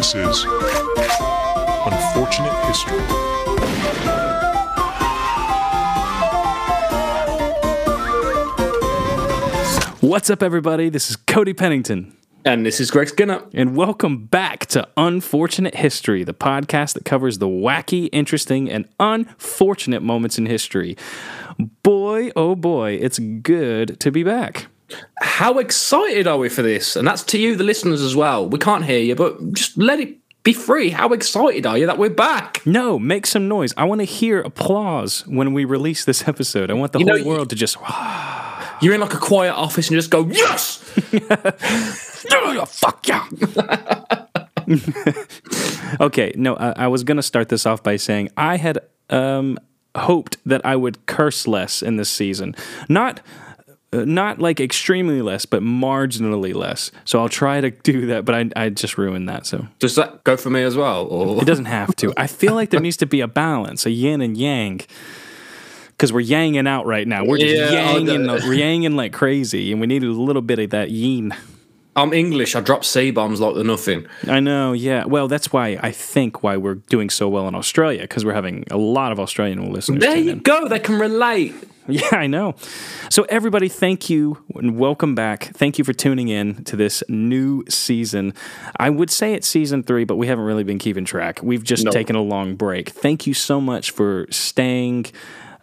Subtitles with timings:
[0.00, 0.44] This is
[1.84, 2.96] Unfortunate History.
[10.00, 10.88] What's up, everybody?
[10.88, 12.16] This is Cody Pennington,
[12.46, 13.42] And this is Greg Skinner.
[13.52, 20.02] and welcome back to Unfortunate History, the podcast that covers the wacky, interesting, and unfortunate
[20.02, 20.96] moments in history.
[21.82, 24.68] Boy, oh boy, it's good to be back.
[25.20, 26.96] How excited are we for this?
[26.96, 28.48] And that's to you, the listeners, as well.
[28.48, 30.90] We can't hear you, but just let it be free.
[30.90, 32.62] How excited are you that we're back?
[32.66, 33.74] No, make some noise.
[33.76, 36.70] I want to hear applause when we release this episode.
[36.70, 37.76] I want the You whole you- world to just.
[38.82, 40.78] You're in like a quiet office and you just go, yes!
[42.68, 43.26] Fuck yeah.
[46.00, 48.78] okay, no, I, I was going to start this off by saying I had
[49.10, 49.58] um,
[49.94, 52.54] hoped that I would curse less in this season.
[52.88, 53.20] Not.
[53.92, 56.92] Uh, not like extremely less, but marginally less.
[57.04, 59.46] So I'll try to do that, but I, I just ruined that.
[59.46, 61.06] So Does that go for me as well?
[61.06, 62.12] Or it doesn't have to.
[62.16, 64.80] I feel like there needs to be a balance, a yin and yang.
[65.88, 67.24] Because we're yanging out right now.
[67.24, 70.70] We're just Yeah, yanging, we're yanging like crazy, and we need a little bit of
[70.70, 71.34] that yin.
[71.96, 72.54] I'm English.
[72.54, 74.06] I drop C bombs like they're nothing.
[74.28, 75.04] I know, yeah.
[75.04, 78.64] Well, that's why I think why we're doing so well in Australia because we're having
[78.70, 80.00] a lot of Australian listeners.
[80.00, 80.38] There you in.
[80.38, 80.68] go.
[80.68, 81.54] They can relate.
[81.88, 82.54] Yeah, I know.
[83.08, 85.44] So, everybody, thank you and welcome back.
[85.54, 88.32] Thank you for tuning in to this new season.
[88.78, 91.40] I would say it's season three, but we haven't really been keeping track.
[91.42, 91.90] We've just No.
[91.90, 92.90] taken a long break.
[92.90, 95.06] Thank you so much for staying.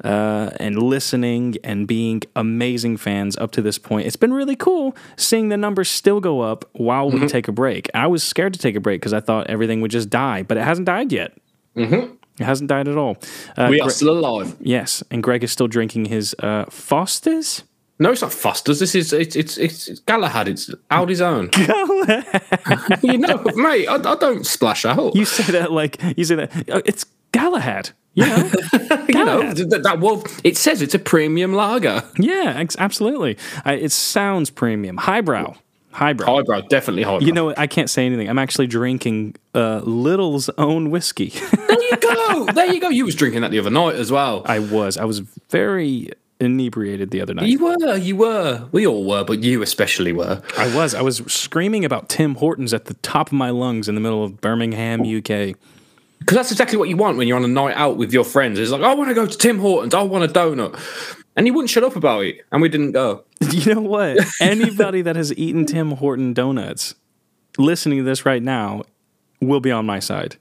[0.04, 4.06] Uh, and listening and being amazing fans up to this point.
[4.06, 7.22] It's been really cool seeing the numbers still go up while Mm-hmm.
[7.22, 7.90] we take a break.
[7.96, 10.56] I was scared to take a break because I thought everything would just die, but
[10.56, 11.34] it hasn't died yet.
[11.76, 12.14] Mm-hmm.
[12.40, 13.18] It hasn't died at all.
[13.58, 14.56] Uh, We are Gre- still alive.
[14.60, 17.64] Yes, and Greg is still drinking his uh, Foster's.
[18.00, 18.80] No, it's not Foster's.
[18.80, 20.48] This is it's it's it's Galahad.
[20.48, 21.48] It's Aldi's own.
[21.52, 23.00] Galahad.
[23.04, 23.88] you know, mate.
[23.88, 25.16] I, I don't splash out.
[25.16, 27.90] You say that like you say that uh, it's Galahad.
[28.14, 28.52] You know?
[29.10, 30.42] You know that, that wolf.
[30.44, 32.04] It says it's a premium lager.
[32.20, 33.38] yeah, ex- absolutely.
[33.66, 35.56] I, it sounds premium, highbrow,
[35.98, 36.36] highbrow.
[36.36, 37.26] Highbrow, definitely highbrow.
[37.26, 37.60] You know, what?
[37.60, 38.30] I can't say anything.
[38.30, 41.30] I'm actually drinking uh, Lidl's own whiskey.
[41.68, 42.46] there you go.
[42.54, 42.90] There you go.
[42.90, 44.44] You was drinking that the other night as well.
[44.46, 44.98] I was.
[44.98, 45.20] I was
[45.50, 47.48] very inebriated the other night.
[47.48, 47.98] you were.
[47.98, 48.68] You were.
[48.72, 50.42] We all were, but you especially were.
[50.58, 50.94] I was.
[50.94, 54.24] I was screaming about Tim Hortons at the top of my lungs in the middle
[54.24, 55.56] of Birmingham, UK.
[56.20, 58.60] Because that's exactly what you want when you're on a night out with your friends.
[58.60, 59.94] It's like, I want to go to Tim Hortons.
[59.94, 60.80] I want a donut.
[61.38, 62.42] And he wouldn't shut up about it.
[62.52, 63.24] And we didn't go.
[63.52, 64.18] You know what?
[64.42, 66.96] Anybody that has eaten Tim Horton donuts,
[67.58, 68.84] listening to this right now,
[69.40, 70.36] will be on my side.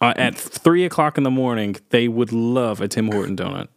[0.00, 3.68] Uh, at three o'clock in the morning, they would love a Tim Horton donut.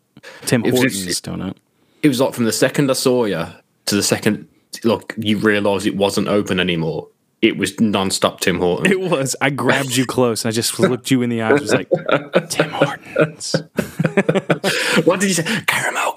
[0.42, 1.56] Tim was Hortons just- donut.
[2.04, 3.46] It was like from the second I saw you
[3.86, 4.48] to the second,
[4.84, 7.08] look, you realised it wasn't open anymore.
[7.42, 8.92] It was non-stop Tim Hortons.
[8.92, 9.36] It was.
[9.40, 11.62] I grabbed you close and I just looked you in the eyes.
[11.62, 11.90] Was like
[12.50, 13.56] Tim Hortons.
[15.06, 15.44] what did you say?
[15.68, 16.12] Caramel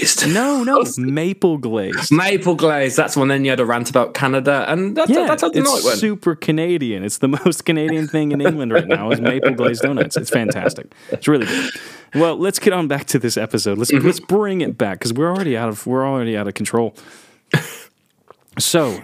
[0.00, 0.28] glazed.
[0.34, 2.10] No, no, maple glazed.
[2.12, 2.96] Maple glaze.
[2.96, 5.60] That's when Then you had a rant about Canada, and that's, Yeah, that's how the
[5.60, 5.98] night it's went.
[5.98, 7.04] super Canadian.
[7.04, 10.16] It's the most Canadian thing in England right now is maple glazed donuts.
[10.16, 10.92] It's fantastic.
[11.10, 11.70] It's really good.
[12.14, 13.78] Well, let's get on back to this episode.
[13.78, 14.06] Let's Mm-hmm.
[14.06, 16.94] let's bring it back because we're already out of we're already out of control.
[18.58, 19.00] So.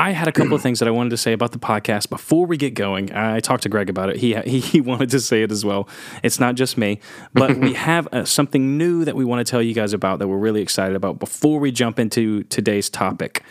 [0.00, 2.46] I had a couple of things that I wanted to say about the podcast before
[2.46, 3.14] we get going.
[3.14, 4.16] I talked to Greg about it.
[4.16, 5.90] He he, he wanted to say it as well.
[6.22, 7.00] It's not just me,
[7.34, 10.28] but we have uh, something new that we want to tell you guys about that
[10.28, 13.42] we're really excited about before we jump into today's topic.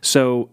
[0.00, 0.50] So,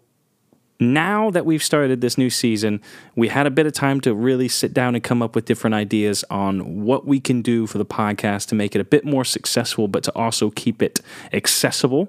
[0.80, 2.80] now that we've started this new season,
[3.16, 5.74] we had a bit of time to really sit down and come up with different
[5.74, 9.26] ideas on what we can do for the podcast to make it a bit more
[9.26, 11.02] successful, but to also keep it
[11.34, 12.08] accessible.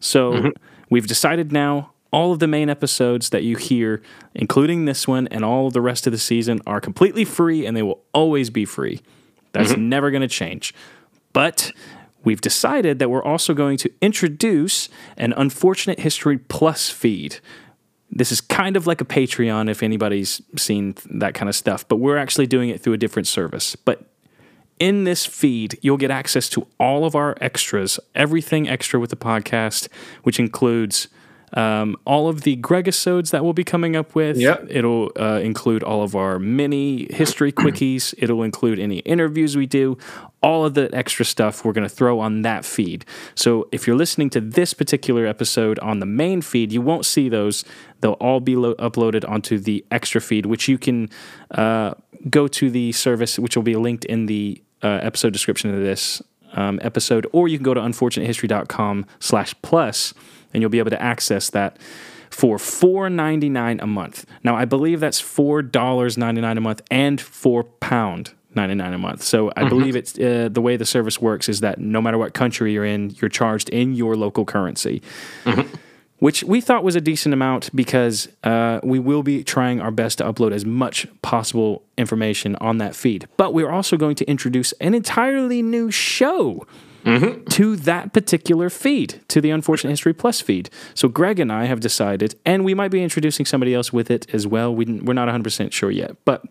[0.00, 0.52] So
[0.88, 4.02] we've decided now all of the main episodes that you hear,
[4.34, 7.76] including this one and all of the rest of the season, are completely free and
[7.76, 9.00] they will always be free.
[9.52, 9.88] That's mm-hmm.
[9.88, 10.74] never going to change.
[11.32, 11.72] But
[12.24, 17.38] we've decided that we're also going to introduce an Unfortunate History Plus feed.
[18.10, 21.96] This is kind of like a Patreon if anybody's seen that kind of stuff, but
[21.96, 23.76] we're actually doing it through a different service.
[23.76, 24.04] But
[24.78, 29.16] in this feed, you'll get access to all of our extras, everything extra with the
[29.16, 29.88] podcast,
[30.22, 31.08] which includes
[31.54, 34.36] um, all of the Gregisodes that we'll be coming up with.
[34.36, 34.66] Yep.
[34.68, 38.14] It'll uh, include all of our mini history quickies.
[38.18, 39.98] It'll include any interviews we do,
[40.42, 43.04] all of the extra stuff we're going to throw on that feed.
[43.34, 47.28] So if you're listening to this particular episode on the main feed, you won't see
[47.28, 47.64] those.
[48.00, 51.10] They'll all be lo- uploaded onto the extra feed, which you can
[51.50, 51.94] uh,
[52.30, 56.22] go to the service, which will be linked in the uh, episode description of this
[56.52, 60.14] um, episode, or you can go to unfortunatehistory.com slash plus,
[60.52, 61.78] and you'll be able to access that
[62.30, 64.26] for four ninety nine a month.
[64.44, 68.92] Now, I believe that's four dollars ninety nine a month and four pound ninety nine
[68.92, 69.22] a month.
[69.22, 72.34] So I believe it's uh, the way the service works is that no matter what
[72.34, 75.02] country you're in, you're charged in your local currency.
[76.20, 80.18] Which we thought was a decent amount because uh, we will be trying our best
[80.18, 83.28] to upload as much possible information on that feed.
[83.36, 86.66] But we're also going to introduce an entirely new show
[87.08, 87.44] Mm-hmm.
[87.44, 90.70] to that particular feed, to the Unfortunate History Plus feed.
[90.94, 94.26] So Greg and I have decided, and we might be introducing somebody else with it
[94.34, 94.74] as well.
[94.74, 96.44] We we're not 100% sure yet, but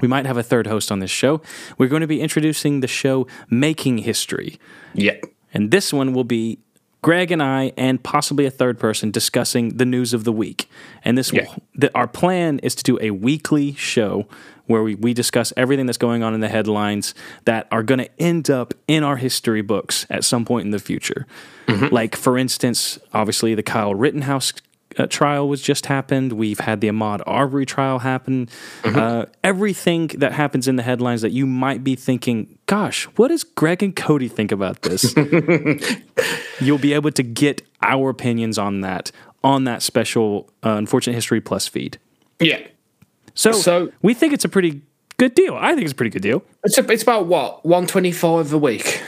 [0.00, 1.42] we might have a third host on this show.
[1.78, 4.58] We're going to be introducing the show Making History.
[4.94, 5.16] Yeah.
[5.52, 6.58] And this one will be
[7.02, 10.68] Greg and I, and possibly a third person, discussing the news of the week.
[11.04, 11.42] And this, Yeah.
[11.42, 14.28] will, the, our plan is to do a weekly show
[14.72, 17.14] where we, we discuss everything that's going on in the headlines
[17.44, 20.78] that are going to end up in our history books at some point in the
[20.80, 21.26] future.
[21.90, 24.52] Like, for instance, obviously the Kyle Rittenhouse
[24.98, 26.32] uh, trial was just happened.
[26.32, 28.48] We've had the Ahmaud Arbery trial happen.
[28.84, 33.44] Uh, everything that happens in the headlines that you might be thinking, gosh, what does
[33.44, 35.14] Greg and Cody think about this?
[36.60, 39.12] You'll be able to get our opinions on that
[39.44, 41.98] on that special uh, Unfortunate History Plus feed.
[42.38, 42.60] Yeah.
[43.34, 44.82] So, So- we think it's a pretty
[45.16, 45.56] good deal.
[45.58, 46.42] I think it's a pretty good deal.
[46.64, 47.64] It's, a, it's about what?
[47.64, 49.02] 125 a week.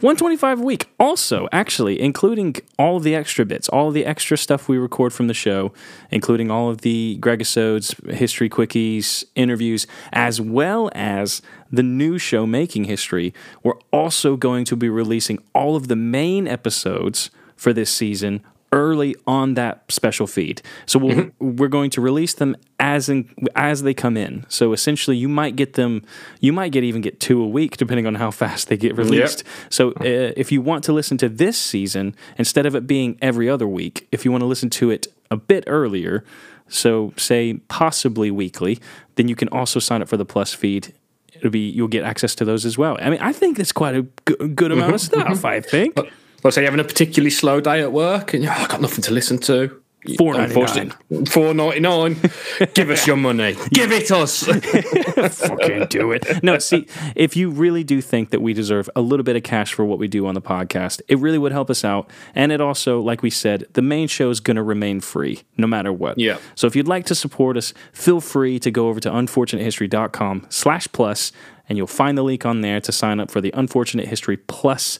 [0.00, 0.88] 125 a week.
[0.98, 5.12] Also, actually, including all of the extra bits, all of the extra stuff we record
[5.12, 5.74] from the show,
[6.10, 12.84] including all of the Gregisodes, history quickies, interviews, as well as the new show Making
[12.84, 13.34] History.
[13.62, 18.42] We're also going to be releasing all of the main episodes for this season
[18.72, 20.62] early on that special feed.
[20.86, 21.56] So we'll, mm-hmm.
[21.56, 24.46] we're going to release them as in, as they come in.
[24.48, 26.04] So essentially, you might get them.
[26.40, 29.44] You might get even get two a week, depending on how fast they get released.
[29.68, 33.48] So uh, if you want to listen to this season instead of it being every
[33.48, 36.24] other week, if you want to listen to it a bit earlier,
[36.68, 38.78] so say possibly weekly,
[39.16, 40.94] then you can also sign up for the plus feed.
[41.34, 42.98] It'll be you'll get access to those as well.
[43.00, 45.20] I mean, I think that's quite a good amount of mm-hmm.
[45.20, 45.38] stuff.
[45.38, 45.46] Mm-hmm.
[45.46, 45.98] I think.
[46.42, 48.80] Let's say you're having a particularly slow day at work and you're, oh, I've got
[48.80, 49.80] nothing to listen to.
[50.06, 50.44] $4.99.
[50.44, 52.16] Unfortunately, Four ninety nine.
[52.74, 53.54] Give us your money.
[53.70, 54.44] Give it us.
[55.38, 56.42] fucking do it.
[56.42, 59.74] No, see, if you really do think that we deserve a little bit of cash
[59.74, 62.08] for what we do on the podcast, it really would help us out.
[62.34, 65.66] And it also, like we said, the main show is going to remain free no
[65.66, 66.18] matter what.
[66.18, 66.38] Yeah.
[66.54, 70.88] So if you'd like to support us, feel free to go over to unfortunatehistory.com slash
[70.92, 71.30] plus,
[71.68, 74.98] and you'll find the link on there to sign up for the Unfortunate History Plus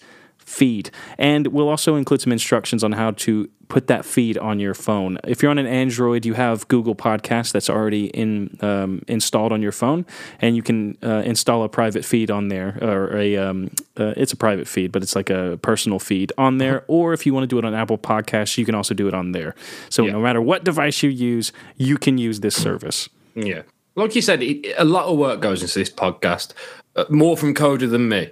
[0.51, 0.91] feed.
[1.17, 5.17] And we'll also include some instructions on how to put that feed on your phone.
[5.25, 9.63] If you're on an Android, you have Google Podcast that's already in um, installed on
[9.63, 10.05] your phone,
[10.41, 14.33] and you can uh, install a private feed on there, or a um, uh, it's
[14.33, 16.85] a private feed, but it's like a personal feed on there.
[16.89, 19.15] Or if you want to do it on Apple Podcasts, you can also do it
[19.15, 19.55] on there.
[19.89, 20.13] So Yeah.
[20.13, 23.09] no matter what device you use, you can use this service.
[23.37, 23.63] yeah.
[23.97, 26.55] Like you said, a lot of work goes into this podcast.
[26.97, 28.31] Uh, more from Cody than me.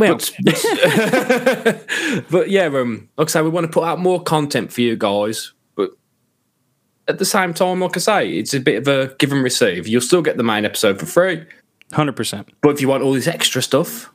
[0.00, 4.72] Well, But, but yeah, um, like I say, we want to put out more content
[4.72, 5.52] for you guys.
[5.76, 5.90] But
[7.06, 9.86] at the same time, like I say, it's a bit of a give and receive.
[9.86, 11.44] You'll still get the main episode for free.
[11.92, 12.48] hundred percent.
[12.62, 14.12] But if you want all this extra stuff,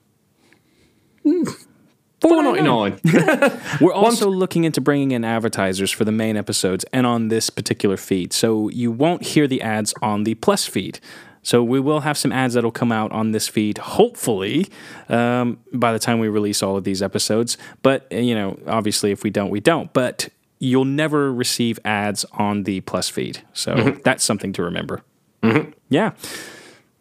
[2.21, 2.99] four ninety nine.
[3.81, 7.97] We're also looking into bringing in advertisers for the main episodes and on this particular
[7.97, 8.33] feed.
[8.33, 10.99] So you won't hear the ads on the plus feed.
[11.45, 14.67] So we will have some ads that'll come out on this feed, hopefully,
[15.09, 17.55] um, by the time we release all of these episodes.
[17.83, 19.93] But, uh, you know, obviously, if we don't, we don't.
[19.93, 23.43] But you'll never receive ads on the plus feed.
[23.53, 25.03] So that's something to remember.
[25.89, 26.13] Yeah.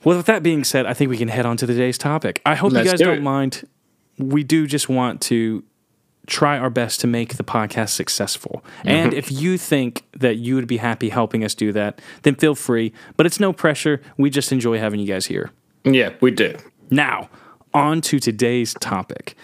[0.05, 2.43] Well, with that being said, I think we can head on to today's topic.
[2.45, 3.67] I hope Let's you guys do don't mind.
[4.19, 5.65] We do just want to
[6.27, 8.65] try our best to make the podcast successful.
[8.85, 9.19] And mm-hmm.
[9.19, 12.93] if you think that you would be happy helping us do that, then feel free.
[13.17, 14.01] But it's no pressure.
[14.17, 15.51] We just enjoy having you guys here.
[15.85, 16.57] yeah, we do.
[16.91, 17.29] Now,
[17.73, 19.37] on to today's topic.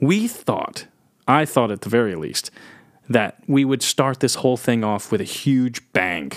[0.00, 0.86] We thought,
[1.26, 2.50] I thought at the very least,
[3.08, 6.32] that we would start this whole thing off with a huge bang.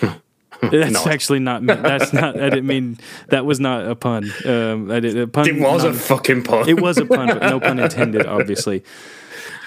[0.70, 1.64] That's actually not.
[1.66, 2.40] That's not.
[2.40, 2.98] I didn't mean.
[3.28, 4.30] That was not a pun.
[4.44, 5.48] Um, I did a pun.
[5.48, 6.68] It was not- a fucking pun.
[6.68, 8.82] it was a pun, but no pun intended, obviously.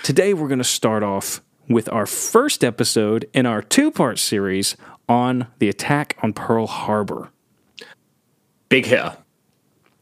[0.04, 4.76] Today, we're going to start off with our first episode in our two part series
[5.08, 7.30] on the attack on Pearl Harbor.
[8.70, 9.18] Big hitter.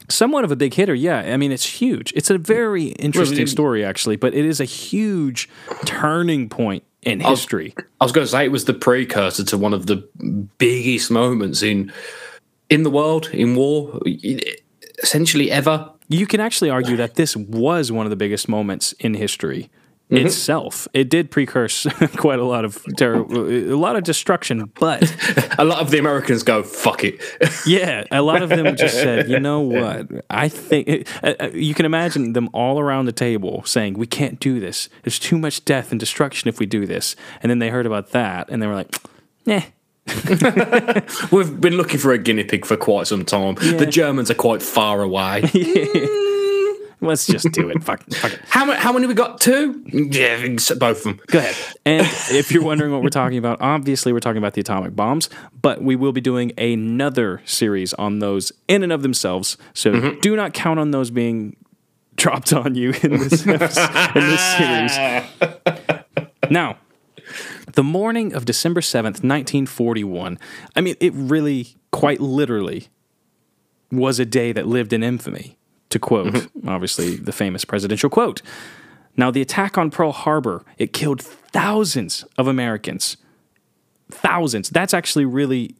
[0.09, 1.17] Somewhat of a big hitter, yeah.
[1.19, 2.13] I mean, it's huge.
[2.15, 5.49] It's a very interesting story, actually, but it is a huge
[5.83, 7.73] turning point in history.
[8.01, 9.97] I was going to say it was the precursor to one of the
[10.57, 11.91] biggest moments in
[12.69, 13.99] in the world in war,
[15.01, 15.89] essentially ever.
[16.09, 19.69] you can actually argue that this was one of the biggest moments in history
[20.09, 20.87] itself.
[20.93, 21.85] It did precurse
[22.17, 25.13] quite a lot of terror, a lot of destruction, but
[25.57, 27.21] A lot of the Americans go, fuck it.
[27.65, 30.07] yeah, a lot of them just said, you know what?
[30.29, 34.39] I think uh, uh, you can imagine them all around the table saying, we can't
[34.39, 34.89] do this.
[35.03, 37.15] There's too much death and destruction if we do this.
[37.41, 38.95] And then they heard about that and they were like,
[39.47, 39.63] eh.
[41.31, 43.55] We've been looking for a guinea pig for quite some time.
[43.55, 45.41] The Germans are quite far away.
[46.99, 47.83] Let's just do it.
[47.83, 48.41] fuck, fuck it.
[48.49, 49.39] how, many, how many we got?
[49.39, 49.83] Two?
[49.85, 51.19] Yeah, both of them.
[51.27, 51.55] Go ahead.
[51.85, 55.29] And if you're wondering what we're talking about, obviously we're talking about the atomic bombs,
[55.61, 59.57] but we will be doing another series on those in and of themselves.
[59.73, 60.19] So mm-hmm.
[60.21, 61.55] do not count on those being
[62.15, 64.97] dropped on you in this in this series.
[66.49, 66.77] Now,
[67.73, 70.39] the morning of December 7th, 1941,
[70.75, 72.87] I mean, it really, quite literally,
[73.91, 75.56] was a day that lived in infamy,
[75.89, 78.41] to quote, obviously, the famous presidential quote.
[79.15, 83.17] Now, the attack on Pearl Harbor, it killed thousands of Americans.
[84.11, 84.69] Thousands.
[84.69, 85.75] That's actually really,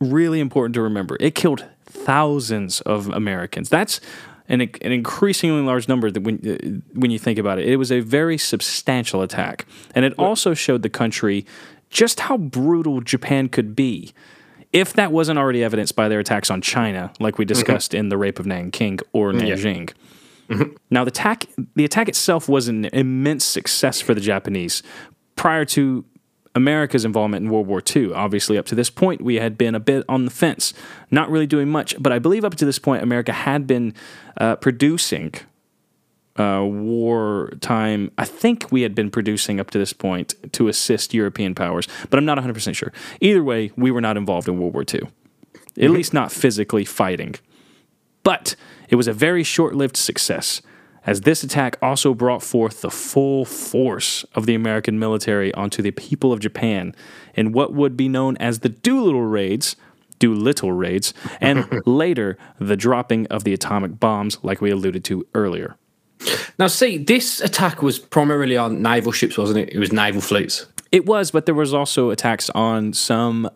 [0.00, 1.16] really important to remember.
[1.18, 3.68] It killed thousands of Americans.
[3.68, 4.00] That's
[4.48, 7.68] an, an increasingly large number that when, uh, when you think about it.
[7.68, 9.66] It was a very substantial attack.
[9.94, 11.44] And it also showed the country
[11.90, 14.12] just how brutal Japan could be.
[14.72, 18.18] If that wasn't already evidenced by their attacks on China, like we discussed in the
[18.18, 19.92] rape of Nanking or Nanjing.
[20.90, 21.44] Now, the attack,
[21.74, 24.82] the attack itself was an immense success for the Japanese.
[25.36, 26.04] Prior to
[26.54, 29.80] America's involvement in World War II, obviously, up to this point, we had been a
[29.80, 30.74] bit on the fence,
[31.10, 31.94] not really doing much.
[32.00, 33.94] But I believe up to this point, America had been
[34.38, 35.34] uh, producing
[36.38, 38.10] uh, wartime.
[38.16, 42.18] I think we had been producing up to this point to assist European powers, but
[42.18, 42.92] I'm not 100% sure.
[43.20, 45.02] Either way, we were not involved in World War II,
[45.80, 47.34] at least not physically fighting.
[48.22, 48.54] But
[48.88, 50.62] it was a very short lived success,
[51.04, 55.90] as this attack also brought forth the full force of the American military onto the
[55.90, 56.94] people of Japan
[57.34, 59.76] in what would be known as the Doolittle Raids.
[60.18, 65.76] Doolittle raids, and later the dropping of the atomic bombs, like we alluded to earlier.
[66.58, 69.72] Now, see, this attack was primarily on naval ships, wasn't it?
[69.74, 70.66] It was naval fleets.
[70.90, 73.48] It was, but there was also attacks on some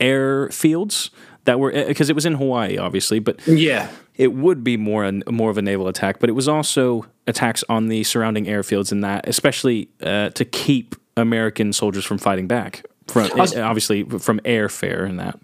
[0.00, 1.10] airfields
[1.44, 3.88] that were because it was in Hawaii, obviously, but Yeah.
[4.16, 6.18] it would be more an, more of a naval attack.
[6.20, 10.94] But it was also attacks on the surrounding airfields and that, especially uh, to keep
[11.16, 12.84] American soldiers from fighting back.
[13.08, 15.38] From was- obviously from airfare and that.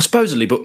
[0.00, 0.60] Supposedly, but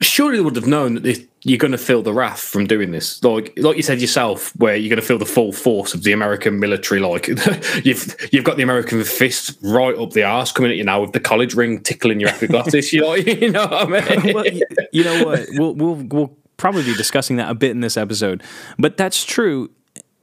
[0.00, 3.22] surely would have known that this, you're going to feel the wrath from doing this.
[3.22, 6.12] Like, like you said yourself, where you're going to feel the full force of the
[6.12, 7.00] American military.
[7.00, 7.28] Like,
[7.84, 11.12] you've you've got the American fist right up the arse coming at you now with
[11.12, 12.92] the college ring tickling your epiglottis.
[12.92, 14.34] you know, you know what I mean?
[14.34, 15.46] well, y- you know what?
[15.52, 18.42] We'll we'll we'll probably be discussing that a bit in this episode,
[18.78, 19.70] but that's true.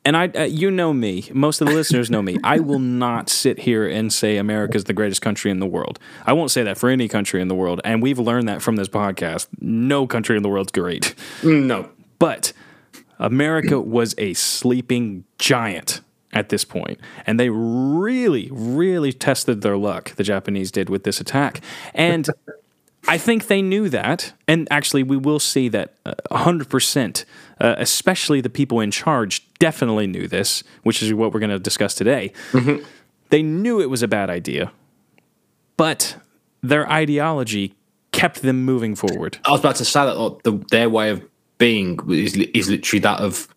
[0.06, 1.30] And I, uh, you know me.
[1.34, 2.38] Most of the listeners know me.
[2.44, 5.98] I will not sit here and say America is the greatest country in the world.
[6.26, 7.82] I won't say that for any country in the world.
[7.84, 9.48] And we've learned that from this podcast.
[9.60, 11.16] No country in the world's great.
[11.44, 11.90] no.
[12.20, 12.54] But
[13.20, 16.02] America was a sleeping giant
[16.34, 20.14] at this point, and they really, really tested their luck.
[20.16, 21.62] The Japanese did with this attack,
[21.94, 22.28] and
[23.08, 24.34] I think they knew that.
[24.48, 27.26] And actually, we will see that a hundred percent,
[27.60, 31.60] uh, especially the people in charge, definitely knew this, which is what we're going to
[31.60, 32.34] discuss today.
[33.30, 34.72] They knew it was a bad idea,
[35.78, 36.18] but
[36.62, 37.76] their ideology
[38.12, 39.38] kept them moving forward.
[39.46, 41.24] I was about to say that like, the, their way of
[41.58, 43.48] being is, is literally that of.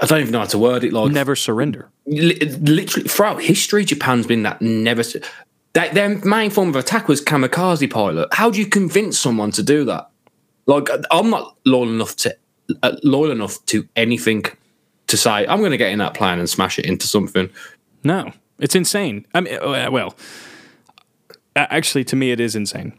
[0.00, 0.92] I don't even know how to word it.
[0.92, 1.90] Like Never surrender.
[2.06, 5.02] literally throughout history, Japan's been that never.
[5.74, 8.28] That their main form of attack was kamikaze pilot.
[8.32, 10.08] How do you convince someone to do that?
[10.66, 12.36] Like I'm not loyal enough to
[13.02, 14.44] loyal enough to anything
[15.06, 17.50] to say I'm going to get in that plan and smash it into something.
[18.04, 19.26] No, it's insane.
[19.34, 20.14] I mean, uh, well,
[21.56, 22.92] actually, to me, it is insane,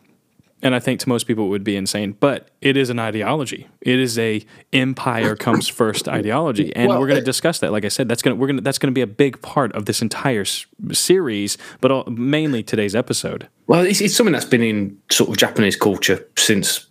[0.62, 2.18] and I think to most people it would be insane.
[2.20, 3.68] But it is an ideology.
[3.82, 7.72] It is a empire comes first ideology, and Well, we're going to discuss that.
[7.72, 9.42] Like I said, that's going to we're going to that's going to be a big
[9.42, 13.48] part of this entire s- series, but all, mainly today's episode.
[13.68, 16.88] Well, it's, it's something that's been in sort of Japanese culture since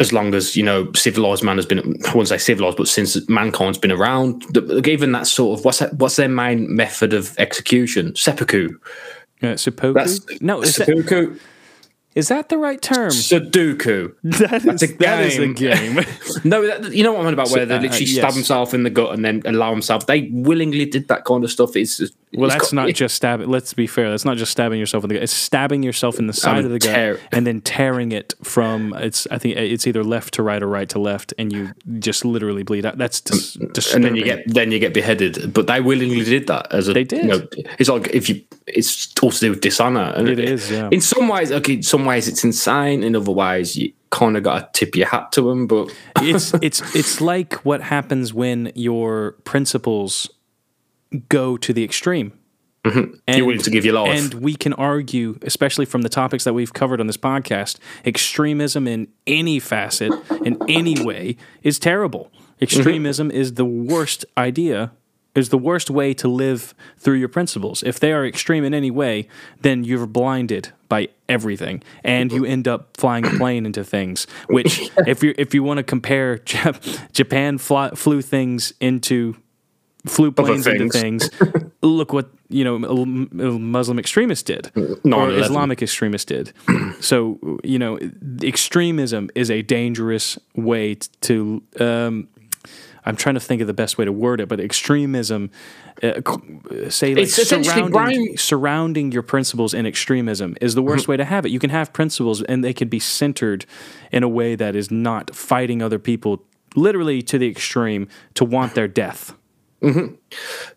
[0.00, 1.78] as long as you know civilized man has been.
[1.78, 4.44] I wouldn't say civilized, but since mankind's been around
[4.82, 8.14] given that sort of what's that, what's their main method of execution?
[8.16, 8.78] Seppuku.
[9.42, 9.92] Uh, seppuku?
[9.92, 11.38] That's no, that, seppuku.
[12.14, 13.10] Is that the right term?
[13.10, 14.14] Sudoku.
[14.44, 15.94] That is, a that is a game.
[15.94, 16.04] game.
[16.44, 18.18] No, that, you know what I'm on about, where they uh, literally yes.
[18.18, 20.06] stab himself in the gut and then allow himself.
[20.06, 21.76] They willingly did that kind of stuff.
[21.76, 23.48] It's just, Well, it's that's not just stabbing.
[23.48, 24.10] Let's be fair.
[24.10, 25.22] That's not just stabbing yourself in the gut.
[25.22, 28.92] It's stabbing yourself in the side of the gut and then tearing it from.
[28.94, 29.26] It's.
[29.30, 32.62] I think it's either left to right or right to left, and you just literally
[32.62, 32.98] bleed out.
[32.98, 33.56] That's dis-
[33.94, 35.52] and then you get then you get beheaded.
[35.54, 36.92] But they willingly did that as a.
[36.92, 37.24] They did.
[37.24, 40.12] You know, it's like if you, it's all to do with dishonor.
[40.16, 40.88] And It is, yeah.
[40.90, 43.02] In some ways, okay, in some ways it's insane.
[43.02, 45.66] In other ways, you kind of got to tip your hat to them.
[45.66, 50.30] But it's it's it's like what happens when your principles
[51.28, 52.32] go to the extreme.
[52.84, 53.14] Mm-hmm.
[53.26, 54.18] And, You're willing to give your life.
[54.18, 58.86] And we can argue, especially from the topics that we've covered on this podcast, extremism
[58.86, 60.12] in any facet,
[60.44, 62.30] in any way, is terrible.
[62.34, 62.64] Mm-hmm.
[62.64, 64.92] Extremism is the worst idea,
[65.34, 67.82] is the worst way to live through your principles.
[67.82, 69.28] If they are extreme in any way,
[69.60, 74.26] then you're blinded by everything, and you end up flying a plane into things.
[74.48, 79.36] Which, if you if you want to compare, Jap- Japan fly, flew things into
[80.06, 81.28] flew planes into things.
[81.28, 81.70] things.
[81.82, 86.52] Look what you know a Muslim extremists did, or Islamic extremists did.
[87.00, 87.98] so you know,
[88.42, 91.62] extremism is a dangerous way to.
[91.80, 92.28] Um,
[93.06, 95.50] I'm trying to think of the best way to word it, but extremism,
[96.02, 96.20] uh,
[96.88, 100.88] say like surrounding, Brian- surrounding your principles in extremism is the Mm-hmm.
[100.90, 101.50] worst way to have it.
[101.50, 103.66] You can have principles and they could be centered
[104.10, 106.42] in a way that is not fighting other people
[106.76, 109.34] literally to the extreme to want their death.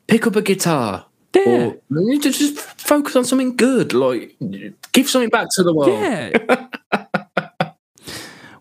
[0.07, 1.05] pick up a guitar.
[1.33, 1.43] Yeah.
[1.45, 3.93] Or you need to just focus on something good.
[3.93, 4.35] Like
[4.91, 5.91] give something back to the world.
[5.91, 6.67] Yeah.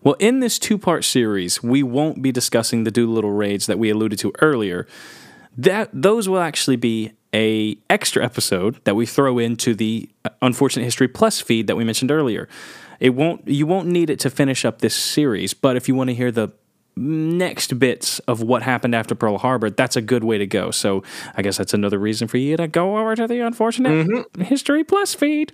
[0.07, 3.89] well, in this two part series, we won't be discussing the Doolittle raids that we
[3.89, 4.87] alluded to earlier.
[5.57, 10.85] That those will actually be a extra episode that we throw into the uh, Unfortunate
[10.85, 12.47] History Plus feed that we mentioned earlier.
[13.01, 16.09] It won't you won't need it to finish up this series, but if you want
[16.09, 16.53] to hear the
[16.95, 20.71] next bits of what happened after Pearl Harbor, that's a good way to go.
[20.71, 21.03] So
[21.35, 25.13] I guess that's another reason for you to go over to the Unfortunate History Plus
[25.13, 25.51] feed.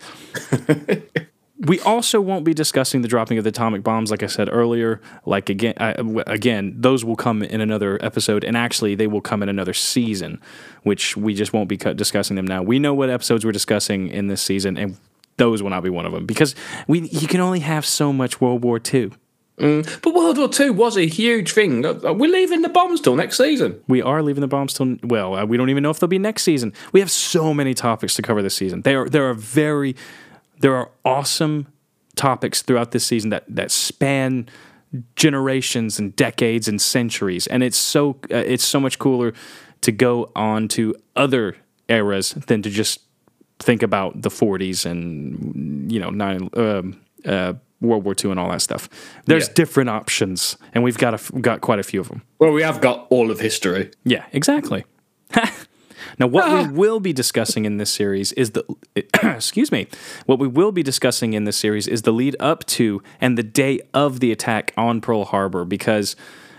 [1.66, 5.00] We also won't be discussing the dropping of the atomic bombs, like I said earlier.
[5.26, 5.96] Like again, I,
[6.28, 10.42] again, those will come in another episode, and actually, they will come in another season,
[10.84, 12.62] which we just won't be discussing them now.
[12.62, 14.98] We know what episodes we're discussing in this season, and
[15.38, 16.54] those will not be one of them because
[16.88, 19.12] we you can only have so much World War II.
[19.56, 21.86] But World War II was a huge thing.
[21.86, 23.80] Uh, We're leaving the bombs till next season.
[23.88, 25.36] We are leaving the bombs till well.
[25.36, 26.74] Uh, we don't even know if they'll be next season.
[26.92, 28.82] We have so many topics to cover this season.
[28.82, 29.96] There are there are very
[30.64, 31.68] there are awesome
[32.16, 34.48] topics throughout this season that that span
[35.16, 39.34] generations and decades and centuries, and it's so uh, it's so much cooler
[39.82, 41.56] to go on to other
[41.90, 43.02] eras than to just
[43.60, 48.50] think about the 40s and you know nine um, uh, World War II and all
[48.52, 48.88] that stuff.
[49.26, 49.54] There's Yeah.
[49.56, 52.22] different options, and we've got a f got quite a few of them.
[52.40, 53.92] Well, we have got all of history.
[54.06, 54.86] Yeah, exactly.
[56.20, 58.64] now, what we will be discussing in this series is the
[58.96, 59.88] excuse me.
[60.26, 63.44] What we will be discussing in this series is the lead up to and the
[63.44, 66.16] day of the attack on Pearl Harbor, because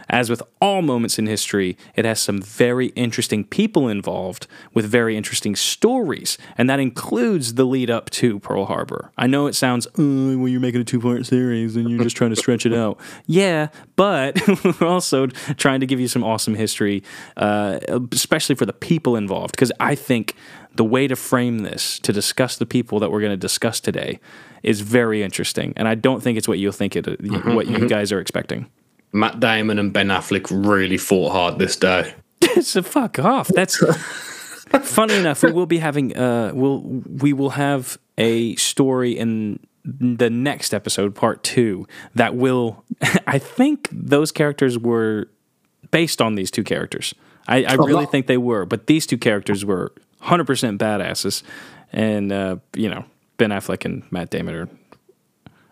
[0.09, 5.17] as with all moments in history, it has some very interesting people involved with very
[5.17, 9.11] interesting stories, and that includes the lead up to Pearl Harbor.
[9.17, 12.17] I know it sounds, oh, well, you're making a two part series and you're just
[12.17, 12.99] trying to stretch it out.
[13.27, 14.41] Yeah, but
[14.81, 17.03] we're also trying to give you some awesome history,
[17.37, 17.79] uh,
[18.13, 20.35] especially for the people involved, because I think
[20.75, 24.19] the way to frame this to discuss the people that we're going to discuss today
[24.63, 27.77] is very interesting, and I don't think it's what you think it, mm-hmm, what you
[27.77, 27.87] mm-hmm.
[27.87, 28.71] guys are expecting.
[29.15, 32.15] Matt Damon and Ben Affleck really fought hard this day.
[32.61, 33.49] so fuck off.
[33.49, 33.77] That's
[34.83, 35.43] funny enough.
[35.43, 41.15] We will be having uh, we'll we will have a story in the next episode,
[41.15, 42.85] part two, that will.
[43.27, 45.29] I think those characters were
[45.91, 47.15] based on these two characters.
[47.47, 51.43] I, I really think they were, but these two characters were 100% badasses,
[51.93, 53.05] and uh, you know
[53.37, 54.69] Ben Affleck and Matt Damon are.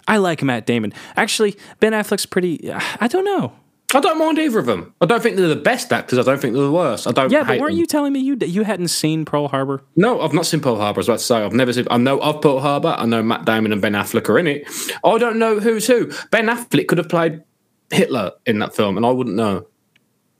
[0.09, 0.93] I like Matt Damon.
[1.17, 2.73] Actually, Ben Affleck's pretty.
[3.01, 3.53] I don't know.
[3.95, 4.95] I don't mind either of them.
[5.03, 6.19] I don't think they're the best actors.
[6.19, 7.07] I don't think they're the worst.
[7.07, 7.31] I don't.
[7.31, 7.81] Yeah, but weren't them.
[7.81, 9.83] you telling me you you hadn't seen Pearl Harbor?
[9.97, 10.99] No, I've not seen Pearl Harbor.
[10.99, 11.87] I was about to say I've never seen.
[11.91, 12.95] I know of Pearl Harbor.
[12.97, 14.67] I know Matt Damon and Ben Affleck are in it.
[15.05, 16.11] I don't know who's who.
[16.31, 17.43] Ben Affleck could have played
[17.91, 19.67] Hitler in that film, and I wouldn't know.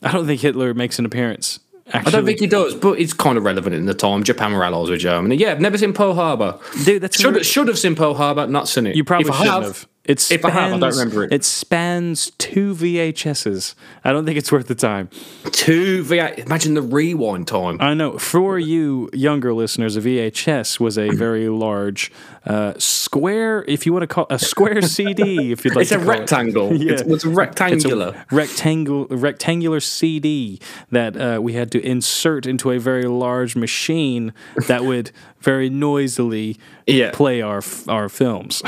[0.03, 1.61] I don't think Hitler makes an appearance.
[1.93, 4.23] Actually, I don't think he does, but it's kind of relevant in the time.
[4.25, 5.37] Japan were allies with Germany.
[5.37, 6.59] Yeah, I've never seen Pearl Harbor.
[6.85, 8.97] dude, that's Should should have seen Pearl Harbor, not seen it.
[8.97, 9.89] you probably If shouldn't have, have.
[10.05, 11.33] It spans, If I have, I don't remember it.
[11.33, 13.77] It spans two VHSs.
[14.03, 15.09] I don't think it's worth the time.
[15.53, 16.41] Two V8.
[16.41, 17.77] Imagine the rewind time.
[17.81, 18.19] I know.
[18.19, 22.11] For you younger listeners, a VHS was a very large
[22.45, 25.97] uh, square, if you want to call a square CD, if you'd like it's to
[26.01, 26.19] a call it.
[26.21, 26.73] rectangle.
[26.83, 26.93] Yeah.
[26.93, 28.25] It's, it's a rectangular.
[28.33, 30.59] rectangle rectangular CD
[30.91, 34.33] that uh, we had to insert into a very large machine
[34.67, 37.13] that would very noisily Yeah.
[37.13, 38.61] play our our films.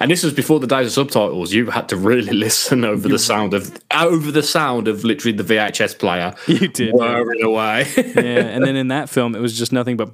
[0.00, 1.52] And this was before the days of subtitles.
[1.52, 5.44] You had to really listen over the sound of over the sound of literally the
[5.44, 6.34] VHS player.
[6.48, 7.86] You did, whirring away.
[7.96, 10.10] yeah, and then in that film, it was just nothing but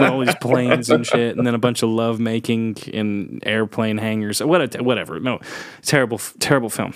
[0.00, 4.42] all these planes and shit, and then a bunch of love making in airplane hangars.
[4.42, 5.20] What a, whatever.
[5.20, 5.40] No,
[5.82, 6.94] terrible, terrible film.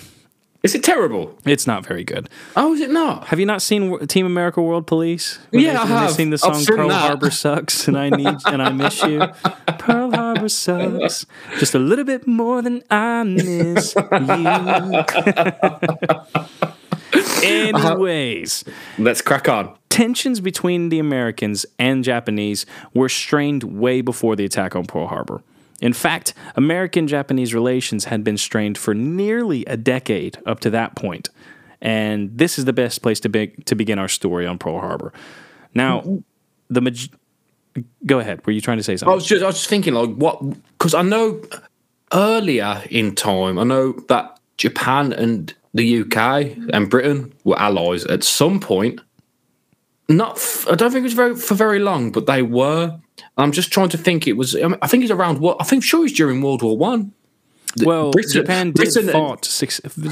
[0.63, 1.37] Is it terrible?
[1.45, 2.29] It's not very good.
[2.55, 3.27] Oh, is it not?
[3.27, 5.37] Have you not seen Team America World Police?
[5.51, 6.11] When Yeah, they, I have.
[6.11, 6.99] Seen the song seen Pearl that.
[6.99, 9.19] Harbor sucks and I need and I miss you.
[9.77, 11.25] Pearl Harbor sucks
[11.59, 14.01] just a little bit more than I miss you.
[17.43, 18.77] Anyways, uh-huh.
[18.99, 19.75] Let's crack on.
[19.89, 25.41] tensions between the Americans and Japanese were strained way before the attack on Pearl Harbor.
[25.79, 30.95] In fact, American Japanese relations had been strained for nearly a decade up to that
[30.95, 31.29] point.
[31.81, 35.13] And this is the best place to, be- to begin our story on Pearl Harbor.
[35.75, 36.23] Now,
[36.69, 37.11] the maj-
[38.07, 38.43] go ahead.
[38.47, 39.13] Were you trying to say I something?
[39.13, 40.41] was just, I was just thinking, like, what?
[40.79, 41.39] Because I know
[42.11, 48.23] earlier in time, I know that Japan and the UK and Britain were allies at
[48.23, 48.99] some point.
[50.09, 52.97] Not, f- I don't think it was very for very long, but they were.
[53.37, 54.25] I'm just trying to think.
[54.27, 54.55] It was.
[54.55, 55.57] I, mean, I think it's around what?
[55.59, 57.11] I think sure it's during World War One.
[57.83, 59.43] well, Britain- Japan did Britain- fought.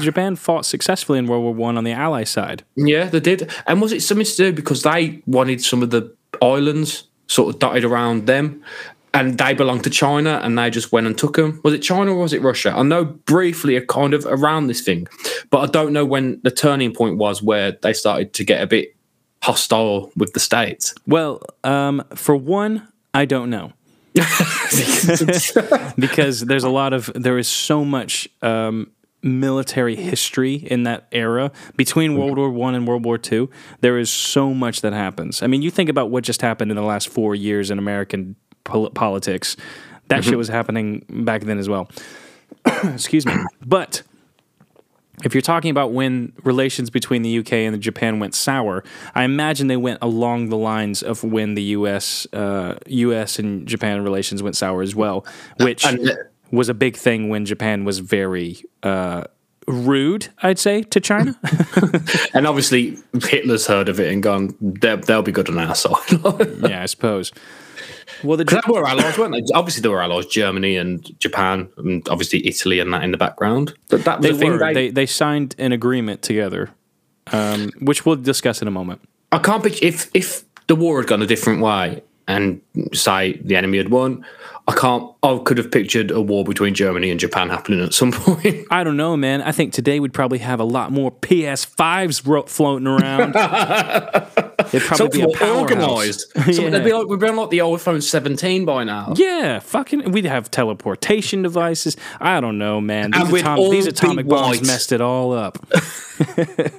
[0.00, 2.62] Japan fought successfully in World War One on the Ally side.
[2.76, 3.50] Yeah, they did.
[3.66, 7.58] And was it something to do because they wanted some of the islands sort of
[7.58, 8.62] dotted around them,
[9.16, 11.58] and they belonged to China, and they just went and took them?
[11.64, 12.74] Was it China or was it Russia?
[12.76, 15.08] I know briefly a kind of around this thing,
[15.48, 18.66] but I don't know when the turning point was where they started to get a
[18.66, 18.94] bit
[19.42, 20.94] hostile with the states.
[21.06, 23.72] Well, um, for one, I don't know.
[25.98, 28.90] because there's a lot of there is so much um,
[29.22, 33.48] military history in that era between World War One and World War Two.
[33.80, 35.42] There is so much that happens.
[35.42, 38.36] I mean, you think about what just happened in the last four years in American
[38.66, 39.56] pol- politics.
[40.08, 41.88] That shit was happening back then as well.
[42.84, 44.02] Excuse me, but
[45.24, 49.66] if you're talking about when relations between the UK and Japan went sour, I imagine
[49.66, 54.56] they went along the lines of when the US, uh, US and Japan relations went
[54.56, 55.26] sour as well,
[55.58, 55.86] which
[56.50, 59.24] was a big thing when Japan was very uh,
[59.66, 61.38] rude, I'd say, to China.
[62.34, 65.96] And obviously, Hitler's heard of it and gone, they'll, they'll be good on our side.
[66.60, 67.32] yeah, I suppose.
[68.22, 69.42] Well, the Because they were allies, weren't they?
[69.54, 73.74] Obviously, they were allies, Germany and Japan, and obviously Italy and that in the background.
[73.88, 74.58] But that was they the thing.
[74.58, 76.70] They, they, they signed an agreement together,
[77.32, 79.00] um, which we'll discuss in a moment.
[79.32, 82.60] I can't picture if if the war had gone a different way and
[82.92, 84.24] say the enemy had won.
[84.68, 85.12] I can't.
[85.22, 88.66] I could have pictured a war between Germany and Japan happening at some point.
[88.70, 89.40] I don't know, man.
[89.42, 93.34] I think today we'd probably have a lot more PS5s ro- floating around.
[94.72, 95.70] It'd probably be a Something more powerhouse.
[95.70, 96.32] organised.
[96.34, 96.70] Something Yeah.
[96.70, 99.12] that'd be like, we'd be on like the old iPhone 17 by now.
[99.16, 100.10] Yeah, fucking.
[100.10, 101.96] We'd have teleportation devices.
[102.20, 103.12] I don't know, man.
[103.12, 104.66] These, And atom- these atomic bombs white.
[104.66, 105.58] messed it all up.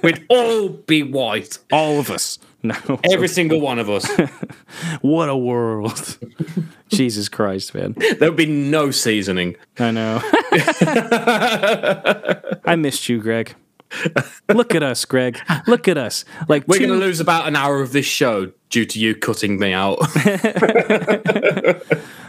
[0.02, 1.58] We'd all be white.
[1.72, 2.38] All of us.
[2.68, 3.00] No.
[3.10, 4.06] Every single one of us.
[5.00, 6.18] What a world.
[6.88, 7.94] Jesus Christ, man.
[8.18, 9.56] There'd be no seasoning.
[9.78, 10.20] I know.
[12.64, 13.54] I missed you, Greg.
[14.48, 15.38] Look at us, Greg.
[15.66, 16.24] Look at us.
[16.48, 19.14] Like We're two- going to lose about an hour of this show due to you
[19.14, 19.98] cutting me out.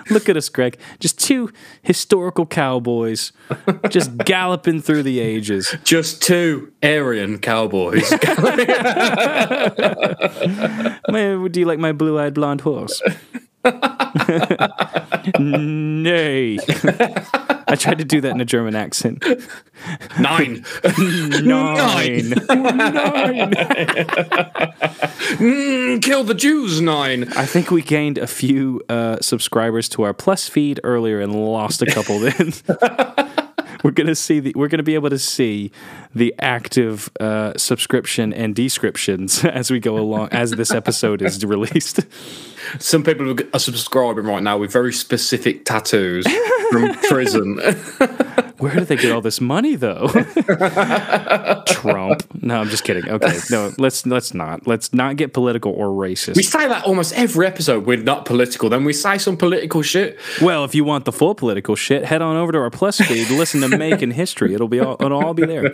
[0.09, 0.77] Look at us, Greg.
[0.99, 3.31] Just two historical cowboys
[3.89, 5.75] just galloping through the ages.
[5.83, 8.11] Just two Aryan cowboys.
[11.09, 13.01] Man, do you like my blue eyed blonde horse?
[15.39, 16.59] Nay.
[17.67, 19.23] I tried to do that in a German accent.
[20.19, 20.65] Nine.
[21.43, 22.29] Nine.
[22.29, 22.33] Nine.
[25.39, 27.31] Mm, kill the Jews, nine.
[27.35, 31.81] I think we gained a few uh, subscribers to our plus feed earlier and lost
[31.81, 32.53] a couple then.
[33.83, 35.71] we're gonna see the we're gonna be able to see
[36.13, 41.99] the active uh, subscription and descriptions as we go along as this episode is released.
[42.77, 46.25] Some people are subscribing right now with very specific tattoos
[46.69, 47.59] from prison.
[48.59, 50.07] Where did they get all this money, though?
[51.67, 52.23] Trump.
[52.43, 53.09] No, I'm just kidding.
[53.09, 56.35] Okay, no, let's let's not let's not get political or racist.
[56.35, 57.85] We say that almost every episode.
[57.85, 58.69] We're not political.
[58.69, 60.19] Then we say some political shit.
[60.41, 63.29] Well, if you want the full political shit, head on over to our Plus feed.
[63.29, 64.53] Listen to Making History.
[64.53, 65.73] It'll be all, it'll all be there.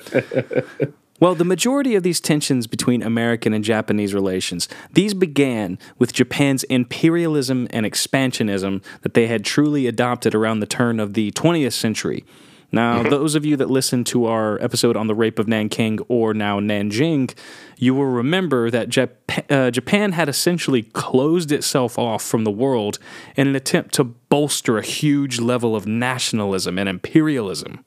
[1.17, 6.63] Well, the majority of these tensions between American and Japanese relations, these began with Japan's
[6.65, 12.25] imperialism and expansionism that they had truly adopted around the turn of the 20th century.
[12.71, 16.33] Now, those of you that listened to our episode on the rape of Nanking or
[16.33, 17.33] now Nanjing,
[17.77, 22.99] you will remember that Jap- uh, Japan had essentially closed itself off from the world
[23.37, 27.85] in an attempt to bolster a huge level of nationalism and imperialism.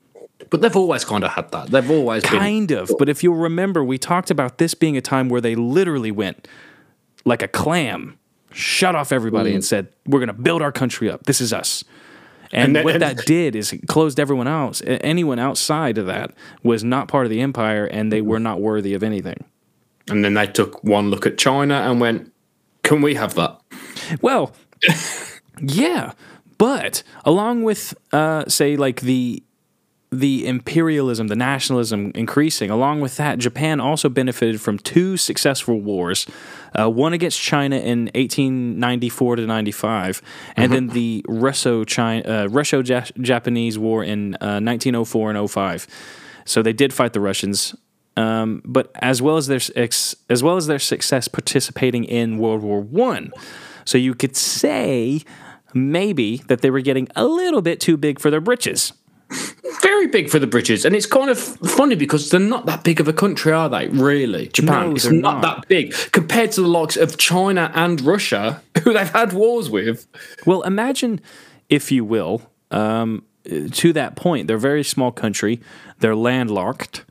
[0.51, 1.69] But they've always kind of had that.
[1.69, 2.39] They've always been.
[2.39, 2.91] Kind of.
[2.99, 6.47] But if you'll remember, we talked about this being a time where they literally went
[7.25, 8.19] like a clam,
[8.53, 11.25] shut off everybody, and said, We're going to build our country up.
[11.25, 11.85] This is us.
[12.53, 14.81] And, And what and- that did is it closed everyone else.
[14.87, 18.95] Anyone outside of that was not part of the empire and they were not worthy
[18.95, 19.45] of anything.
[20.09, 22.33] And then they took one look at China and went,
[22.85, 23.61] "Can we have that?"
[24.23, 24.55] Well,
[25.61, 26.13] yeah,
[26.57, 29.43] but along with uh, say like the
[30.11, 36.27] the imperialism, the nationalism increasing, along with that, Japan also benefited from two successful wars.
[36.79, 40.23] Uh, one against China in 1894 to 95,
[40.57, 45.87] and then the Russo uh, Russo Japanese War in uh, 1904 and 05.
[46.45, 47.75] So they did fight the Russians,
[48.17, 52.63] um, but as well as their ex, as well as their success participating in World
[52.63, 53.31] War One.
[53.85, 55.23] So you could say
[55.75, 58.93] maybe that they were getting a little bit too big for their britches.
[59.83, 63.01] Very big for the British, and it's kind of funny because they're not that big
[63.01, 63.89] of a country, are they?
[63.89, 65.43] Really, Japan No, is not, not.
[65.43, 70.07] that big compared to the likes of China and Russia, who they've had wars with.
[70.47, 71.21] Well, imagine,
[71.69, 73.25] if you will, um,
[73.73, 75.61] to that point, they're a very small country.
[76.01, 77.05] They're landlocked.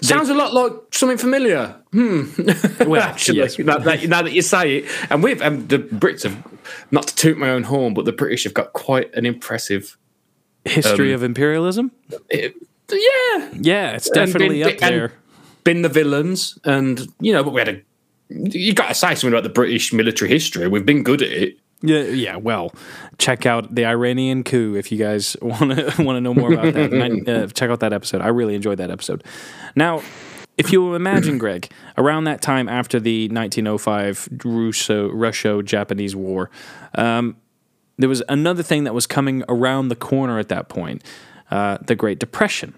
[0.00, 1.76] Sounds a lot like something familiar.
[1.92, 2.24] Hmm.
[2.86, 3.58] Well, Actually, yes.
[3.58, 6.42] now, that, now that you say it, and we've and the Brits have
[6.90, 9.96] not to toot my own horn, but the British have got quite an impressive.
[10.64, 11.92] History Um, of imperialism.
[12.30, 12.54] It,
[12.90, 15.12] yeah, Yeah, it's definitely been- up there.
[15.64, 17.80] Been the villains, and you know, but we had a.
[18.28, 20.66] You got to say something about the British military history.
[20.66, 21.58] We've been good at it.
[21.82, 22.36] Yeah, yeah.
[22.36, 22.74] Well,
[23.18, 26.74] check out the Iranian coup if you guys want to want to know more about
[26.74, 26.92] that.
[26.92, 28.20] I- uh, check out that episode.
[28.22, 29.22] I really enjoyed that episode.
[29.76, 30.02] Now,
[30.58, 36.50] if you imagine, Greg, around that time after the 1905 Russo Russo Japanese War,
[36.96, 37.36] um,
[38.02, 41.02] there was another thing that was coming around the corner at that point:
[41.50, 42.74] uh, the Great Depression.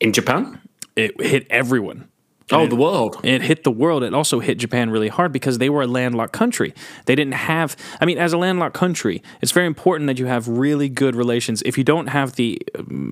[0.00, 0.60] In Japan?
[0.96, 2.08] It hit everyone.
[2.52, 3.20] Oh, the world.
[3.22, 4.02] it hit the world.
[4.02, 6.74] It also hit Japan really hard because they were a landlocked country.
[7.06, 10.48] They didn't have, I mean, as a landlocked country, it's very important that you have
[10.48, 11.62] really good relations.
[11.62, 12.60] If you don't have the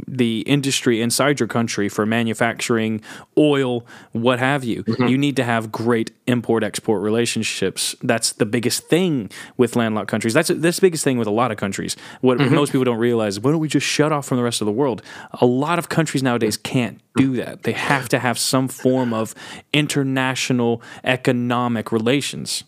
[0.07, 3.01] the industry inside your country for manufacturing,
[3.37, 5.07] oil, what have you, mm-hmm.
[5.07, 7.95] you need to have great import export relationships.
[8.03, 10.35] That's the biggest thing with landlocked countries.
[10.35, 11.97] That's that's the biggest thing with a lot of countries.
[12.21, 12.55] What mm-hmm.
[12.55, 14.67] most people don't realize is why don't we just shut off from the rest of
[14.67, 15.03] the world?
[15.41, 17.63] A lot of countries nowadays can't do that.
[17.63, 19.35] They have to have some form of
[19.73, 22.65] international economic relations.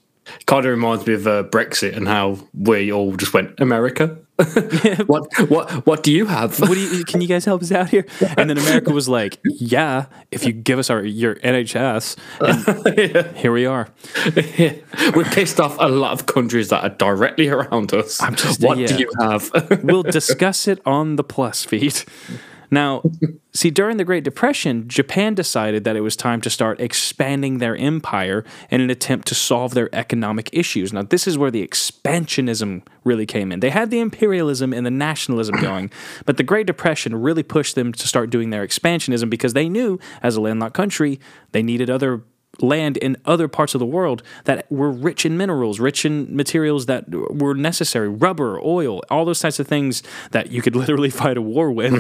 [0.47, 4.19] Kind of reminds me of uh, Brexit and how we all just went America.
[5.07, 6.59] what what what do you have?
[6.61, 8.07] What do you, can you guys help us out here?
[8.39, 13.53] And then America was like, "Yeah, if you give us our your NHS." And here
[13.53, 13.89] we are.
[15.15, 18.19] we pissed off a lot of countries that are directly around us.
[18.35, 18.87] just- what yeah.
[18.87, 19.51] do you have?
[19.83, 22.03] We'll discuss it on the plus feed.
[22.71, 23.03] Now,
[23.53, 27.77] see, during the Great Depression, Japan decided that it was time to start expanding their
[27.77, 30.93] empire in an attempt to solve their economic issues.
[30.93, 33.61] Now, this is where the expansionism really came in.
[33.61, 35.91] They had the imperialism and the nationalism going,
[36.27, 39.99] but the Great Depression really pushed them to start doing their expansionism because they knew,
[40.23, 41.19] as a landlocked country,
[41.53, 42.23] they needed other
[42.63, 46.87] land in other parts of the world that were rich in minerals, rich in materials
[46.87, 51.37] that were necessary, rubber, oil, all those types of things that you could literally fight
[51.37, 51.91] a war with.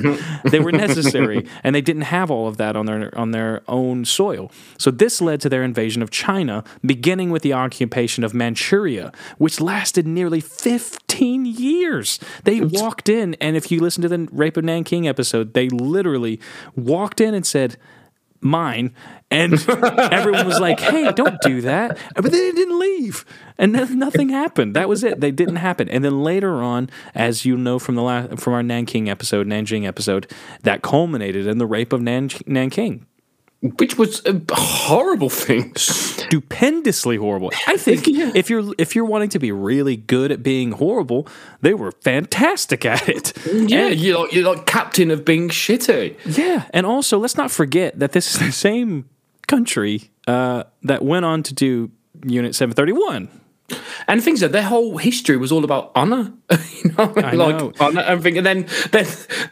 [0.44, 4.04] they were necessary, and they didn't have all of that on their on their own
[4.04, 4.50] soil.
[4.78, 9.60] So this led to their invasion of China, beginning with the occupation of Manchuria, which
[9.60, 12.18] lasted nearly 15 years.
[12.44, 16.40] They walked in, and if you listen to the Rape of Nanking episode, they literally
[16.76, 17.76] walked in and said,
[18.40, 18.94] mine.
[19.30, 21.98] And everyone was like, hey, don't do that.
[22.14, 23.24] But they didn't leave.
[23.58, 24.74] And then nothing happened.
[24.74, 25.20] That was it.
[25.20, 25.88] They didn't happen.
[25.88, 29.86] And then later on, as you know from the last, from our Nanking episode, Nanjing
[29.86, 30.30] episode,
[30.62, 33.06] that culminated in the rape of Nan- Nanking.
[33.62, 35.72] Which was a horrible thing.
[35.76, 37.52] stupendously horrible.
[37.66, 38.32] I think Yeah.
[38.34, 41.26] if you're if you're wanting to be really good at being horrible,
[41.60, 43.32] they were fantastic at it.
[43.52, 46.16] Yeah, you're like you're like captain of being shitty.
[46.38, 49.08] Yeah, and also let's not forget that this is the same
[49.46, 51.90] country uh, that went on to do
[52.24, 53.28] Unit 731.
[54.08, 56.32] And things that their whole history was all about honor,
[56.82, 57.72] you know, like know.
[57.80, 58.38] honor and everything.
[58.38, 59.06] And then, then,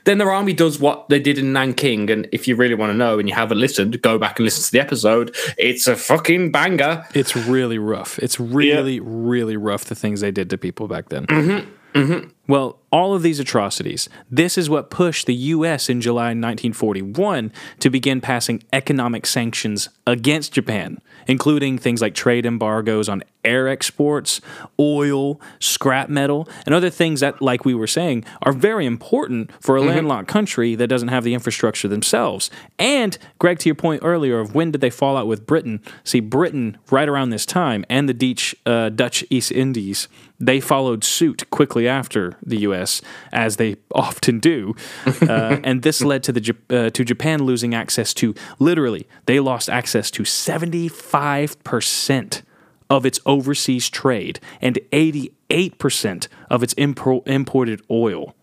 [0.04, 2.10] then their army does what they did in Nanking.
[2.10, 4.64] And if you really want to know, and you haven't listened, go back and listen
[4.64, 5.34] to the episode.
[5.56, 7.04] It's a fucking banger.
[7.14, 8.18] It's really rough.
[8.18, 11.26] It's really, really rough the things they did to people back then.
[11.26, 11.70] Mm-hmm.
[11.94, 12.28] Mm-hmm.
[12.46, 15.88] Well, all of these atrocities, this is what pushed the U.S.
[15.88, 20.98] in July 1941 to begin passing economic sanctions against Japan,
[21.28, 24.40] including things like trade embargoes on air exports,
[24.80, 29.76] oil, scrap metal, and other things that, like we were saying, are very important for
[29.76, 32.50] a landlocked country that doesn't have the infrastructure themselves.
[32.78, 35.80] And, Greg, to your point earlier of when did they fall out with Britain?
[36.02, 40.08] See, Britain, right around this time, and the Dutch, uh, Dutch East Indies,
[40.40, 44.74] they followed suit quickly after the U.S., as they often do,
[45.06, 49.68] uh, and this led to the uh, to Japan losing access to literally they lost
[49.68, 52.42] access to seventy five percent
[52.90, 58.34] of its overseas trade and eighty eight percent of its impro- imported oil.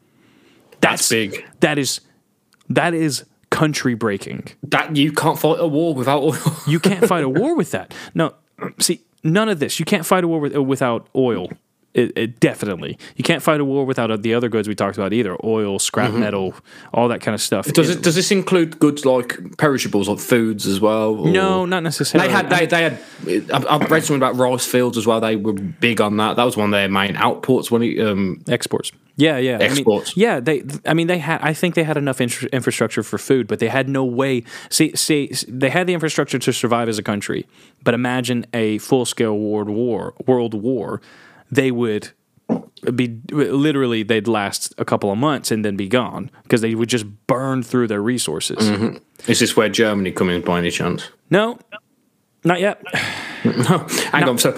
[0.82, 1.46] That's big.
[1.62, 2.02] That is
[2.70, 4.50] that is country breaking.
[4.64, 6.38] That you can't fight a war without oil.
[6.68, 7.94] You can't fight a war with that.
[8.14, 8.34] No,
[8.80, 9.80] see, none of this.
[9.80, 11.50] You can't fight a war with, without oil.
[11.96, 12.98] It, it definitely.
[13.16, 15.38] You can't fight a war without the other goods we talked about either.
[15.46, 16.54] Oil, scrap metal,
[16.94, 17.66] all that kind of stuff.
[17.72, 18.04] Does it?
[18.04, 21.16] Does this include goods like perishables, like foods as well?
[21.16, 22.28] or- No, not necessarily.
[22.28, 23.00] They had they, they had.
[23.54, 25.22] I've I've read something about rice fields as well.
[25.22, 26.36] They were big on that.
[26.36, 27.98] That was one of their main outputs when it.
[28.06, 28.92] Um, exports.
[29.16, 29.60] Yeah, yeah.
[29.62, 30.10] Exports.
[30.18, 30.64] I mean, yeah, they.
[30.86, 31.40] I mean, they had.
[31.42, 34.44] I think they had enough infra- infrastructure for food, but they had no way.
[34.70, 37.48] See, see, they had the infrastructure to survive as a country,
[37.86, 40.14] but imagine a full scale world war.
[40.28, 41.00] World war,
[41.52, 42.12] they would
[42.94, 46.90] be literally they'd last a couple of months and then be gone because they would
[46.90, 49.00] just burn through their resources.
[49.28, 51.10] is this where Germany come in by any chance?
[51.30, 51.58] No,
[52.44, 52.82] not yet.
[52.94, 54.38] Hang on.
[54.38, 54.56] So,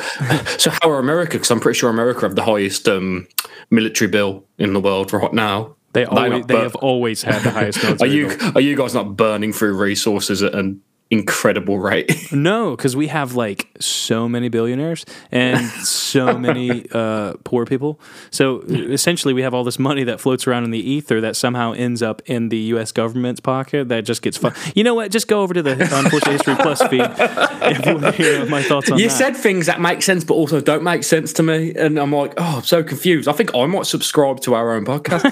[0.58, 1.34] so how are America?
[1.34, 3.28] Because I'm pretty sure America have the highest um,
[3.69, 5.76] military bill in the world right now.
[5.93, 8.52] They always not they have always had the highest Are you bill.
[8.56, 12.12] are you guys not burning through resources at an incredible rate?
[12.38, 18.00] No, because we have like so many billionaires and so many uh, poor people.
[18.32, 21.72] So essentially, we have all this money that floats around in the ether that somehow
[21.72, 22.91] ends up in the U.S.
[22.91, 23.89] government's pocket.
[23.89, 24.54] That just gets fun.
[24.76, 25.10] You know what?
[25.12, 28.62] Just go over to the Unfortunate History Plus feed if you want to hear my
[28.62, 29.04] thoughts on that.
[29.04, 29.15] you that.
[29.15, 32.34] said things that make sense, but also don't make sense to me, and I'm like,
[32.38, 33.28] oh, I'm so confused.
[33.28, 35.24] I think I might subscribe to our own podcast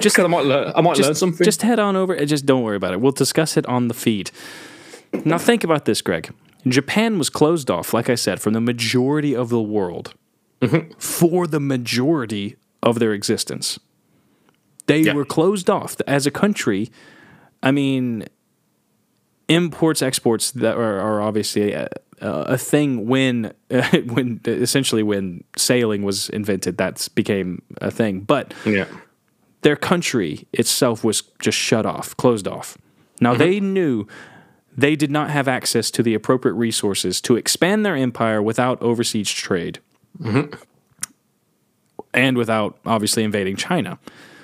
[0.00, 0.72] just because I might learn.
[0.74, 1.44] I might learn something.
[1.44, 3.00] Just head on over and just don't worry about it.
[3.00, 4.30] We'll discuss it on the feed.
[5.24, 6.32] Now, think about this, Greg.
[6.66, 10.14] Japan was closed off, like I said, from the majority of the world
[10.98, 13.78] for the majority of their existence.
[14.86, 15.14] They Yeah.
[15.14, 16.90] were closed off as a country.
[17.62, 18.24] I mean,
[19.48, 21.88] imports, exports that are, are obviously a,
[22.20, 23.52] a thing when,
[24.06, 26.78] when essentially when sailing was invented.
[26.78, 28.86] That became a thing, but yeah.
[29.62, 32.78] their country itself was just shut off, closed off.
[33.20, 33.38] Now mm-hmm.
[33.38, 34.06] they knew
[34.76, 39.30] they did not have access to the appropriate resources to expand their empire without overseas
[39.30, 39.80] trade
[40.20, 40.52] mm-hmm.
[42.12, 43.98] and without obviously invading China.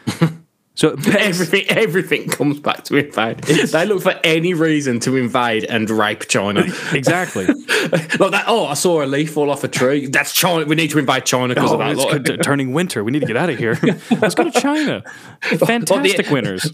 [0.75, 3.39] so Everything, everything comes back to invade.
[3.39, 6.61] they look for any reason to invade and rape China.
[6.93, 7.45] exactly.
[7.47, 8.45] like that.
[8.47, 10.07] Oh, I saw a leaf fall off a tree.
[10.07, 10.65] That's China.
[10.65, 12.21] We need to invade China because Oh, of that.
[12.21, 13.05] it's Like, turning winter.
[13.05, 13.79] We need to get out of here.
[14.21, 15.03] Let's go to China.
[15.43, 16.73] Fantastic winners.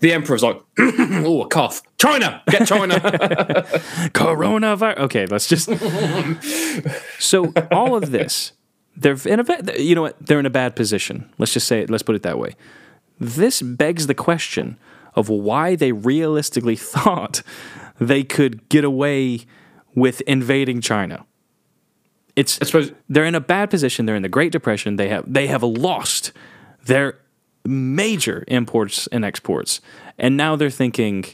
[0.00, 1.82] The emperor's like, oh, a cough.
[1.98, 2.94] China, get China.
[4.14, 4.98] coronavirus.
[4.98, 5.68] Okay, let's just.
[7.18, 8.52] so all of this,
[8.96, 10.16] they're in a bad, you know what?
[10.24, 11.30] They're in a bad position.
[11.38, 11.90] Let's just say it.
[11.90, 12.54] Let's put it that way.
[13.18, 14.76] This begs the question
[15.14, 17.42] of why they realistically thought
[17.98, 19.40] they could get away
[19.94, 21.24] with invading China.
[22.36, 24.06] It's I suppose they're in a bad position.
[24.06, 24.96] They're in the Great Depression.
[24.96, 26.32] They have they have lost
[26.84, 27.18] their
[27.68, 29.80] major imports and exports,
[30.18, 31.24] and now they're thinking,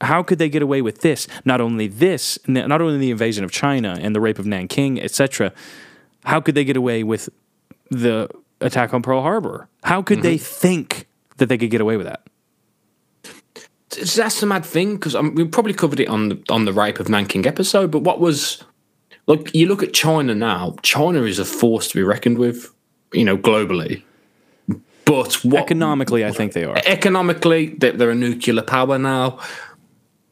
[0.00, 1.26] how could they get away with this?
[1.44, 5.52] Not only this, not only the invasion of China and the rape of Nanking, etc.
[6.24, 7.28] How could they get away with
[7.90, 8.28] the
[8.60, 9.68] attack on Pearl Harbor?
[9.84, 12.22] How could they think that they could get away with that?
[14.00, 16.98] that's the mad thing because um, we probably covered it on the on the rape
[16.98, 17.90] of Nanking episode.
[17.90, 18.64] But what was
[19.26, 19.54] like?
[19.54, 20.76] You look at China now.
[20.82, 22.72] China is a force to be reckoned with.
[23.12, 24.02] You know, globally.
[25.04, 26.76] But what Economically, I think they are.
[26.86, 29.38] economically, they're, a nuclear power now.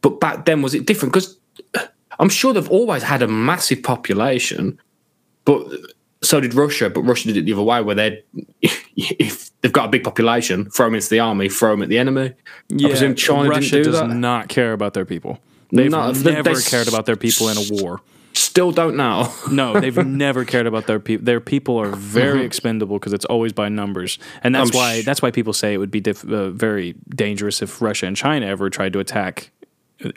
[0.01, 1.13] but back then was it different?
[1.13, 1.39] Because
[1.75, 1.87] uh,
[2.19, 4.79] I'm sure they've always had a massive population,
[5.45, 5.77] but uh,
[6.23, 6.89] so did Russia.
[6.91, 8.23] But Russia did it the other way, where they
[8.97, 11.99] if they've got a big population, throw them into the army, throw them at the
[11.99, 12.33] enemy.
[12.73, 14.09] I presume China Russia do does that.
[14.11, 15.39] not care about their people.
[15.73, 18.01] They've No, they- never they cared about their people in a war.
[18.33, 19.33] Still don't know.
[19.51, 21.25] No, they've never cared about their people.
[21.25, 24.79] Their people are very expendable because it's always by numbers, and that's Mm-hmm.
[24.79, 27.83] I'm why sh- that's why people say it would be diff, uh, very dangerous if
[27.83, 29.51] Russia and China ever tried to attack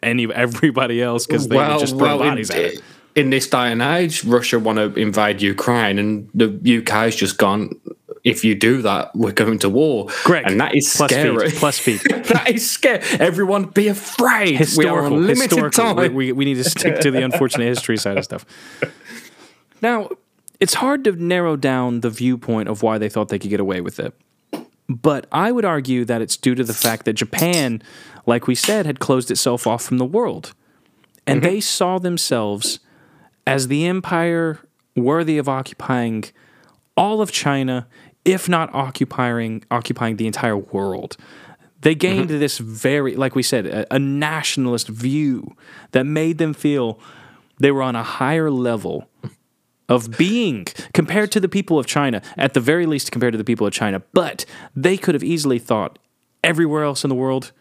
[0.02, 2.82] any everybody else because they would just throw bodies in, at it.
[3.16, 7.72] in this day and age, Russia want to invade Ukraine, and the UK's just gone.
[8.24, 10.08] If you do that, we're going to war.
[10.24, 11.50] Greg, and that is plus scary.
[11.50, 12.02] feet, plus feet.
[12.10, 13.04] that is scary.
[13.20, 14.52] Everyone, be afraid.
[14.52, 15.18] we are historical.
[15.18, 15.96] limited historical.
[15.96, 16.14] time.
[16.14, 18.46] We, we need to stick to the unfortunate history side of stuff.
[19.82, 20.10] Now,
[20.62, 23.82] it's hard to narrow down the viewpoint of why they thought they could get away
[23.82, 24.14] with it.
[24.88, 27.82] But I would argue that it's due to the fact that Japan,
[28.26, 30.54] like we said, had closed itself off from the world.
[31.28, 31.50] And mm-hmm.
[31.50, 32.80] they saw themselves
[33.46, 34.60] as the empire
[34.96, 36.26] worthy of occupying
[36.96, 37.88] all of China,
[38.26, 41.18] if not occupying occupying the entire world.
[41.82, 42.00] They mm-hmm.
[42.00, 45.56] gained this very, like we said, a, a nationalist view
[45.92, 47.00] that made them feel
[47.60, 49.10] they were on a higher level
[49.90, 53.44] of being compared to the people of China, at the very least compared to the
[53.44, 54.02] people of China.
[54.14, 54.46] But
[54.76, 56.00] they could have easily thought
[56.44, 57.52] everywhere else in the world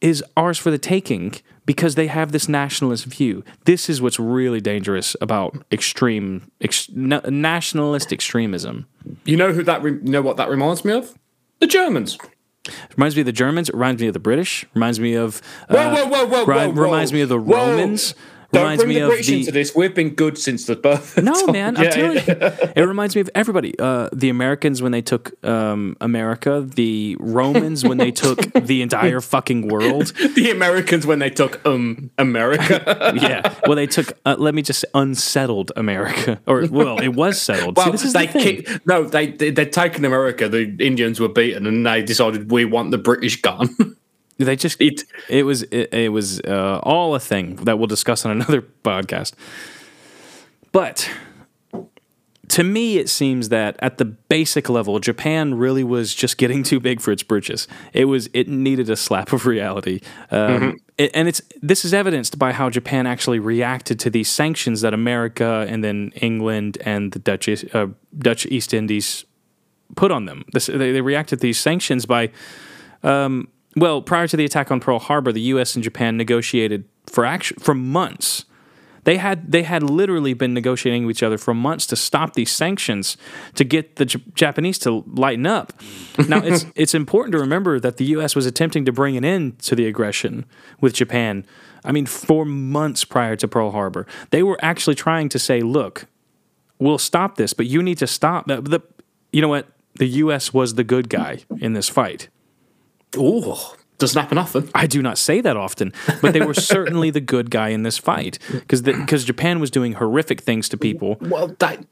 [0.00, 1.34] is ours for the taking
[1.66, 3.44] because they have this nationalist view.
[3.64, 8.86] This is what's really dangerous about extreme ex, na- nationalist extremism.
[9.24, 9.82] You know who that?
[9.82, 11.18] Re- you know what that reminds me of?
[11.58, 12.16] The Germans.
[12.96, 13.70] Reminds me of the Germans.
[13.70, 14.64] Reminds me of the British.
[14.74, 15.40] Reminds me of.
[15.68, 17.56] Whoa, uh, whoa, whoa, whoa, ri- whoa, Reminds me of the whoa.
[17.70, 18.14] Romans.
[18.56, 19.38] Don't reminds bring me the of British the.
[19.40, 19.74] into this.
[19.74, 21.22] We've been good since the birth.
[21.22, 21.52] No, time.
[21.52, 22.56] man, I'm telling yeah.
[22.64, 23.78] you, it reminds me of everybody.
[23.78, 29.20] Uh, the Americans when they took um, America, the Romans when they took the entire
[29.32, 30.06] fucking world.
[30.34, 33.12] the Americans when they took um America.
[33.26, 34.12] Yeah, well, they took.
[34.26, 37.78] Uh, let me just say, unsettled America, or well, it was settled.
[37.78, 38.42] See, well, this is they the thing.
[38.62, 40.48] kicked, no, they they- they'd taken America.
[40.48, 43.68] The Indians were beaten, and they decided we want the British gone.
[44.38, 48.24] They just It- it, was it, it was uh, all a thing that we'll discuss
[48.26, 49.32] on another podcast.
[50.72, 51.08] But
[52.48, 56.78] to me, it seems that at the basic level, Japan really was just getting too
[56.78, 57.66] big for its britches.
[57.92, 62.38] It was it needed a slap of reality, um, it- and it's this is evidenced
[62.38, 67.18] by how Japan actually reacted to these sanctions that America and then England and the
[67.18, 69.24] Dutch uh, Dutch East Indies
[69.96, 70.44] put on them.
[70.52, 72.30] This, they, they reacted to these sanctions by
[73.02, 75.74] um, well, prior to the attack on Pearl Harbor, the U.S.
[75.74, 78.46] and Japan negotiated for action for months.
[79.04, 82.50] They had they had literally been negotiating with each other for months to stop these
[82.50, 83.16] sanctions
[83.54, 85.72] to get the J- Japanese to lighten up.
[86.28, 88.34] Now it's it's important to remember that the U.S.
[88.34, 90.44] was attempting to bring an end to the aggression
[90.80, 91.44] with Japan.
[91.84, 96.06] I mean, for months prior to Pearl Harbor, they were actually trying to say, "Look,
[96.80, 98.80] we'll stop this, but you need to stop." The, the
[99.32, 99.68] you know what?
[99.96, 100.52] The U.S.
[100.52, 102.28] was the good guy in this fight.
[103.16, 104.68] Oh, doesn't happen often.
[104.74, 107.98] I do not say that often, but they were certainly the good guy in this
[107.98, 111.16] fight because because Japan was doing horrific things to people.
[111.20, 111.84] Well, that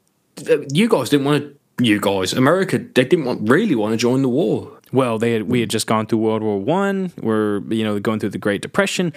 [0.49, 1.55] uh, you guys didn't want to.
[1.77, 4.79] You guys, America, they didn't want really want to join the war.
[4.93, 7.11] Well, they had we had just gone through World War One.
[7.21, 9.11] We're you know going through the Great Depression,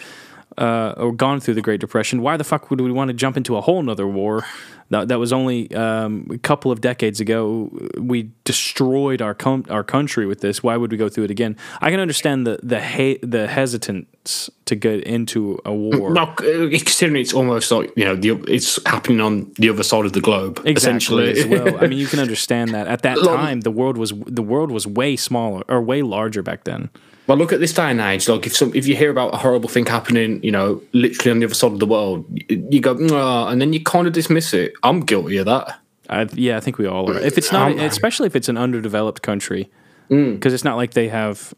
[0.58, 2.20] uh, or gone through the Great Depression.
[2.20, 4.44] Why the fuck would we want to jump into a whole nother war?
[4.90, 7.70] That, that was only um, a couple of decades ago.
[7.98, 10.62] We destroyed our com- our country with this.
[10.62, 11.56] Why would we go through it again?
[11.82, 16.10] I can understand the the he- the hesitance to get into a war.
[16.10, 16.34] No, uh,
[16.70, 20.22] considering it's almost like you know, the, it's happening on the other side of the
[20.22, 20.62] globe.
[20.64, 20.72] Exactly.
[20.72, 21.30] essentially.
[21.32, 24.42] as well, I mean, you can understand that at that time the world was the
[24.42, 26.88] world was way smaller or way larger back then.
[27.28, 28.26] Well, look at this day and age.
[28.28, 31.38] Like, if some, if you hear about a horrible thing happening, you know, literally on
[31.40, 34.54] the other side of the world, you, go, "Nah," and then you kind of dismiss
[34.54, 34.72] it.
[34.82, 35.78] I'm guilty of that.
[36.08, 37.18] I, yeah, I think we all are.
[37.18, 39.70] If it's not, especially if it's an underdeveloped country,
[40.10, 40.34] Mm.
[40.36, 41.52] because it's not like they have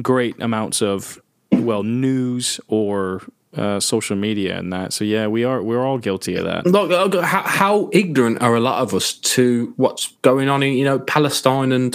[0.00, 1.20] great amounts of
[1.52, 3.20] well news or
[3.54, 4.94] uh, social media and that.
[4.94, 6.64] So yeah, we are we're all guilty of that.
[6.66, 10.72] Look, look, how, how ignorant are a lot of us to what's going on in,
[10.78, 11.94] you know, Palestine and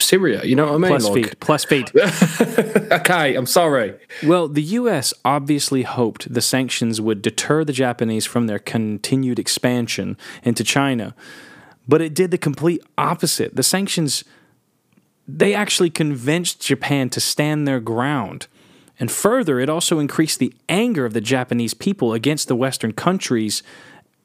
[0.00, 0.44] Syria?
[0.44, 0.90] You know what I mean?
[0.90, 1.92] Plus Like, feet, plus feet.
[2.92, 3.94] okay, I'm sorry.
[4.24, 5.12] Well, the U.S.
[5.24, 11.14] obviously hoped the sanctions would deter the Japanese from their continued expansion into China,
[11.86, 13.56] but it did the complete opposite.
[13.56, 14.24] The sanctions,
[15.26, 18.46] they actually convinced Japan to stand their ground.
[19.00, 23.62] And further, it also increased the anger of the Japanese people against the Western countries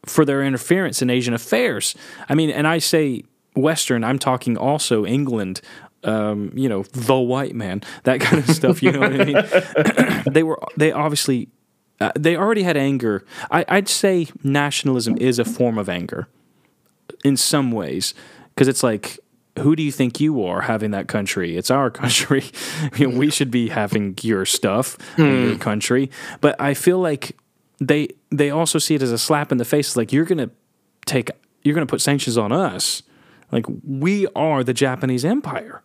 [0.05, 1.95] for their interference in Asian affairs.
[2.27, 3.23] I mean, and I say
[3.55, 5.61] Western, I'm talking also England,
[6.03, 8.83] um, you know, the white man, that kind of stuff.
[8.83, 10.23] You know what I mean?
[10.33, 11.49] they were they obviously
[11.99, 13.25] uh, they already had anger.
[13.51, 16.27] I, I'd say nationalism is a form of anger
[17.23, 18.13] in some ways
[18.49, 19.19] because it's like
[19.59, 22.43] who do you think you are having that country it's our country
[22.97, 26.09] you know, we should be having your stuff in your country
[26.41, 27.37] but i feel like
[27.79, 30.49] they they also see it as a slap in the face like you're gonna
[31.05, 31.29] take
[31.61, 33.03] you're gonna put sanctions on us
[33.53, 35.81] like we are the japanese empire.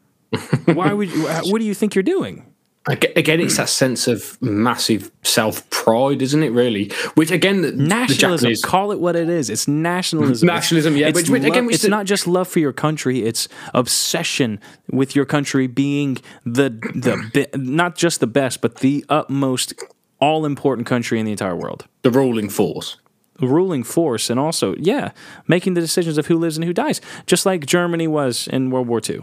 [0.66, 2.52] Why would you what do you think you're doing?
[2.88, 6.48] Again, it's that sense of massive self pride, isn't it?
[6.52, 9.50] Really, which again, the, the nationalism Japanese call it what it is.
[9.50, 10.46] It's nationalism.
[10.56, 13.46] Nationalism, yeah, it's, which- which again, it's should- not just love for your country it's
[13.74, 14.58] obsession
[14.90, 16.16] with your country being
[16.46, 19.74] the the not just the best but the utmost
[20.18, 21.84] all important country in the entire world.
[22.02, 22.96] The ruling force.
[23.41, 25.12] Ruling force and also yeah
[25.47, 28.86] making the decisions of who lives and who dies just like germany was in world
[28.89, 29.20] war ii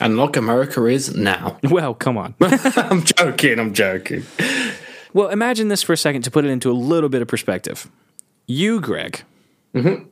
[0.00, 1.58] And like America is now.
[1.70, 3.60] well come on I'm joking.
[3.60, 4.24] I'm joking.
[5.12, 7.88] Well, imagine this for a second to put it into a little bit of perspective.
[8.48, 9.22] You, Greg,
[9.74, 10.08] Mm-hmm.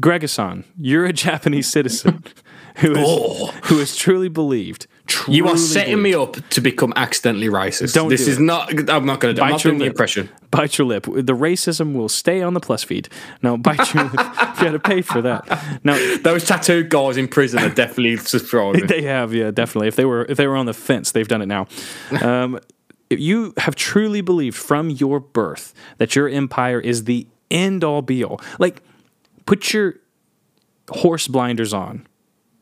[0.00, 2.22] Gregason, you're a Japanese citizen
[2.76, 3.46] who is, Oh.
[3.64, 4.86] who is truly believed.
[5.26, 7.94] You are truly setting me up to become accidentally racist.
[7.94, 8.42] Don't this do is it.
[8.42, 8.90] not.
[8.90, 9.42] I'm not going to.
[9.42, 9.92] I'm Bite not doing the lip.
[9.92, 10.28] impression.
[10.50, 11.04] Bite your lip.
[11.04, 13.08] The racism will stay on the plus feed.
[13.42, 14.12] No, bite your lip.
[14.14, 14.18] You
[14.64, 15.80] got to pay for that.
[15.84, 18.86] Now, Those tattooed guys in prison are definitely subscribing.
[18.86, 19.88] They have, yeah, definitely.
[19.88, 21.66] If they were if they were on the fence, they've done it now.
[22.22, 22.58] Um,
[23.10, 28.02] if you have truly believed from your birth that your empire is the end all
[28.02, 28.40] be all.
[28.58, 28.82] Like,
[29.46, 29.94] put your
[30.90, 32.06] horse blinders on.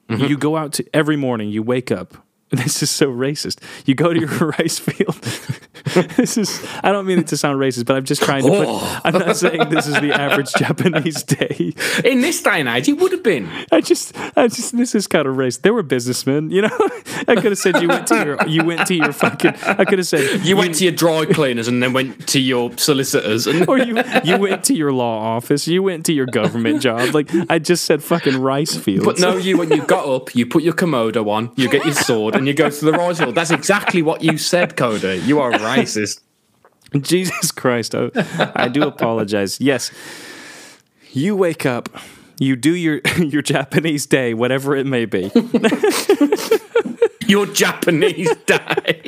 [0.09, 1.49] You go out to every morning.
[1.51, 2.24] You wake up.
[2.57, 3.59] This is so racist.
[3.86, 4.28] You go to your
[4.59, 5.20] rice field.
[6.16, 6.64] this is.
[6.82, 8.49] I don't mean it to sound racist, but I'm just trying to.
[8.49, 9.01] Put, Oh.
[9.05, 11.74] I'm not saying this is the average Japanese day.
[12.05, 13.49] in this day and age, it would have been.
[13.72, 15.62] I just, I just, this is kind of racist.
[15.62, 16.78] They were businessmen, you know.
[17.26, 19.55] I could have said you went to your, you went to your fucking.
[19.64, 22.76] I could have said You went to your dry cleaners and then went to your
[22.78, 23.47] solicitors.
[23.49, 25.66] And or you, you went to your law office.
[25.66, 27.12] You went to your government job.
[27.12, 29.05] Like I just said, fucking rice fields.
[29.05, 31.94] but no, you when you got up, you put your kimono on, you get your
[31.94, 33.34] sword, and you go to the rice field.
[33.34, 35.16] That's exactly what you said, Cody.
[35.24, 36.20] You are racist.
[37.01, 38.11] Jesus Christ, I,
[38.55, 39.61] I do apologize.
[39.61, 39.91] Yes,
[41.12, 41.89] you wake up.
[42.39, 45.30] You do your your Japanese day, whatever it may be.
[47.28, 49.03] Your Japanese day.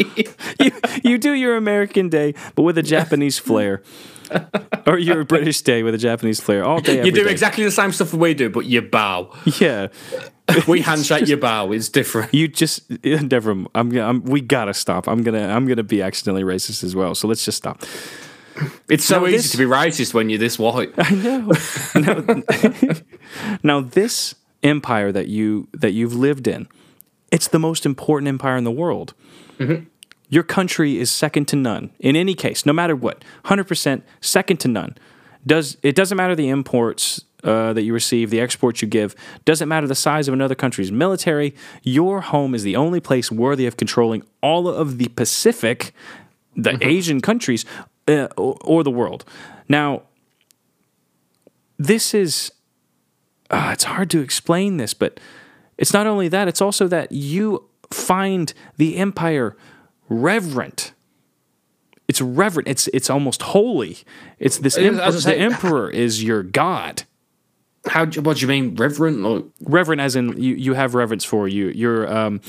[0.59, 0.73] you,
[1.05, 3.81] you do your American day, but with a Japanese flair.
[4.87, 6.65] or your British day with a Japanese flair.
[6.65, 7.31] All day, You do day.
[7.31, 9.33] exactly the same stuff we do, but you bow.
[9.61, 9.87] Yeah.
[10.67, 11.73] We handshake, your bow.
[11.73, 12.33] It's different.
[12.33, 13.51] You just never.
[13.51, 14.23] I'm, gonna- I'm.
[14.25, 15.07] We gotta stop.
[15.09, 15.49] I'm gonna.
[15.49, 17.15] I'm gonna be accidentally racist as well.
[17.15, 17.83] So let's just stop.
[18.89, 20.93] It's so Now easy this- to be racist when you're this white.
[20.99, 21.53] I know.
[21.95, 22.95] now,
[23.63, 26.67] now this empire that you that you've lived in,
[27.31, 29.15] it's the most important empire in the world.
[29.59, 29.85] Mm-hmm.
[30.31, 33.25] Your country is second to none in any case, no matter what.
[33.45, 34.97] Hundred percent second to none.
[35.47, 39.15] Does it doesn't matter the imports uh, that you receive, the exports you give.
[39.45, 41.55] Doesn't matter the size of another country's military.
[41.83, 45.93] Your home is the only place worthy of controlling all of the Pacific,
[46.57, 47.65] the Asian countries,
[48.09, 49.25] uh, or, or the world.
[49.69, 50.03] Now,
[51.79, 52.51] this is
[53.51, 55.21] uh, it's hard to explain this, but
[55.79, 59.57] it's not only that, it's also that you find the empire
[60.09, 60.93] reverent.
[62.09, 62.69] It's reverent.
[62.69, 63.99] It's it's almost holy.
[64.39, 67.05] It's this As I emperor, say- the emperor is your god.
[67.87, 68.05] How?
[68.05, 69.25] do- What do you mean, reverent?
[69.25, 71.69] Or Reverent, as in you, you have reverence for you.
[71.69, 72.41] You're um,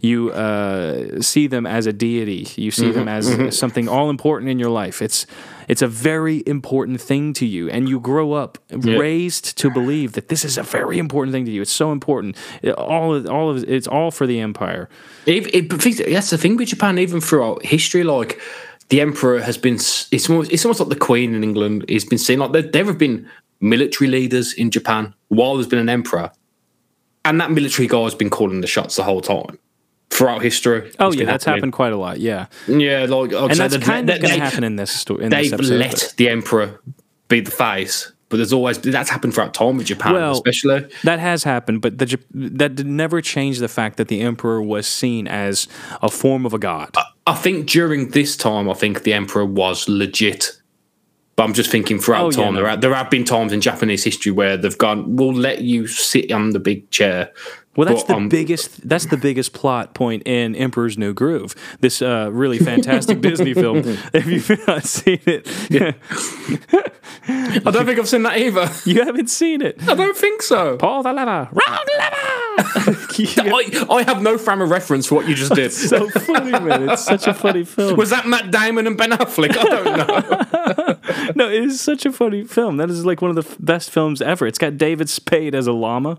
[0.00, 2.46] you uh, see them as a deity.
[2.56, 5.02] You see them as something all important in your life.
[5.02, 5.26] It's
[5.68, 8.58] it's a very important thing to you, and you grow up
[8.98, 11.62] raised to believe that this is a very important thing to you.
[11.62, 12.36] It's so important.
[12.62, 14.88] It- all of, all of it's all for the empire.
[15.26, 15.68] If, it,
[16.12, 16.98] that's the thing with Japan.
[16.98, 18.40] Even throughout history, like
[18.88, 21.84] the emperor has been, it's almost, it's almost like the queen in England.
[21.88, 23.26] It's been seen like there, there have been
[23.60, 26.30] military leaders in Japan while there's been an emperor,
[27.24, 29.58] and that military guy has been calling the shots the whole time
[30.10, 30.92] throughout history.
[30.98, 31.58] Oh yeah, that's happening.
[31.60, 32.20] happened quite a lot.
[32.20, 35.28] Yeah, Yeah, like, I and that's kind of going to happen in this story.
[35.28, 36.80] They've episode, let but- the emperor
[37.28, 40.88] be the face, but there's always that's happened throughout time with Japan, Well, especially.
[41.02, 44.86] That has happened, but the, that did never change the fact that the emperor was
[44.86, 45.66] seen as
[46.02, 46.94] a form of a god.
[47.26, 50.52] I think during this time, I think the emperor was legit.
[51.36, 52.60] But I'm just thinking throughout Oh, yeah, time, no.
[52.62, 55.86] there, are, there have been times in Japanese history where they've gone, "We'll let you
[55.86, 57.30] sit on the big chair."
[57.76, 58.88] Well, that's But, the um, biggest.
[58.88, 61.54] That's the biggest plot point in Emperor's New Groove.
[61.80, 63.82] This uh, really fantastic Disney film.
[64.14, 65.46] If you've not seen it,
[67.28, 68.70] I don't think I've seen that either.
[68.90, 69.76] you haven't seen it.
[69.86, 70.78] I don't think so.
[70.78, 72.16] Paul the lever, round lever.
[72.58, 75.72] I, I have no frame of reference for what you just did.
[75.72, 76.88] so funny, man.
[76.88, 77.96] It's such a funny film.
[77.96, 79.56] Was that Matt Damon and Ben Affleck?
[79.56, 81.32] I don't know.
[81.46, 82.76] no, it is such a funny film.
[82.78, 84.46] That is like one of the f- best films ever.
[84.46, 86.18] It's got David Spade as a llama.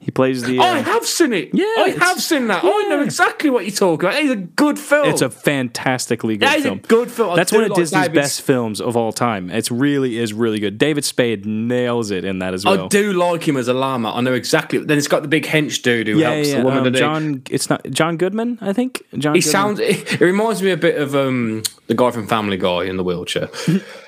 [0.00, 0.58] He plays the.
[0.58, 1.50] I Uh, have seen it.
[1.52, 2.62] Yeah, I have seen that.
[2.64, 4.20] I know exactly what you're talking about.
[4.22, 5.08] It's a good film.
[5.08, 6.80] it's a fantastically good That is a film.
[6.88, 7.30] good film.
[7.32, 9.50] I That's one of like Disney's best films of all time.
[9.50, 10.78] It really is really good.
[10.78, 12.84] David Spade nails it in that as well.
[12.84, 14.12] I do like him as a llama.
[14.14, 14.78] I know exactly.
[14.78, 16.58] Then it's got the big hench dude who yeah, helps yeah.
[16.60, 16.94] the woman um.
[16.94, 18.58] John, it's not John Goodman.
[18.60, 19.34] I think John.
[19.34, 19.42] He Goodman.
[19.42, 19.80] sounds.
[19.80, 23.04] It, it reminds me a bit of um, the guy from Family Guy in the
[23.04, 23.48] wheelchair.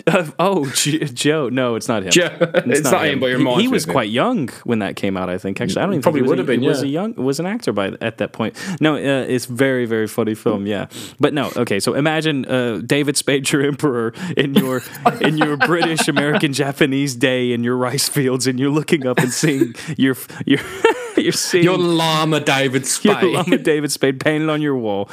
[0.39, 1.49] oh, Joe.
[1.49, 2.11] No, it's not him.
[2.11, 2.37] Joe.
[2.41, 5.29] It's not him, but He- reminds he, me was quite young when that came out.
[5.29, 5.61] I think.
[5.61, 7.01] Actually, I don't even Probably would was have been, Was a yeah.
[7.03, 8.57] young was an actor by at that point.
[8.81, 10.67] No, uh, it's very very funny film.
[10.67, 10.87] Yeah,
[11.19, 11.51] but no.
[11.57, 14.83] Okay, so imagine uh, David Spade, your emperor, in your
[15.21, 19.33] in your British American Japanese day in your rice fields, and you're looking up and
[19.33, 20.17] seeing your
[20.47, 20.61] your.
[21.17, 23.25] You're seeing Your llama David your Spade.
[23.25, 25.11] llama David Spade painted on your wall.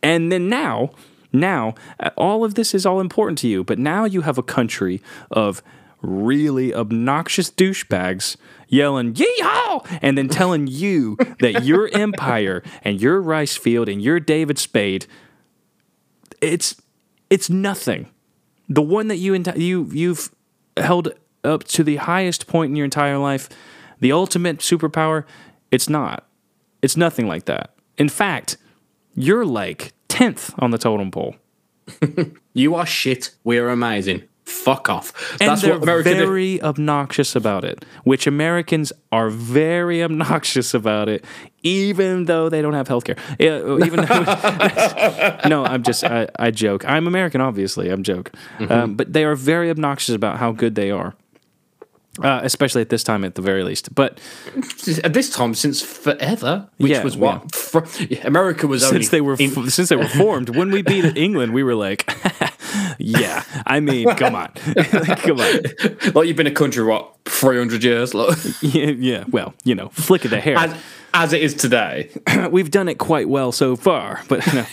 [0.00, 0.90] And then now,
[1.32, 4.42] now, uh, all of this is all important to you, but now you have a
[4.42, 5.60] country of
[6.00, 8.36] really obnoxious douchebags
[8.72, 14.18] yelling yeehaw and then telling you that your empire and your rice field and your
[14.18, 15.06] David Spade
[16.42, 16.80] it's
[17.30, 18.08] it's nothing.
[18.68, 20.34] The one that you enti- you you've
[20.76, 21.14] held
[21.44, 23.48] up to the highest point in your entire life,
[24.00, 25.24] the ultimate superpower,
[25.70, 26.26] it's not.
[26.82, 27.74] It's nothing like that.
[27.96, 28.56] In fact,
[29.14, 31.36] you're like 10th on the totem pole.
[32.54, 33.30] You are shit.
[33.44, 34.24] We're amazing.
[34.52, 35.12] Fuck off.
[35.40, 41.08] And That's they're what America very obnoxious about it, which Americans are very obnoxious about
[41.08, 41.24] it,
[41.62, 43.16] even though they don't have health care.
[43.40, 46.84] even though, no, I'm just I, I joke.
[46.88, 47.88] I'm American, obviously.
[47.90, 48.72] I'm joke, Mm-hmm.
[48.72, 51.14] um, but they are very obnoxious about how good they are.
[52.20, 53.94] Uh, especially at this time, at the very least.
[53.94, 54.20] But
[55.02, 57.78] At this time, since forever, which Yeah, was what fr-
[58.24, 61.16] America was only since they were in- f- since they were formed, when we beat
[61.16, 62.04] England, we were like,
[62.98, 64.48] "Yeah, I mean, come on,
[65.24, 65.62] come on,
[66.14, 69.88] like you've been a country what three hundred years, like, yeah, yeah." Well, you know,
[69.88, 70.58] flick of the hair.
[70.58, 70.74] as,
[71.14, 72.10] as it is today.
[72.50, 74.64] We've done it quite well so far, but no.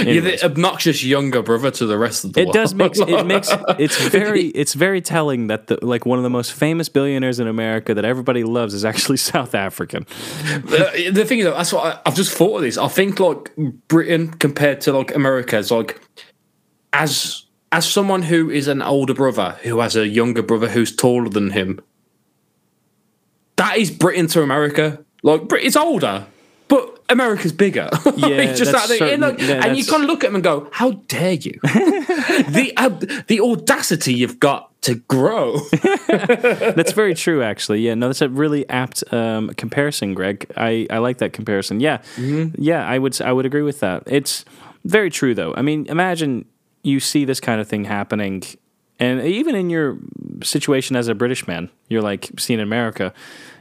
[0.00, 2.54] You're the obnoxious younger brother to the rest of the it world.
[2.54, 6.30] does make it makes it's very it's very telling that the like one of the
[6.30, 10.06] most famous billionaires in America that everybody loves is actually South African.
[10.44, 12.78] the, the thing is, that's what I, I've just thought of this.
[12.78, 13.54] I think like
[13.88, 16.00] Britain compared to like America is like
[16.92, 21.28] as as someone who is an older brother who has a younger brother who's taller
[21.28, 21.80] than him.
[23.56, 25.04] That is Britain to America.
[25.22, 26.26] Like it's older,
[26.68, 27.88] but America's bigger.
[28.16, 30.68] Yeah, just that's that certain- yeah, and you kind of look at them and go,
[30.72, 32.88] "How dare you?" the uh,
[33.26, 35.58] the audacity you've got to grow.
[36.08, 37.80] That's very true, actually.
[37.80, 40.46] Yeah, no, that's a really apt um, comparison, Greg.
[40.56, 41.80] I, I like that comparison.
[41.80, 44.04] Yeah, yeah, I would I would agree with that.
[44.06, 44.44] It's
[44.84, 45.54] very true, though.
[45.54, 46.46] I mean, imagine
[46.82, 48.42] you see this kind of thing happening,
[48.98, 49.98] and even in your
[50.42, 53.12] situation as a British man, you're like seeing in America,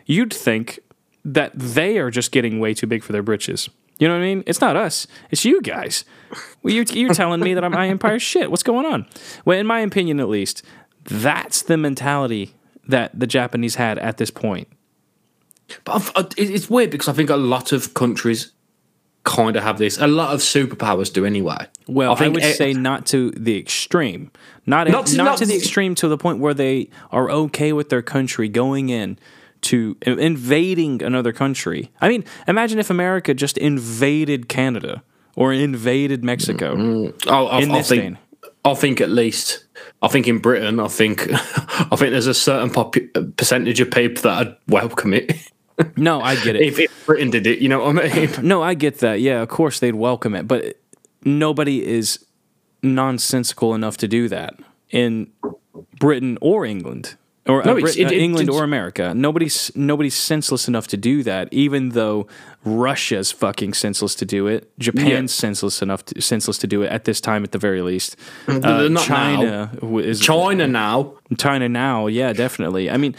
[0.06, 0.80] you'd think
[1.26, 3.70] that they are just getting way too big for their britches.
[4.00, 4.44] You know what I mean?
[4.48, 5.08] It's not us.
[5.30, 6.06] It's you guys.
[6.64, 8.50] Well, you're, you're telling me that I'm, my Empire shit.
[8.50, 9.06] What's going on?
[9.46, 10.64] Well, in my opinion, at least,
[11.04, 12.54] that's the mentality
[12.88, 14.68] that the Japanese had at this point.
[15.84, 18.54] But I've, uh, it's weird because I think a lot of countries
[19.24, 19.98] kind of have this.
[20.00, 21.68] A lot of superpowers do anyway.
[21.88, 24.32] Well, I, think would e- say not to the extreme,
[24.66, 27.30] not not to, to- not not to the extreme to the point where they are
[27.30, 29.20] okay with their country going in
[29.62, 31.92] to invading another country.
[32.02, 35.04] I mean, imagine if America just invaded Canada
[35.36, 36.76] or invaded Mexico.
[36.76, 37.24] Mm, mm.
[37.28, 38.04] Oh, I, in I this think.
[38.04, 38.18] vein.
[38.66, 39.66] I think at least.
[40.02, 41.28] I think in Britain, I think.
[41.32, 45.32] I think there's a certain popu- uh, percentage of people that would welcome it
[45.98, 46.62] No, I get it.
[46.62, 47.60] if, if Britain did it.
[47.60, 48.30] You know what I mean?
[48.48, 49.22] No, I get that.
[49.22, 50.76] Yeah, of course they'd welcome it, but
[51.24, 52.26] nobody is
[52.84, 54.56] nonsensical enough to do that
[54.90, 55.32] in
[56.00, 57.16] Britain or England.
[57.50, 59.14] Or No, uh, Brit- it- uh, it- England it's- or America.
[59.16, 61.48] Nobody's nobody's senseless enough to do that.
[61.52, 62.28] Even though
[62.64, 67.06] Russia's fucking senseless to do it, Japan's senseless enough, to, senseless to do it at
[67.06, 68.16] this time, at the very least.
[68.48, 71.14] Uh, not China w- is China now.
[71.38, 72.90] China now, yeah, definitely.
[72.90, 73.16] I mean,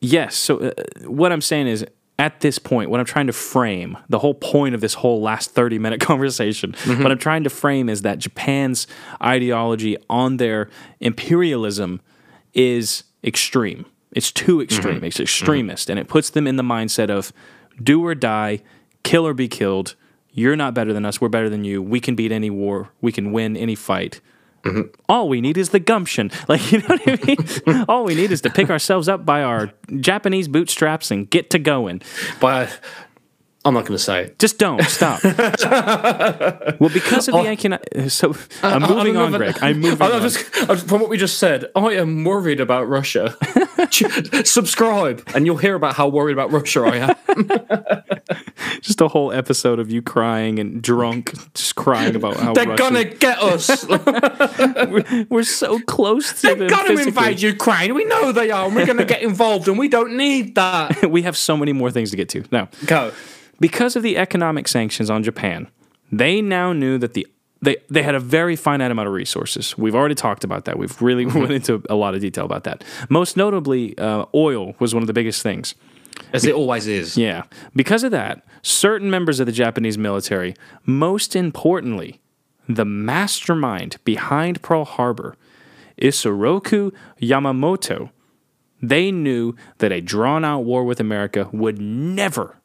[0.00, 0.36] yes.
[0.36, 0.70] So uh,
[1.06, 1.84] what I'm saying is,
[2.20, 5.52] at this point, what I'm trying to frame, the whole point of this whole last
[5.52, 8.86] 30 minute conversation, what I'm trying to frame is that Japan's
[9.22, 10.68] ideology on their
[11.00, 12.00] imperialism
[12.54, 13.86] is extreme.
[14.12, 14.96] It's too extreme.
[14.96, 15.04] Mm-hmm.
[15.04, 15.92] It's extremist, mm-hmm.
[15.92, 17.32] and it puts them in the mindset of
[17.82, 18.62] do or die,
[19.02, 19.94] kill or be killed.
[20.30, 21.20] You're not better than us.
[21.20, 21.82] We're better than you.
[21.82, 22.90] We can beat any war.
[23.00, 24.20] We can win any fight
[24.64, 24.82] mm-hmm.
[25.08, 26.30] all we need is the gumption.
[26.48, 27.84] Like, you know what I mean?
[27.88, 31.58] all we need is to pick ourselves up by our Japanese bootstraps and get to
[31.58, 32.00] going.
[32.40, 32.70] By
[33.64, 34.38] I'm not going to say it.
[34.38, 35.22] Just don't stop.
[35.24, 37.86] well, because of the economic.
[38.10, 39.58] So I'm moving on, Greg.
[39.60, 40.22] I'm moving on.
[40.22, 40.38] just-
[40.86, 43.36] from what we just said, I am worried about Russia.
[44.44, 48.80] Subscribe, and you'll hear about how worried about Russia I am.
[48.80, 52.78] Just a whole episode of you crying and drunk, just crying about how They're Russia-
[52.82, 53.86] gonna get us.
[55.28, 57.08] We're so close to They're gonna physically.
[57.08, 57.94] invade Ukraine.
[57.94, 61.10] We know they are, and we're gonna get involved, and we don't need that.
[61.10, 62.44] We have so many more things to get to.
[62.52, 63.12] Now, Go.
[63.60, 65.68] Because of the economic sanctions on Japan,
[66.12, 67.26] they now knew that the
[67.60, 69.76] they, they had a very finite amount of resources.
[69.76, 70.78] We've already talked about that.
[70.78, 72.84] We've really went into a lot of detail about that.
[73.08, 75.74] Most notably, uh, oil was one of the biggest things.
[76.32, 77.16] As it always is.
[77.16, 77.44] Yeah.
[77.74, 80.54] Because of that, certain members of the Japanese military,
[80.84, 82.20] most importantly,
[82.68, 85.36] the mastermind behind Pearl Harbor,
[86.00, 88.10] Isoroku Yamamoto,
[88.80, 92.56] they knew that a drawn out war with America would never,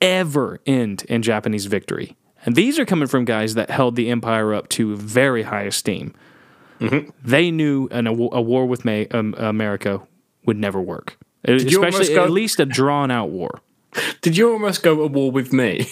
[0.00, 2.16] ever end in Japanese victory.
[2.46, 6.14] And these are coming from guys that held the empire up to very high esteem.
[7.22, 10.00] They knew an, a, a war with May, um, America
[10.46, 11.18] would never work.
[11.46, 13.60] almost Especially go- at least a drawn out war.
[14.22, 15.88] Did you almost go to war with me?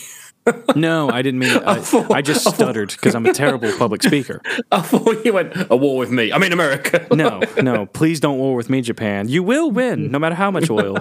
[0.77, 1.63] No, I didn't mean it.
[1.67, 4.41] I, I just stuttered because I'm a terrible public speaker.
[4.71, 6.33] I thought you went a war with me.
[6.33, 7.07] I mean America.
[7.19, 9.29] No, no, please don't war with me, Japan.
[9.29, 10.97] You will win, no matter how much oil.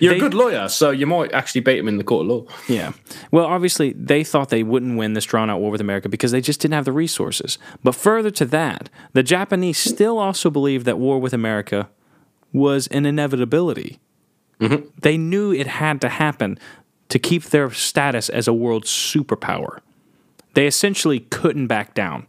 [0.00, 2.28] You're They- a good lawyer, so you might actually beat him in the court of
[2.28, 2.44] law.
[2.68, 2.92] Yeah.
[3.30, 6.40] Well, obviously, they thought they wouldn't win this drawn out war with America because they
[6.40, 7.58] just didn't have the resources.
[7.82, 11.88] But further to that, the Japanese still also believed that war with America
[12.52, 13.98] was an inevitability.
[14.60, 14.88] Mm-hmm.
[15.02, 16.58] They knew it had to happen
[17.08, 19.80] to keep their status as a world superpower.
[20.54, 22.26] They essentially couldn't back down.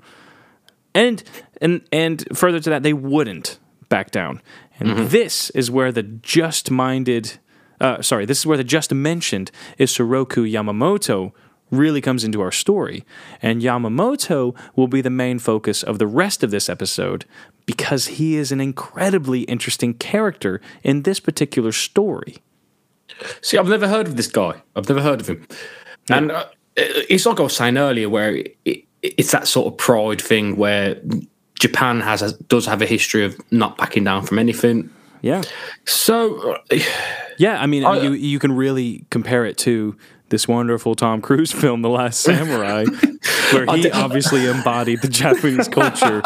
[0.93, 1.23] And
[1.61, 3.59] and and further to that, they wouldn't
[3.89, 4.41] back down.
[4.79, 7.37] And this is where the just-minded,
[7.81, 11.33] uh, sorry, this is where the just mentioned is Isoroku Yamamoto
[11.69, 13.05] really comes into our story.
[13.41, 17.25] And Yamamoto will be the main focus of the rest of this episode
[17.65, 22.37] because he is an incredibly interesting character in this particular story.
[23.41, 24.61] See, I've never heard of this guy.
[24.75, 25.45] I've never heard of him.
[26.09, 26.45] And uh,
[26.75, 30.55] it's like I was saying earlier, where it, it, it's that sort of pride thing
[30.55, 30.99] where
[31.59, 34.89] Japan has a, does have a history of not backing down from anything.
[35.21, 35.41] Yeah.
[35.85, 36.79] So, uh,
[37.37, 39.95] Yeah, I mean, I- you you can really compare it to
[40.29, 42.85] this wonderful Tom Cruise film, The Last Samurai,
[43.51, 46.21] where he obviously embodied the Japanese culture.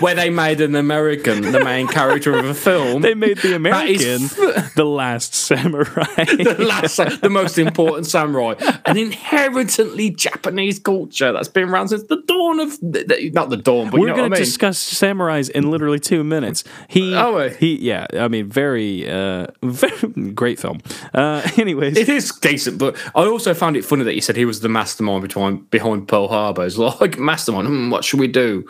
[0.00, 3.02] where they made an American the main character of a film.
[3.02, 4.22] They made the American
[4.76, 6.04] the Last Samurai.
[6.16, 8.54] the last, the most important samurai,
[8.84, 14.00] an inherently Japanese culture that's been around since the dawn of not the dawn, but
[14.00, 14.40] We're you know gonna I mean.
[14.40, 16.64] discuss samurais in literally two minutes.
[16.88, 17.50] He, we?
[17.58, 18.06] he, yeah.
[18.14, 20.80] I mean, very, uh, very great film.
[21.14, 24.44] Uh, anyways, It is decent, but I also found it funny that you said he
[24.44, 26.64] was the mastermind behind behind Pearl Harbor.
[26.64, 27.68] It's like mastermind.
[27.68, 28.64] Hmm, what should we do?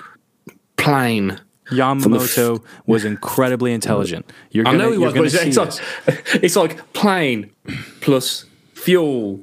[0.76, 1.40] Plane.
[1.70, 4.30] Yamamoto was incredibly intelligent.
[4.52, 5.72] You're I gonna, know he was, but it's, it's like,
[6.42, 7.50] it's like plane
[8.00, 8.44] plus
[8.74, 9.40] fuel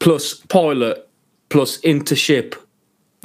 [0.00, 1.08] plus pilot
[1.50, 2.56] plus intership.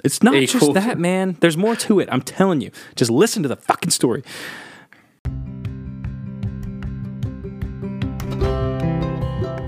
[0.03, 1.37] It's not equals- just that, man.
[1.39, 2.09] There's more to it.
[2.11, 2.69] I'm telling you.
[2.95, 4.23] Just listen to the fucking story.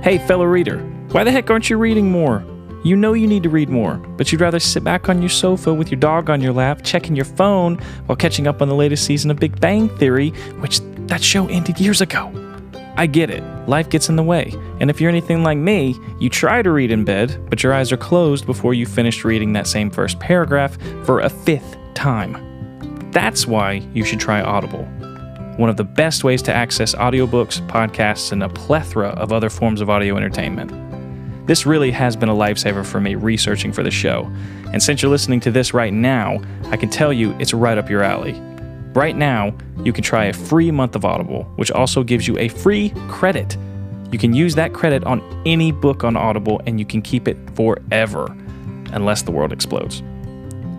[0.03, 0.79] Hey, fellow reader,
[1.11, 2.43] why the heck aren't you reading more?
[2.83, 5.73] You know you need to read more, but you'd rather sit back on your sofa
[5.73, 7.77] with your dog on your lap, checking your phone
[8.07, 11.79] while catching up on the latest season of Big Bang Theory, which that show ended
[11.79, 12.31] years ago.
[12.97, 13.41] I get it.
[13.69, 14.53] Life gets in the way.
[14.81, 17.91] And if you're anything like me, you try to read in bed, but your eyes
[17.93, 22.37] are closed before you finish reading that same first paragraph for a fifth time.
[23.11, 24.83] That's why you should try Audible.
[25.57, 29.79] One of the best ways to access audiobooks, podcasts, and a plethora of other forms
[29.79, 30.92] of audio entertainment.
[31.45, 34.31] This really has been a lifesaver for me researching for the show.
[34.71, 37.89] And since you're listening to this right now, I can tell you it's right up
[37.89, 38.39] your alley.
[38.93, 42.47] Right now, you can try a free month of Audible, which also gives you a
[42.47, 43.57] free credit.
[44.11, 47.37] You can use that credit on any book on Audible and you can keep it
[47.55, 48.25] forever,
[48.93, 50.01] unless the world explodes.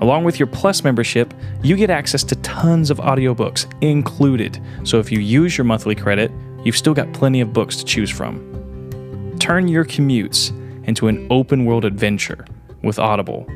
[0.00, 4.60] Along with your Plus membership, you get access to tons of audiobooks included.
[4.84, 6.30] So if you use your monthly credit,
[6.64, 8.53] you've still got plenty of books to choose from.
[9.38, 10.50] Turn your commutes
[10.86, 12.44] into an open world adventure
[12.82, 13.46] with Audible.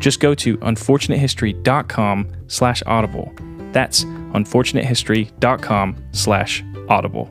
[0.00, 3.32] Just go to unfortunatehistory.com slash audible.
[3.72, 7.30] That's unfortunatehistory.com slash audible.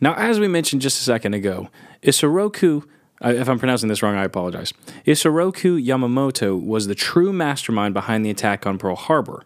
[0.00, 1.70] Now, as we mentioned just a second ago,
[2.02, 2.86] Isoroku,
[3.24, 4.74] uh, if I'm pronouncing this wrong, I apologize.
[5.06, 9.44] Isoroku Yamamoto was the true mastermind behind the attack on Pearl Harbor.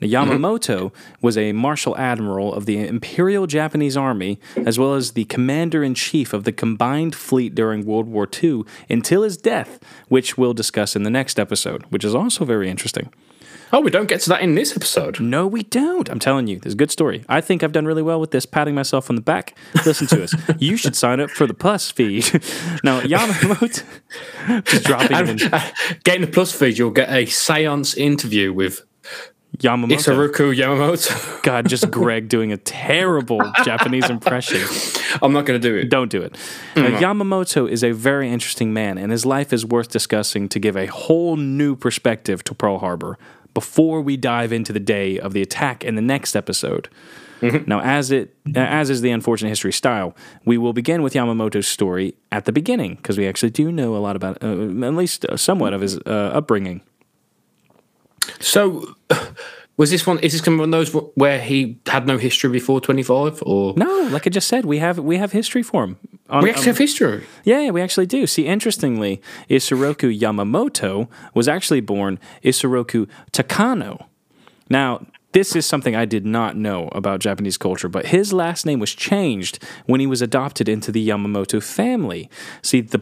[0.00, 5.24] Now, Yamamoto was a marshal admiral of the Imperial Japanese Army, as well as the
[5.26, 9.78] commander in chief of the combined fleet during World War II until his death,
[10.08, 13.12] which we'll discuss in the next episode, which is also very interesting.
[13.72, 15.20] Oh, we don't get to that in this episode.
[15.20, 16.08] No, we don't.
[16.08, 17.24] I'm telling you, this is a good story.
[17.28, 19.56] I think I've done really well with this, patting myself on the back.
[19.86, 20.34] Listen to us.
[20.58, 22.24] You should sign up for the Plus feed.
[22.84, 23.84] now, Yamamoto,
[24.64, 28.82] just dropping it in Getting the plus feed, you'll get a seance interview with
[29.58, 29.96] Yamamoto.
[29.96, 31.42] Isaruku Yamamoto.
[31.42, 34.62] God, just Greg doing a terrible Japanese impression.
[35.22, 35.90] I'm not going to do it.
[35.90, 36.36] Don't do it.
[36.76, 40.76] Now, Yamamoto is a very interesting man, and his life is worth discussing to give
[40.76, 43.18] a whole new perspective to Pearl Harbor
[43.52, 46.88] before we dive into the day of the attack in the next episode.
[47.42, 52.14] Now, as it as is the unfortunate history style, we will begin with Yamamoto's story
[52.30, 55.38] at the beginning because we actually do know a lot about, uh, at least uh,
[55.38, 56.82] somewhat of his uh, upbringing.
[58.38, 58.94] So,
[59.76, 60.18] was this one?
[60.20, 64.26] Is this one of those where he had no history before 25, or No, like
[64.26, 65.96] I just said, we have we have history for him.
[66.28, 67.26] On- we actually have history?
[67.44, 68.26] Yeah, yeah, we actually do.
[68.26, 74.06] See, interestingly, Isoroku Yamamoto was actually born Isoroku Takano.
[74.68, 78.80] Now, this is something I did not know about Japanese culture, but his last name
[78.80, 82.28] was changed when he was adopted into the Yamamoto family.
[82.62, 83.00] See, the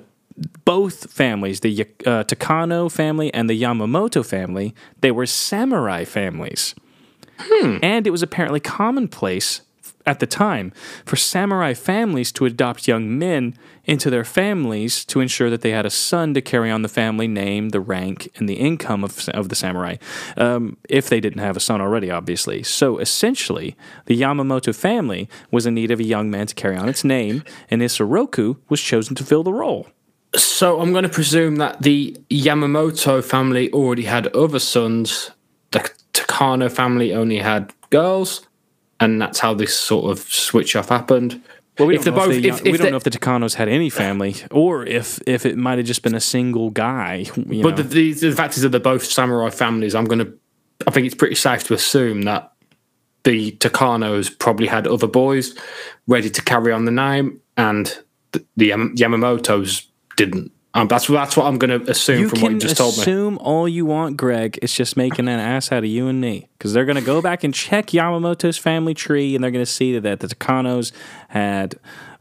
[0.64, 6.74] both families, the uh, Takano family and the Yamamoto family, they were samurai families.
[7.82, 9.62] And it was apparently commonplace
[10.07, 10.72] at the time
[11.05, 15.86] for samurai families to adopt young men into their families to ensure that they had
[15.86, 19.51] a son to carry on the family name, the rank, and the income of, of
[19.51, 19.97] the samurai,
[20.36, 22.62] um, if they didn't have a son already, obviously.
[22.62, 23.76] So essentially,
[24.07, 27.43] the Yamamoto family was in need of a young man to carry on its name,
[27.70, 29.89] and Isoroku was chosen to fill the role.
[30.37, 35.31] So I'm going to presume that the Yamamoto family already had other sons.
[35.70, 38.47] The Takano family only had girls,
[39.01, 41.43] and that's how this sort of switch off happened.
[41.79, 43.11] Well, we if don't, they're know, both, if the, if, we don't know if the
[43.11, 47.26] Takanos had any family, or if if it might have just been a single guy.
[47.37, 47.83] You But know.
[47.83, 49.95] the, the, the fact is that they're both samurai families.
[49.95, 50.33] I'm going to.
[50.87, 52.53] I think it's pretty safe to assume that
[53.24, 55.57] the Takanos probably had other boys
[56.07, 57.97] ready to carry on the name, and
[58.33, 59.87] the, the Yam- Yamamotos
[60.19, 60.53] didn't.
[60.75, 63.01] Um, that's that's what I'm going to assume you from what you just told me.
[63.01, 64.59] assume all you want, Greg.
[64.61, 67.23] It's just making an ass out of you and me because they're going to go
[67.23, 70.93] back and check Yamamoto's family tree, and they're going to see that the Takanos
[71.29, 71.77] had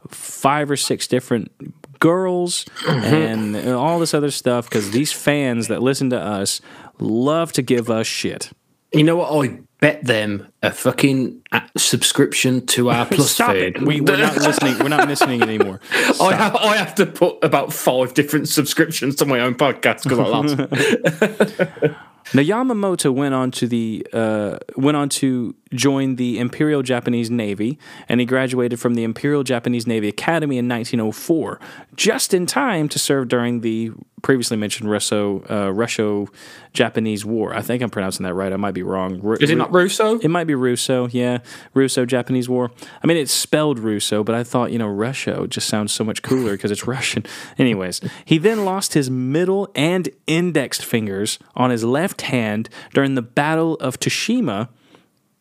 [0.08, 1.52] five or six different
[2.00, 6.60] girls and all this other stuff because these fans that listen to us
[6.98, 8.50] love to give us shit.
[8.92, 9.30] You know what?
[9.30, 13.76] I bet them a fucking uh, subscription to our plus Stop feed.
[13.76, 13.82] it.
[13.82, 14.78] We, we're not listening.
[14.78, 15.80] We're not listening anymore.
[16.20, 20.18] I have, I have to put about five different subscriptions to my own podcast because
[20.18, 21.94] I lost.
[22.34, 27.78] Now Yamamoto went on to the uh, went on to join the Imperial Japanese Navy,
[28.06, 31.58] and he graduated from the Imperial Japanese Navy Academy in 1904,
[31.96, 33.92] just in time to serve during the
[34.22, 36.28] previously mentioned Russo uh, Russo
[36.72, 37.54] Japanese War.
[37.54, 38.52] I think I'm pronouncing that right.
[38.52, 39.20] I might be wrong.
[39.20, 40.18] Ru- Is it not Russo?
[40.18, 41.38] It might be Russo, yeah.
[41.74, 42.70] Russo Japanese War.
[43.02, 46.22] I mean, it's spelled Russo, but I thought, you know, Russia just sounds so much
[46.22, 47.24] cooler because it's Russian.
[47.58, 53.22] Anyways, he then lost his middle and indexed fingers on his left hand during the
[53.22, 54.68] Battle of Tsushima.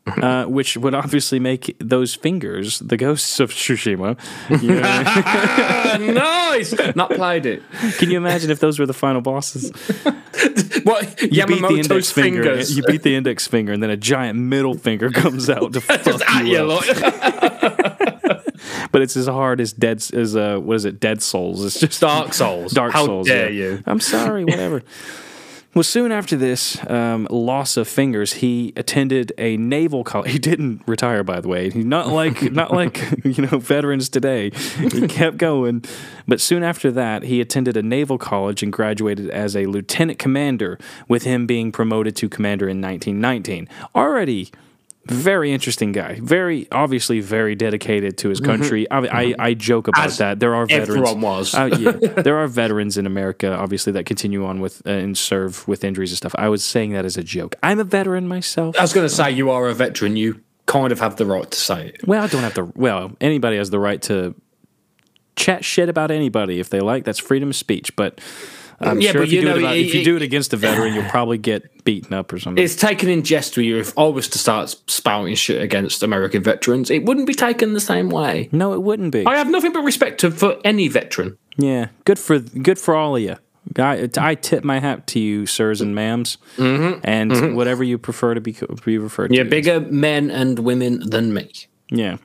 [0.28, 4.18] Uh, which would obviously make those fingers the ghosts of Tsushima.
[4.62, 4.76] You
[6.08, 6.74] know, nice.
[6.96, 7.62] Not played it.
[7.98, 9.70] can you imagine if those were the final bosses?
[10.84, 12.44] What You beat the index finger.
[12.44, 12.76] fingers?
[12.78, 16.04] You beat the index finger, and then a giant middle finger comes out to fuck
[16.04, 16.84] Just at you you, up.
[18.92, 21.00] but it's as hard as Dead as uh what is it?
[21.00, 21.66] Dead Souls.
[21.66, 22.72] It's just Dark Souls.
[22.72, 23.28] Dark How Souls.
[23.28, 23.70] dare yeah.
[23.72, 23.84] you?
[23.86, 24.46] I'm sorry.
[24.46, 24.84] Whatever.
[25.78, 30.32] Well, soon after this um, loss of fingers, he attended a naval college.
[30.38, 31.70] He didn't retire, by the way.
[31.70, 34.50] He not like not like you know veterans today.
[34.50, 35.84] He kept going.
[36.28, 40.80] But soon after that, he attended a naval college and graduated as a lieutenant commander.
[41.08, 43.70] With him being promoted to commander in 1919.
[43.94, 44.50] Already
[45.16, 46.20] very interesting guy.
[46.22, 48.90] Very obviously very dedicated to his country.
[48.90, 50.08] I, I, I joke about Mm-hmm.
[50.08, 50.40] As that.
[50.40, 50.90] There are veterans.
[50.90, 51.54] everyone was.
[51.56, 51.92] Uh, yeah,
[52.22, 56.12] there are veterans in America, obviously, that continue on with uh, and serve with injuries
[56.12, 56.36] and stuff.
[56.38, 57.56] I was saying that as a joke.
[57.64, 58.76] I'm a veteran myself.
[58.78, 60.16] I was going to say you are a veteran.
[60.16, 62.08] You kind of have the right to say it.
[62.08, 62.72] Well, I don't have to.
[62.76, 64.36] Well, anybody has the right to
[65.36, 67.04] chat shit about anybody if they like.
[67.04, 67.96] That's freedom of speech.
[67.96, 68.20] But
[68.80, 70.16] I'm Yeah, sure but if you, you do it know, about, it- if you do
[70.18, 72.64] it against a veteran, you'll probably get beaten up or something.
[72.64, 73.78] It's taken in jest with you.
[73.80, 77.80] If I was to start spouting shit against American veterans, it wouldn't be taken the
[77.80, 78.50] same way.
[78.52, 79.26] no, it wouldn't be.
[79.26, 81.38] I have nothing but respect to, for any veteran.
[81.58, 83.36] Yeah, good for good for all of you.
[83.78, 86.38] I, I tip my hat to you, sirs and ma'ams,
[87.04, 88.56] and whatever you prefer to be
[88.86, 89.34] be referred Mm-hmm.
[89.34, 89.50] Yeah, to.
[89.50, 91.52] bigger men and women than me.
[91.90, 92.18] Yeah.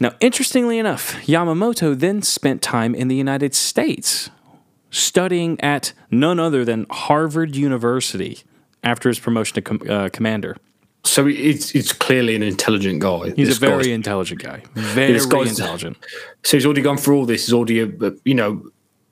[0.00, 4.30] Now, interestingly enough, Yamamoto then spent time in the United States
[4.90, 8.40] studying at none other than Harvard University
[8.82, 10.56] after his promotion to com- uh, commander.
[11.04, 13.32] So it's it's clearly an intelligent guy.
[13.34, 14.62] He's a very intelligent guy.
[14.74, 15.96] Very intelligent.
[16.44, 17.46] So he's already gone through all this.
[17.46, 18.62] He's already a, a you know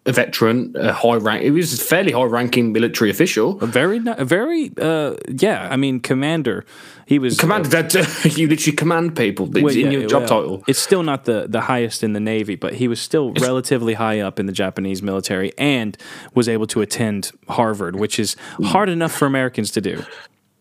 [0.08, 1.42] a veteran, a high rank.
[1.44, 3.62] He was a fairly high ranking military official.
[3.62, 5.68] A very, a very, uh, yeah.
[5.70, 6.64] I mean, commander.
[7.06, 7.94] He was Commander, that
[8.36, 9.46] you literally command people.
[9.46, 10.64] Well, in yeah, your job well, title.
[10.66, 14.20] It's still not the, the highest in the Navy, but he was still relatively high
[14.20, 15.96] up in the Japanese military and
[16.34, 20.04] was able to attend Harvard, which is hard enough for Americans to do.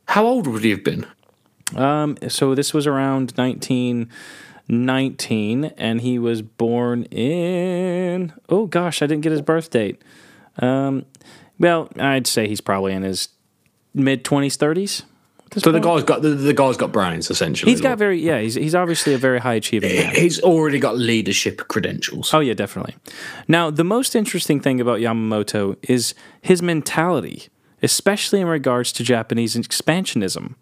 [0.07, 1.05] How old would he have been?
[2.29, 3.33] So this was around
[4.67, 8.33] 1919, and he was born in.
[8.49, 10.01] Oh gosh, I didn't get his birth date.
[10.59, 11.05] Um,
[11.59, 13.29] well, I'd say he's probably in his
[13.93, 15.03] mid 20s, 30s.
[15.55, 17.71] So the guy's got the, the guy's got brains essentially.
[17.71, 18.39] He's got very yeah.
[18.39, 20.13] He's he's obviously a very high achieving man.
[20.13, 22.33] He's already got leadership credentials.
[22.33, 22.95] Oh yeah, definitely.
[23.47, 27.47] Now, the most interesting thing about Yamamoto is his mentality,
[27.81, 30.55] especially in regards to Japanese expansionism.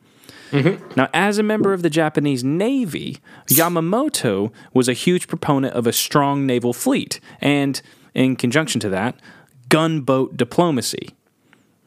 [0.51, 0.93] Mm-hmm.
[0.95, 3.17] Now, as a member of the Japanese Navy,
[3.47, 7.81] Yamamoto was a huge proponent of a strong naval fleet, and
[8.13, 9.19] in conjunction to that,
[9.69, 11.09] gunboat diplomacy.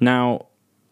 [0.01, 0.47] Now,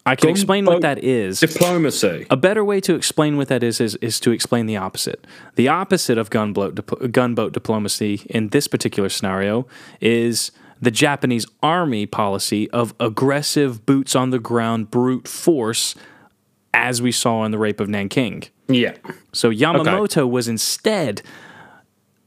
[0.06, 1.40] I can explain what that is.
[1.40, 2.26] Diplomacy.
[2.30, 5.26] A better way to explain what that is is, is to explain the opposite.
[5.56, 9.66] The opposite of gunboat, gunboat diplomacy in this particular scenario
[10.00, 15.96] is the Japanese army policy of aggressive, boots on the ground, brute force,
[16.76, 18.44] as we saw in the rape of Nanking.
[18.68, 18.94] Yeah.
[19.32, 21.22] So Yamamoto was instead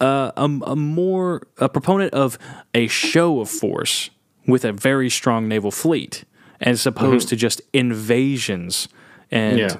[0.01, 2.37] uh, a, a more a proponent of
[2.73, 4.09] a show of force
[4.47, 6.23] with a very strong naval fleet,
[6.61, 8.87] as opposed to just invasions
[9.29, 9.77] and Yeah.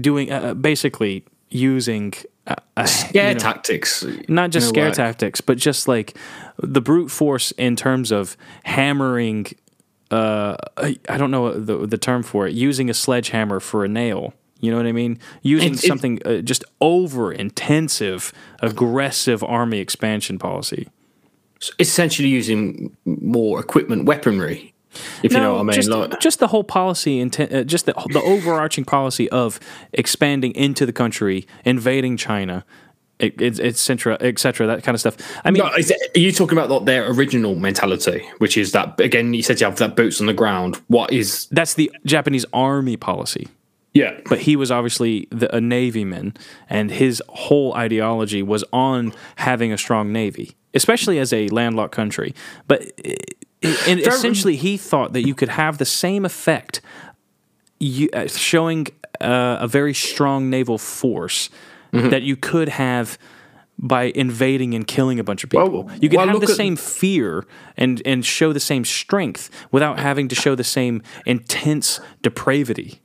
[0.00, 2.14] doing uh, basically using
[2.46, 4.04] a, a, Yeah, you know, tactics.
[4.28, 4.94] not just scare way.
[4.94, 6.16] tactics, but just like
[6.56, 9.46] the brute force in terms of hammering.
[10.12, 12.52] Uh, I I don't know the the term for it.
[12.54, 14.34] Using a sledgehammer for a nail.
[14.60, 15.18] You know what I mean?
[15.42, 20.88] Using It's- it- something uh, just over intensive, aggressive army expansion policy.
[21.78, 24.74] Essentially using more equipment, weaponry.
[25.22, 25.74] If you know what I mean.
[25.74, 29.58] just, like, just the whole policy, inten- uh, just the, the overarching policy of
[29.94, 32.64] expanding into the country, invading China,
[33.20, 35.16] et, et, et cetera, et cetera, that kind of stuff.
[35.44, 38.72] I mean, No, is it- are you talking about like, their original mentality, which is
[38.72, 39.34] that again?
[39.34, 40.80] You said you have that boots on the ground.
[40.88, 41.46] What is?
[41.52, 43.48] that's the Japanese army policy.
[43.94, 46.34] Yeah, but he was obviously the, a navyman,
[46.70, 52.34] and his whole ideology was on having a strong navy, especially as a landlocked country.
[52.66, 52.90] But
[53.62, 56.80] and essentially, he thought that you could have the same effect,
[57.78, 58.86] you, uh, showing
[59.20, 61.50] uh, a very strong naval force
[61.92, 63.18] that you could have.
[63.84, 66.76] By invading and killing a bunch of people, Well, you can well, have the same
[66.76, 67.44] fear
[67.76, 73.00] and and show the same strength without having to show the same intense depravity.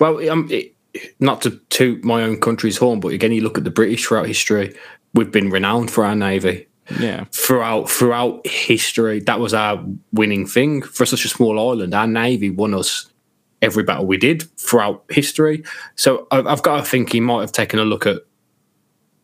[0.00, 0.74] Well, um, it,
[1.20, 4.26] not to toot my own country's horn, but again, you look at the British throughout
[4.26, 4.74] history.
[5.14, 6.66] We've been renowned for our navy
[6.98, 7.24] Yeah.
[7.30, 9.20] throughout throughout history.
[9.20, 11.94] That was our winning thing for such a small island.
[11.94, 13.06] Our navy won us
[13.62, 15.64] every battle we did throughout history.
[15.94, 18.22] So I- I've got to think he might have taken a look at,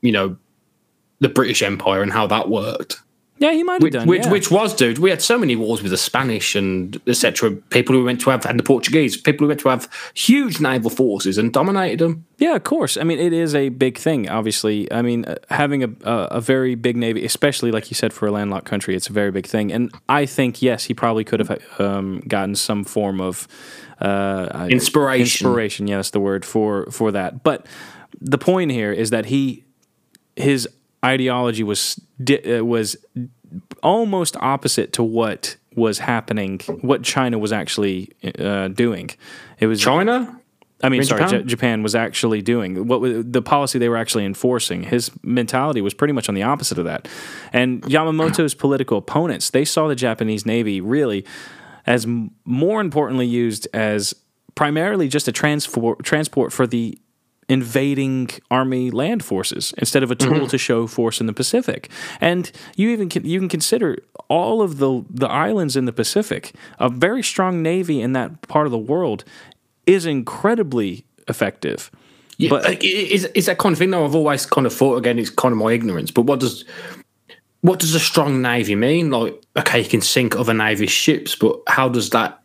[0.00, 0.36] you know,
[1.20, 3.00] the British Empire and how that worked.
[3.38, 4.06] Yeah, he might have Which, done.
[4.06, 4.30] which, yeah.
[4.30, 7.50] which was, dude, we had so many wars with the Spanish and etc.
[7.70, 10.90] People who went to have, and the Portuguese, people who went to have huge naval
[10.90, 12.24] forces and dominated them.
[12.38, 12.96] yeah, of course.
[12.96, 14.28] I mean, it is a big thing.
[14.28, 18.12] Obviously, I mean, uh, having a, a a very big navy, especially like you said
[18.12, 19.72] for a landlocked country, it's a very big thing.
[19.72, 23.48] And I think yes, he probably could have um, gotten some form of
[24.02, 25.46] uh, Inspiration.
[25.46, 27.42] Inspiration, yeah, that's the word for for that.
[27.42, 27.66] But
[28.20, 29.64] the point here is that he
[30.36, 30.68] his
[31.04, 32.00] ideology was
[32.30, 32.96] uh, was
[33.82, 39.10] almost opposite to what was happening, what China was actually uh, doing.
[39.58, 40.38] It was China?
[40.84, 41.30] I mean, sorry, Japan?
[41.30, 41.48] Japan?
[41.48, 44.82] Japan was actually doing what was, the policy they were actually enforcing.
[44.82, 47.06] His mentality was pretty much on the opposite of that.
[47.52, 51.24] And Yamamoto's political opponents, they saw the Japanese Navy really
[51.86, 52.06] as
[52.44, 54.14] more importantly used as
[54.54, 56.98] primarily just a transport transport for the
[57.48, 60.46] invading army land forces instead of a tool mm-hmm.
[60.46, 61.90] to show force in the Pacific.
[62.20, 66.54] And you even can, you can consider all of the the islands in the Pacific.
[66.78, 69.24] A very strong navy in that part of the world
[69.86, 71.90] is incredibly effective.
[72.38, 73.90] Yeah, But- is is that kind of thing?
[73.90, 74.04] though?
[74.04, 75.18] I've always kind of thought again.
[75.18, 76.10] It's kind of my ignorance.
[76.10, 76.64] But what does
[77.62, 79.10] what does a strong navy mean?
[79.10, 82.40] Like, okay, you can sink other navy ships, but how does that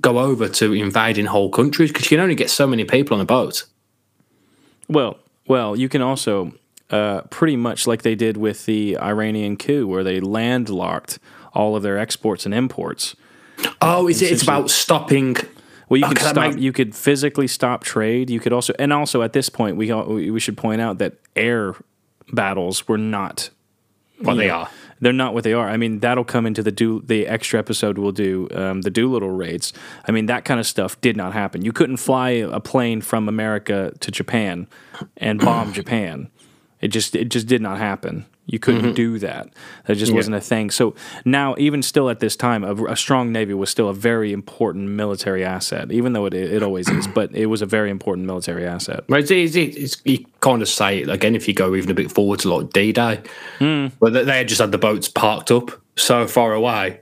[0.00, 1.90] go over to invading whole countries?
[1.92, 3.64] Because you can only get so many people on a boat.
[4.88, 6.52] Well, well, you can also
[6.90, 11.18] uh, pretty much like they did with the Iranian coup, where they landlocked
[11.52, 13.14] all of their exports and imports.
[13.82, 14.32] Oh, is it?
[14.32, 15.36] It's about stopping.
[15.88, 16.56] Well, you Oh, could can stop.
[16.58, 18.30] You could physically stop trade.
[18.30, 19.92] You could also, and also at this point, we
[20.30, 21.74] we should point out that air
[22.32, 23.50] battles were not
[24.20, 24.56] What they Yeah.
[24.58, 24.68] are.
[25.00, 25.68] They're not what they are.
[25.68, 29.30] I mean, that'll come into the do the extra episode we'll do, um, the Doolittle
[29.30, 29.72] raids.
[30.08, 31.64] I mean, that kind of stuff did not happen.
[31.64, 34.66] You couldn't fly a plane from America to Japan
[35.16, 36.28] and bomb Japan.
[36.80, 38.26] It just it just did not happen.
[38.50, 38.94] You couldn't mm-hmm.
[38.94, 39.50] do that.
[39.86, 40.70] That just wasn't a thing.
[40.70, 40.94] So
[41.26, 44.88] now, even still at this time, a, a strong navy was still a very important
[44.88, 47.06] military asset, even though it it always is.
[47.18, 49.02] But it was a very important military asset.
[49.08, 49.28] Right.
[49.28, 52.12] it's, it's, it's, you kind of say it again if you go even a bit
[52.12, 53.20] forward to like D Day,
[53.58, 54.12] where hmm.
[54.12, 57.00] they, they had just had the boats parked up so far away,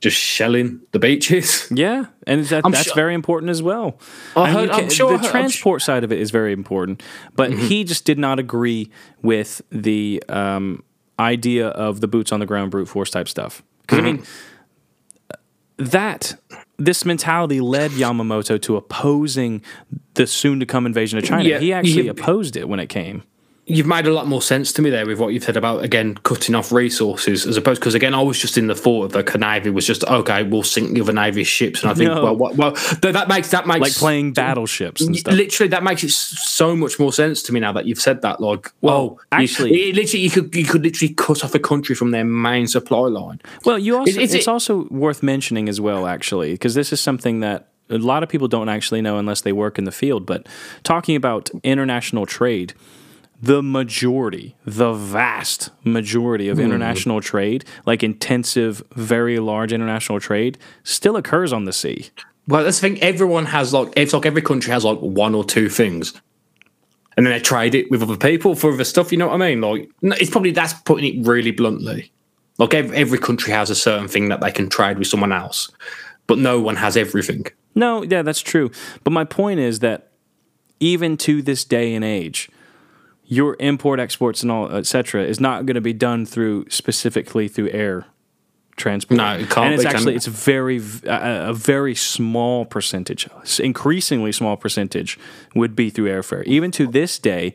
[0.00, 1.68] just shelling the beaches.
[1.74, 3.98] Yeah, and that, that's sure- very important as well.
[4.36, 7.02] I And you heard- I'm can- sure the transport side of it is very important,
[7.34, 7.66] but Mm-hmm.
[7.66, 8.90] he just did not agree
[9.22, 10.82] with the um,
[11.18, 13.62] idea of the boots on the ground brute force type stuff.
[13.82, 14.06] Because Mm-hmm.
[14.08, 14.24] I mean,
[15.78, 16.34] that
[16.78, 19.62] this mentality led Yamamoto to opposing
[20.14, 21.48] the soon to come invasion of China.
[21.48, 22.10] Yeah, he actually yeah.
[22.12, 23.22] opposed it when it came.
[23.68, 26.14] You've made a lot more sense to me there with what you've said about again
[26.22, 29.38] cutting off resources as opposed because again I was just in the thought of the
[29.38, 32.22] Navy was just okay we'll sink the other Navy's ships and I think No.
[32.22, 35.34] well what, well th- that makes that makes Like playing battleships and stuff.
[35.34, 38.40] Literally, that makes it so much more sense to me now that you've said that.
[38.40, 41.58] Like, Well, oh, actually- you, it literally, you could you could literally cut off a
[41.58, 43.40] country from their main supply line.
[43.64, 46.92] Well, you also, Is- is it's it- also worth mentioning as well, actually, because this
[46.92, 49.92] is something that a lot of people don't actually know unless they work in the
[49.92, 50.24] field.
[50.24, 50.46] But
[50.84, 52.74] talking about international trade,
[53.42, 56.52] the majority, the vast majority Hmm.
[56.52, 62.06] of international trade, like intensive, very large international trade, still occurs on the sea.
[62.48, 63.02] Well, that's the thing.
[63.02, 66.14] Everyone has like it's like every country has like one or two things,
[67.16, 69.10] and then they trade it with other people for other stuff.
[69.12, 69.60] You know what I mean?
[69.60, 72.12] Like, it's probably that's putting it really bluntly.
[72.58, 75.70] Like every, every country has a certain thing that they can trade with someone else,
[76.26, 77.44] but no one has everything.
[77.74, 78.70] No, yeah, that's true.
[79.04, 80.12] But my point is that
[80.80, 82.48] even to this day and age,
[83.26, 87.70] your import, exports, and all, etc., is not going to be done through specifically through
[87.70, 88.06] air
[88.76, 89.16] transport.
[89.16, 95.18] No, it can't And it's actually it's very a very small percentage, increasingly small percentage
[95.54, 96.44] would be through airfare.
[96.44, 97.54] Even to this day,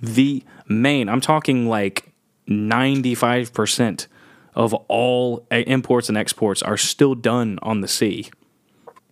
[0.00, 2.12] the main I'm talking like
[2.46, 4.08] ninety five percent
[4.54, 8.30] of all uh, imports and exports are still done on the sea.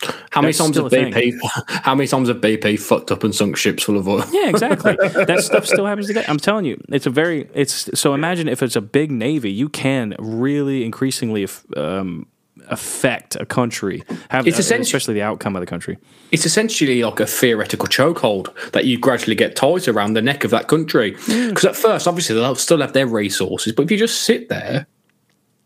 [0.31, 1.39] How many times have BP?
[1.67, 4.25] How many times have BP fucked up and sunk ships full of oil?
[4.33, 4.97] Yeah, exactly.
[4.99, 6.25] that stuff still happens today.
[6.27, 9.69] I'm telling you, it's a very it's so imagine if it's a big navy, you
[9.69, 12.27] can really increasingly um,
[12.69, 15.99] affect a country, have It's uh, especially the outcome of the country.
[16.33, 20.51] it's essentially like a theoretical chokehold that you gradually get tight around the neck of
[20.51, 21.13] that country.
[21.13, 24.87] Because at first, obviously, they'll still have their resources, but if you just sit there,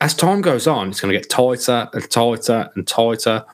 [0.00, 3.44] as time goes on, it's going to get tighter and tighter and tighter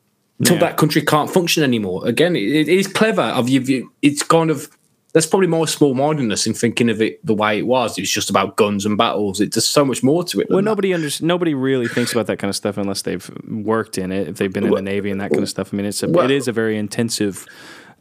[0.44, 0.68] until Yeah.
[0.70, 2.06] that country can't function anymore.
[2.06, 3.90] Again, it, it is clever of you.
[4.02, 4.68] It's kind of
[5.14, 7.98] that's probably more small mindedness in thinking of it the way it was.
[7.98, 9.40] It's just about guns and battles.
[9.40, 10.48] It, there's so much more to it.
[10.50, 14.10] Well, nobody under, nobody really thinks about that kind of stuff unless they've worked in
[14.10, 15.72] it, if they've been in the navy and that kind of stuff.
[15.72, 17.46] I mean, it's a, Well- it is a very intensive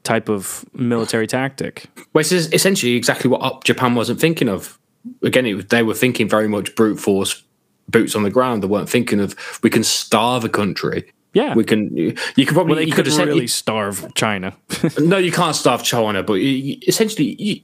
[0.02, 1.86] type of military tactic.
[2.14, 4.80] Well, it's essentially exactly what Japan wasn't thinking of.
[5.22, 7.44] Again, it, was- they were thinking very much brute force,
[7.88, 8.64] boots on the ground.
[8.64, 11.14] They weren't thinking of we can starve a country.
[11.34, 11.54] Yeah.
[11.56, 11.96] we can.
[11.98, 14.56] You you could probably Well, they you could really starve China.
[15.00, 17.60] no, you can't starve China, but you, you- essentially, you,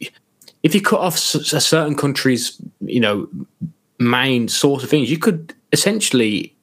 [0.63, 3.27] if you cut off a certain country's, you know,
[3.99, 6.55] main source of things, you could essentially,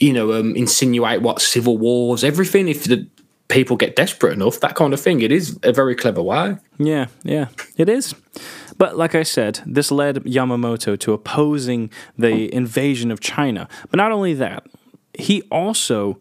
[0.00, 2.68] you know, um, insinuate what civil wars, everything.
[2.68, 3.06] If the
[3.48, 5.22] people get desperate enough, that kind of thing.
[5.22, 6.56] It is a very clever way.
[6.78, 8.14] Yeah, yeah, it is.
[8.76, 13.68] But like I said, this led Yamamoto to opposing the invasion of China.
[13.90, 14.64] But not only that,
[15.18, 16.18] he also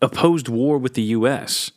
[0.00, 1.70] opposed war with the US.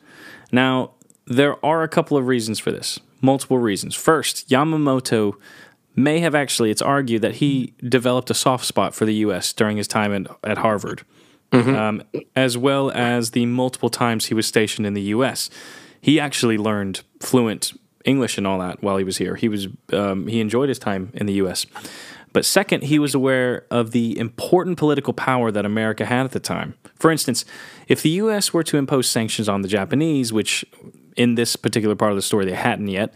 [0.51, 0.91] Now,
[1.28, 3.95] there are a couple of reasons for this, multiple reasons.
[3.95, 5.36] First, Yamamoto
[5.95, 9.78] may have actually, it's argued that he developed a soft spot for the US during
[9.78, 11.03] his time at, at Harvard,
[11.51, 12.03] um,
[12.36, 15.49] as well as the multiple times he was stationed in the US.
[16.01, 19.36] He actually learned fluent English and all that while he was here.
[19.36, 21.65] He was um, he enjoyed his time in the U.S.
[22.36, 26.41] But second, he was aware of the important political power that America had at the
[26.41, 26.74] time.
[26.99, 27.45] For instance,
[27.88, 28.53] if the U.S.
[28.53, 30.66] were to impose sanctions on the Japanese, which
[31.16, 33.14] in this particular part of the story they hadn't yet,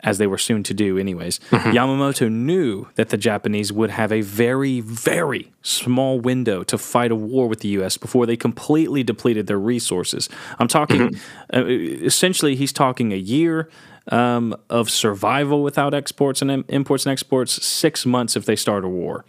[0.00, 1.38] as they were soon to do, anyways.
[1.50, 7.16] Yamamoto knew that the Japanese would have a very, very small window to fight a
[7.16, 7.96] war with the U.S.
[7.96, 10.28] before they completely depleted their resources.
[10.58, 11.14] I'm talking,
[11.54, 13.68] uh, essentially, he's talking a year.
[14.12, 18.84] Um, of survival without exports and im- imports and exports, six months if they start
[18.84, 19.24] a war.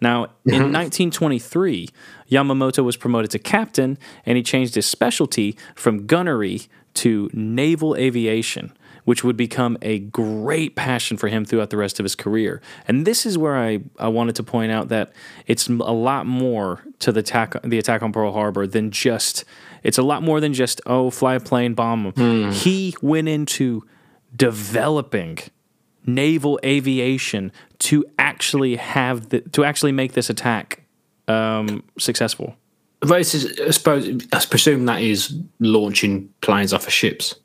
[0.00, 1.88] Now, in 1923,
[2.30, 3.96] Yamamoto was promoted to captain
[4.26, 6.62] and he changed his specialty from gunnery
[6.94, 8.72] to naval aviation,
[9.04, 12.60] which would become a great passion for him throughout the rest of his career.
[12.88, 15.12] And this is where I, I wanted to point out that
[15.46, 19.44] it's a lot more to the attack, the attack on Pearl Harbor than just,
[19.84, 22.50] it's a lot more than just, oh, fly a plane, bomb 'em.
[22.52, 23.84] He went into
[24.36, 25.38] developing
[26.06, 30.84] naval aviation to actually have the, to actually make this attack
[31.28, 32.56] um, successful.
[33.02, 37.36] I suppose, I presume that is launching planes off of ships.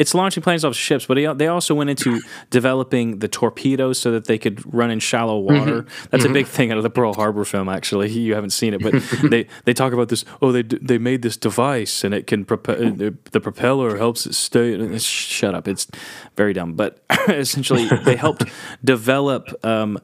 [0.00, 2.20] It's launching planes off ships, but he, they also went into
[2.50, 5.84] developing the torpedoes so that they could run in shallow water.
[6.10, 7.68] That's a big thing out of the Pearl Harbor film.
[7.68, 8.94] Actually, you haven't seen it, but
[9.30, 10.24] they, they talk about this.
[10.40, 14.34] Oh, they they made this device and it can prope- uh, the propeller helps it
[14.34, 14.74] stay.
[14.74, 15.68] uh, Shut up!
[15.68, 15.86] It's
[16.34, 16.72] very dumb.
[16.72, 18.44] But essentially, they helped
[18.82, 19.52] develop.
[19.64, 19.98] Um,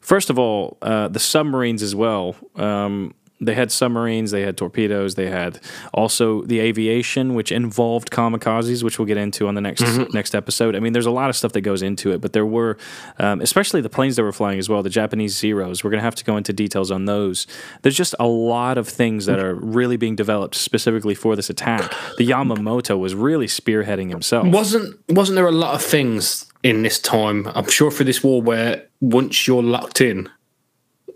[0.00, 2.36] first of all, uh, the submarines as well.
[2.54, 5.60] Um, they had submarines, they had torpedoes, they had
[5.92, 9.82] also the aviation, which involved kamikazes, which we'll get into on the next
[10.14, 10.76] next episode.
[10.76, 12.78] I mean, there's a lot of stuff that goes into it, but there were,
[13.18, 15.82] um, especially the planes that were flying as well, the Japanese Zeros.
[15.82, 17.46] We're going to have to go into details on those.
[17.82, 21.92] There's just a lot of things that are really being developed specifically for this attack.
[22.18, 24.46] The Yamamoto was really spearheading himself.
[24.46, 27.48] Wasn't wasn't there a lot of things in this time?
[27.54, 30.28] I'm sure for this war where once you're locked in,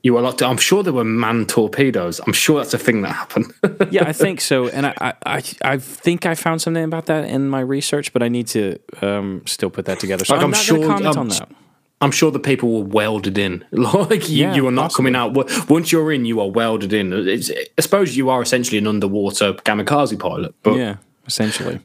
[0.07, 0.41] you are locked.
[0.43, 2.21] I'm sure there were manned torpedoes.
[2.27, 3.47] I'm sure that's a thing that happened.
[3.91, 5.43] yeah, I think so, and I, I, I,
[5.73, 9.43] I think I found something about that in my research, but I need to um,
[9.47, 10.25] still put that together.
[10.25, 11.49] So Like, I'm, I'm not sure- comment I'm on that.
[12.03, 13.65] I'm sure the people were welded in.
[13.73, 15.13] Like you, Yeah, you are not possibly.
[15.13, 15.69] coming out.
[15.71, 17.13] Once you're in, you are welded in.
[17.13, 20.55] It's, I suppose you are essentially an underwater kamikaze pilot.
[20.63, 20.97] But Yeah,
[21.27, 21.81] essentially.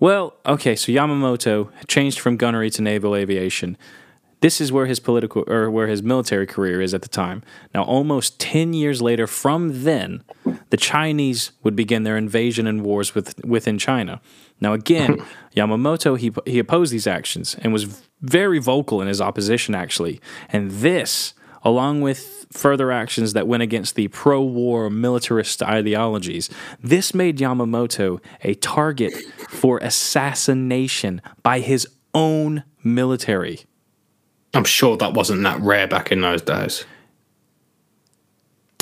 [0.00, 3.76] Well, okay, so Yamamoto changed from gunnery to naval aviation.
[4.40, 7.42] This is where his political or where his military career is at the time.
[7.74, 10.22] Now, almost 10 years later from then,
[10.70, 14.20] the Chinese would begin their invasion and wars with, within China.
[14.60, 15.22] Now, again,
[15.56, 20.20] Yamamoto he he opposed these actions and was very vocal in his opposition actually.
[20.48, 26.50] And this, along with further actions that went against the pro-war militarist ideologies,
[26.82, 29.12] this made Yamamoto a target
[29.48, 33.66] for assassination by his own military.
[34.54, 36.84] I'm sure that wasn't that rare back in those days.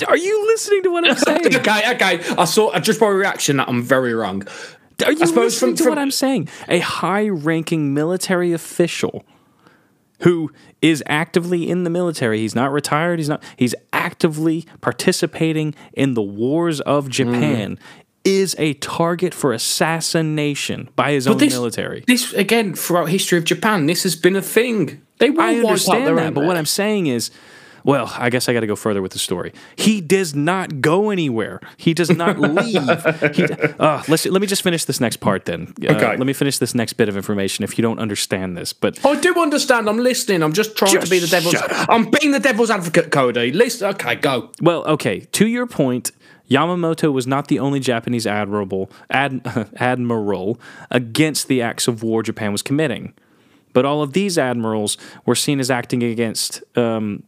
[0.06, 1.56] Are you listening to what I'm saying?
[1.56, 2.34] okay, okay.
[2.36, 4.46] I saw I just by reaction that I'm very wrong.
[5.04, 6.48] Are you listening from- to from- what I'm saying?
[6.68, 9.24] A high-ranking military official
[10.20, 10.50] who
[10.82, 12.40] is actively in the military.
[12.40, 13.18] He's not retired.
[13.18, 13.42] He's not.
[13.56, 17.10] He's actively participating in the wars of hmm.
[17.10, 17.78] Japan.
[18.24, 22.04] Is a target for assassination by his own this, military.
[22.06, 25.00] This again throughout history of Japan, this has been a thing.
[25.18, 27.30] They will I understand that, but what I'm saying is,
[27.84, 29.52] well, I guess I got to go further with the story.
[29.76, 31.60] He does not go anywhere.
[31.76, 33.34] He does not leave.
[33.34, 35.72] He, uh, let's, let me just finish this next part then.
[35.82, 36.16] Uh, Okay.
[36.16, 38.72] Let me finish this next bit of information if you don't understand this.
[38.72, 39.88] But I do understand.
[39.88, 40.42] I'm listening.
[40.42, 41.54] I'm just trying Just to be the devil's.
[41.88, 43.52] I'm being the devil's advocate, Cody.
[43.52, 43.88] Listen.
[43.94, 44.50] Okay, go.
[44.60, 45.20] Well, okay.
[45.20, 46.12] To your point,
[46.50, 49.40] Yamamoto was not the only Japanese admiral, ad,
[49.76, 53.14] admiral against the acts of war Japan was committing.
[53.78, 56.64] But all of these admirals were seen as acting against.
[56.76, 57.22] Um,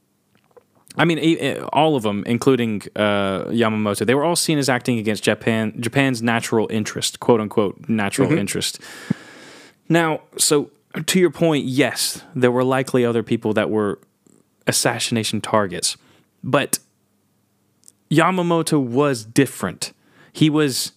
[0.97, 5.23] I mean, all of them, including uh, Yamamoto, they were all seen as acting against
[5.23, 8.81] Japan, Japan's natural interest, quote unquote, natural interest.
[9.89, 10.73] Now, so
[11.07, 14.01] to your point, yes, there were likely other people that were
[14.67, 15.97] assassination targets,
[16.43, 16.81] but
[18.11, 19.93] Yamamoto was different.
[20.33, 20.91] He was.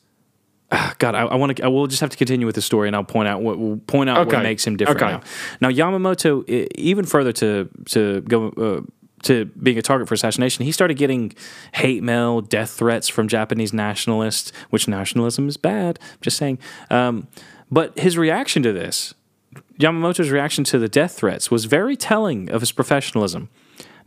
[0.98, 1.64] God, I, I want to.
[1.64, 3.78] I will just have to continue with the story, and I'll point out what we'll
[3.78, 5.02] point out what makes him different.
[5.02, 5.12] Okay.
[5.62, 8.82] Now, now Yamamoto, even further to to go uh,
[9.24, 11.34] to being a target for assassination, he started getting
[11.74, 14.52] hate mail, death threats from Japanese nationalists.
[14.70, 16.00] Which nationalism is bad.
[16.22, 16.60] Just saying.
[16.90, 17.28] Um,
[17.72, 19.16] but his reaction to this,
[19.80, 23.50] Yamamoto's reaction to the death threats, was very telling of his professionalism.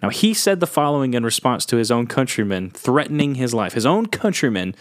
[0.02, 3.86] Now, he said the following in response to his own countrymen threatening his life, his
[3.86, 4.74] own countrymen.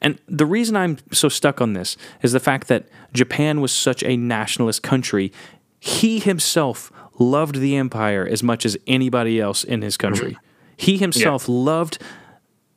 [0.00, 4.02] And the reason I'm so stuck on this is the fact that Japan was such
[4.04, 5.32] a nationalist country.
[5.80, 10.38] He himself loved the empire as much as anybody else in his country.
[10.76, 11.98] He himself loved,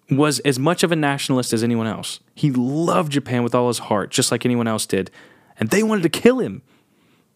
[0.09, 2.19] was as much of a nationalist as anyone else.
[2.35, 5.09] He loved Japan with all his heart, just like anyone else did.
[5.57, 6.61] And they wanted to kill him.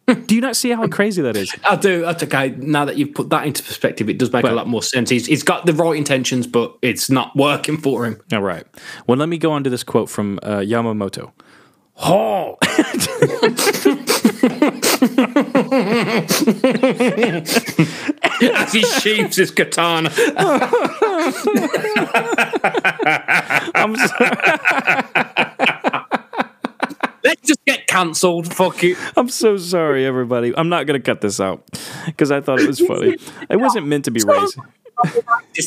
[0.07, 1.53] Do you not see how crazy that is?
[1.69, 2.01] I do.
[2.01, 2.51] That's okay.
[2.57, 5.09] Now that you've put that into perspective, it does make But- a lot more sense.
[5.09, 8.21] He's, he's got the right intentions, but it's not working for him.
[8.31, 8.65] All right.
[9.05, 11.31] Well, let me go on to this quote from uh, Yamamoto.
[11.99, 12.57] Oh,
[18.41, 20.11] As he sheaves his katana.
[23.75, 25.43] I'm sorry.
[27.27, 28.53] Let's just get cancelled.
[28.53, 28.97] Fuck it.
[29.17, 30.53] I'm so sorry, everybody.
[30.55, 31.61] I'm not gonna cut this out
[32.05, 33.17] because I thought it was funny.
[33.49, 34.57] It wasn't meant to be racist.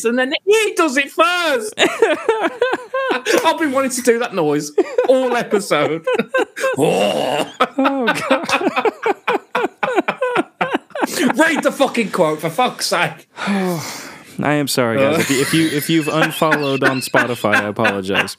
[0.07, 1.75] And then he does it first.
[3.45, 4.73] I've been wanting to do that noise
[5.07, 6.07] all episode.
[6.79, 7.55] oh.
[7.77, 8.49] Oh god.
[11.39, 13.29] Read the fucking quote for fuck's sake.
[14.45, 15.21] I am sorry, guys.
[15.21, 18.37] If, you, if you if you've unfollowed on Spotify, I apologize.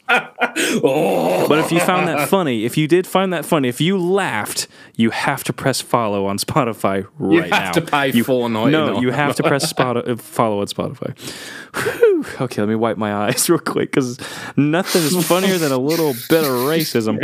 [0.83, 1.47] Oh.
[1.47, 4.67] But if you found that funny, if you did find that funny, if you laughed,
[4.95, 7.57] you have to press follow on Spotify right now.
[7.57, 8.71] You have to pay you, $4.99.
[8.71, 11.17] No, you have to press spot, uh, follow on Spotify.
[11.75, 12.25] Whew.
[12.41, 14.19] Okay, let me wipe my eyes real quick because
[14.55, 17.19] nothing is funnier than a little bit of racism.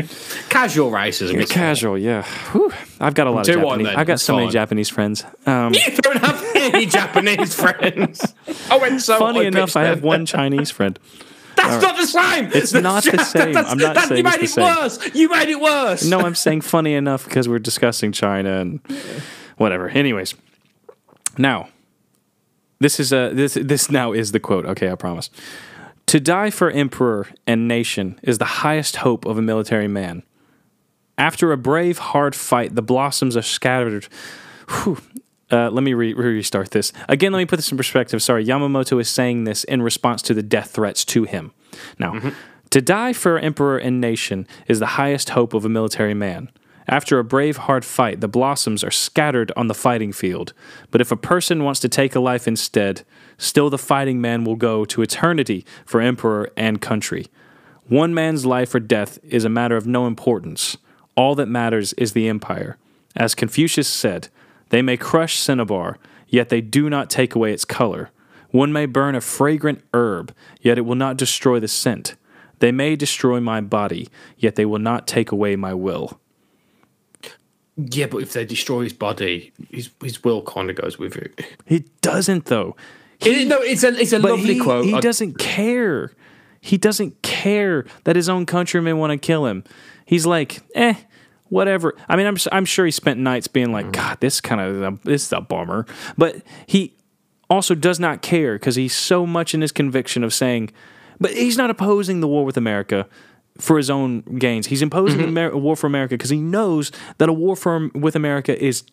[0.50, 1.36] Casual racism.
[1.36, 2.24] is Casual, yeah.
[2.52, 2.74] Whew.
[3.00, 3.88] I've got a lot of Do one Japanese.
[3.88, 4.52] then, I've got it's so many.
[4.52, 5.24] Japanese friends.
[5.46, 8.34] Um, You don't have any Japanese friends.
[8.70, 10.98] I went so funny enough, I have one Chinese friend.
[11.56, 12.52] That's not the same.
[12.54, 13.58] It's not the same.
[13.58, 14.64] I'm not saying you made it's it same.
[14.66, 15.16] worse.
[15.16, 16.06] You made it worse.
[16.06, 18.80] No, I'm saying funny enough because we're discussing China and
[19.58, 19.90] whatever.
[19.90, 20.36] Anyways,
[21.38, 21.70] now
[22.80, 24.66] this is a this this now is the quote.
[24.68, 25.32] Okay, I promise.
[26.08, 30.22] To die for emperor and nation is the highest hope of a military man.
[31.18, 34.08] After a brave, hard fight, the blossoms are scattered.
[34.70, 34.98] Whew.
[35.50, 36.92] Uh, let me re- restart this.
[37.08, 38.22] Again, let me put this in perspective.
[38.22, 41.54] Sorry, Yamamoto is saying this in response to the death threats to him.
[41.98, 42.34] Now,
[42.70, 46.52] to die for emperor and nation is the highest hope of a military man.
[46.90, 50.54] After a brave, hard fight, the blossoms are scattered on the fighting field.
[50.92, 53.04] But if a person wants to take a life instead,
[53.38, 57.28] still the fighting man will go to eternity for emperor and country.
[57.88, 60.78] One man's life or death is a matter of no importance.
[61.18, 62.78] All that matters is the empire.
[63.16, 64.30] As Confucius said,
[64.70, 65.98] they may crush cinnabar,
[66.30, 68.12] yet they do not take away its color.
[68.52, 72.16] One may burn a fragrant herb, yet it will not destroy the scent.
[72.60, 74.08] They may destroy my body,
[74.38, 76.20] yet they will not take away my will.
[77.76, 81.40] Yeah, but if they destroy his body, his his will kind of goes with it.
[81.66, 82.76] He doesn't, though.
[83.20, 84.86] It- no, it's a it's a lovely he, quote.
[84.86, 86.12] he I- doesn't care.
[86.60, 89.64] He doesn't care that his own countrymen want to kill him.
[90.08, 90.96] He's like, eh,
[91.50, 91.94] whatever.
[92.10, 95.26] I mean, I'm I'm sure he spent nights being like, God, this kind of this
[95.28, 95.86] is a bummer.
[96.18, 96.96] But he
[97.50, 100.72] also does not care because he's so much in his conviction of saying,
[101.20, 103.08] but he's not opposing the war with America
[103.60, 104.68] for his own gains.
[104.68, 105.30] He's imposing Mm-hmm.
[105.38, 108.84] Amer- a war for America because he knows that a war for with America is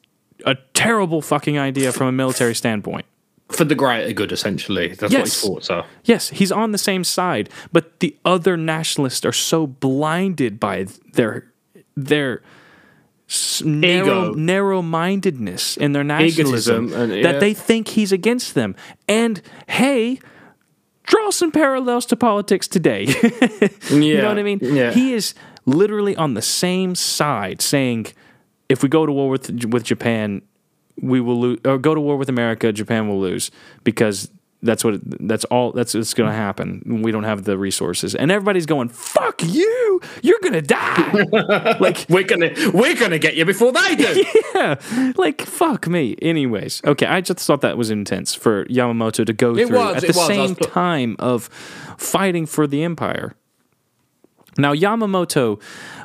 [0.47, 3.07] a terrible fucking idea from a military standpoint.
[3.51, 4.89] For the greater good, essentially.
[4.89, 5.87] That's what his thoughts are.
[6.05, 11.53] Yes, he's on the same side, but the other nationalists are so blinded by their
[11.97, 12.43] their
[13.65, 17.23] narrow narrow mindedness in their nationalism and- yeah.
[17.23, 18.75] that they think he's against them.
[19.09, 20.19] And hey,
[21.05, 23.05] draw some parallels to politics today.
[23.91, 24.59] you know what I mean?
[24.63, 24.93] Yeah.
[24.93, 25.35] He is
[25.67, 28.07] literally on the same side, saying
[28.69, 30.43] if we go to war with with Japan,
[31.01, 33.51] we will lose, or go to war with America, Japan will lose
[33.83, 34.31] because
[34.63, 37.01] that's what that's all that's what's going to happen.
[37.03, 40.01] We don't have the resources, and everybody's going, "Fuck you!
[40.23, 44.25] You're gonna die!" like, We're gonna we're gonna get you before they do.
[44.55, 44.81] yeah,
[45.17, 46.17] like fuck me.
[46.23, 49.97] Anyways, okay, I just thought that was intense for Yamamoto to go It through was,
[49.97, 50.27] at the was.
[50.27, 51.45] Same was time of
[51.99, 53.35] fighting for the empire.
[54.59, 55.61] Now, Yamamoto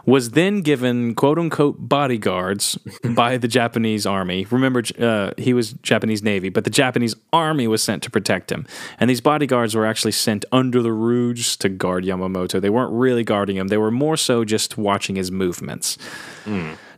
[0.06, 2.78] was then given quote unquote bodyguards
[3.16, 4.46] by the Japanese army.
[4.50, 8.66] Remember, uh, he was Japanese Navy, but the Japanese army was sent to protect him.
[9.00, 12.60] And these bodyguards were actually sent under the Rouge to guard Yamamoto.
[12.60, 15.98] They weren't really guarding him, they were more so just watching his movements.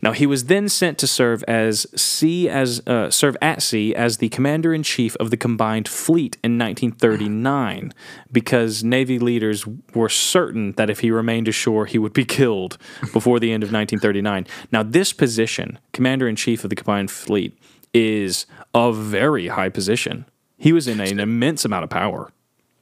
[0.02, 4.18] Now he was then sent to serve as sea as uh, serve at sea as
[4.18, 7.94] the commander in chief of the combined fleet in 1939
[8.32, 12.78] because Navy leaders were certain that if he remained ashore he would be killed
[13.14, 14.48] before the end of 1939.
[14.72, 17.58] Now this position, commander in chief of the combined fleet,
[17.94, 20.26] is a very high position.
[20.58, 22.32] He was in an immense amount of power.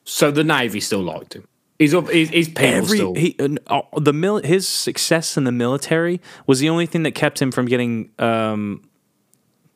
[0.03, 1.47] so the navy still liked him.
[1.79, 2.09] He's up.
[2.09, 3.15] He's, he's Every still.
[3.15, 7.41] he uh, the mil- his success in the military was the only thing that kept
[7.41, 8.11] him from getting.
[8.19, 8.83] Um,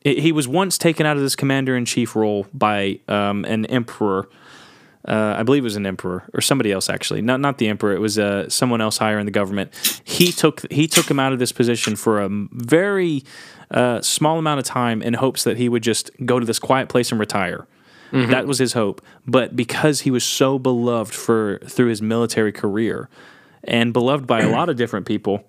[0.00, 3.64] he he was once taken out of this commander in chief role by um, an
[3.66, 4.28] emperor
[5.06, 7.92] uh, I believe it was an emperor or somebody else actually, not not the emperor.
[7.92, 10.00] It was uh, someone else higher in the government.
[10.02, 13.22] He took he took him out of this position for a very
[13.70, 16.88] uh, small amount of time in hopes that he would just go to this quiet
[16.88, 17.66] place and retire.
[18.14, 18.30] Mm-hmm.
[18.30, 19.02] That was his hope.
[19.26, 23.08] But because he was so beloved for through his military career
[23.64, 25.44] and beloved by a lot of different people,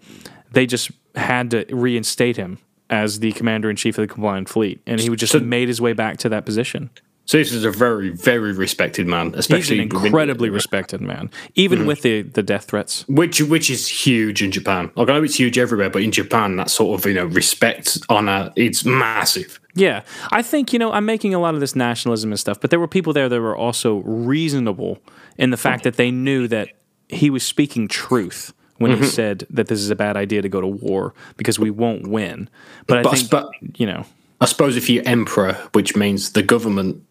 [0.51, 2.57] they just had to reinstate him
[2.89, 5.79] as the commander in chief of the combined fleet, and he would just made his
[5.81, 6.89] way back to that position.
[7.27, 12.03] So this is a very, very respected man, especially within- incredibly respected man, even with
[12.03, 13.03] the, the death threats.
[13.07, 14.91] which which is huge in Japan.
[14.95, 17.97] Like I know it's huge everywhere, but in Japan, that sort of you know respect,
[18.09, 19.59] honor, it's massive.
[19.73, 22.69] Yeah, I think you know I'm making a lot of this nationalism and stuff, but
[22.69, 24.99] there were people there that were also reasonable
[25.37, 26.69] in the fact that they knew that
[27.09, 29.03] he was speaking truth when Mm-hmm.
[29.03, 32.07] he said that this is a bad idea to go to war because we won't
[32.07, 32.49] win.
[32.87, 33.49] But I But- think but-
[33.79, 34.05] you know,
[34.41, 37.01] I suppose if you're emperor, which means the government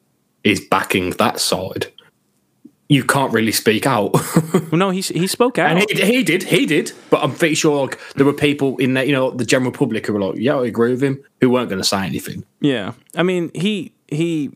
[0.45, 1.87] is backing that side,
[2.89, 4.13] you can't really speak out.
[4.53, 5.71] well, no, he he spoke out.
[5.71, 6.93] and he, he did, he did.
[7.11, 10.07] But I'm pretty sure like there were people in there, you know, the general public
[10.07, 12.45] who were like, "Yeah, I agree with him," who weren't going to say anything.
[12.61, 14.53] Yeah, I mean he he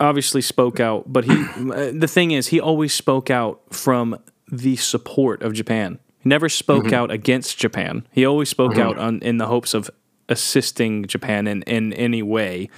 [0.00, 4.18] obviously spoke out, but he uh, the thing is he always spoke out from
[4.50, 5.98] the support of Japan.
[6.18, 8.06] He never spoke out against Japan.
[8.12, 9.88] He always spoke out on, in the hopes of
[10.28, 12.68] assisting Japan in, in any way.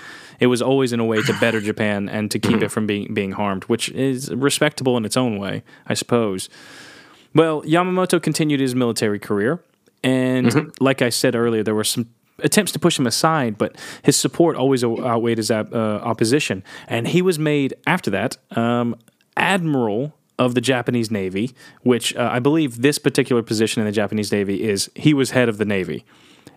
[0.41, 3.13] It was always in a way to better Japan and to keep it from being
[3.15, 6.49] being harmed, which is respectable in its own way, I suppose.
[7.35, 9.63] Well, Yamamoto continued his military career,
[10.03, 12.09] and like I said earlier, there were some
[12.41, 15.65] attempts to push him aside, but his support always outweighed his uh,
[16.03, 18.97] opposition, and he was made after that um,
[19.37, 21.53] admiral of the Japanese Navy,
[21.83, 25.49] which uh, I believe this particular position in the Japanese Navy is he was head
[25.49, 26.05] of the Navy.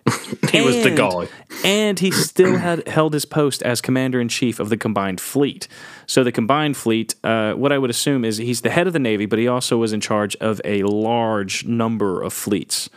[0.50, 1.28] He was the And- guy.
[1.64, 5.68] And he still had held his post as commander in chief of the combined fleet.
[6.06, 8.98] So the combined fleet, uh, what I would assume is he's the head of the
[8.98, 12.90] navy, but he also was in charge of a large number of fleets.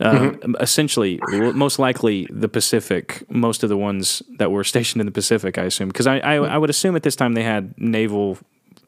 [0.00, 1.20] Uh, Essentially,
[1.54, 5.64] most likely the Pacific, most of the ones that were stationed in the Pacific, I
[5.64, 8.38] assume, because I, I, I would assume at this time they had naval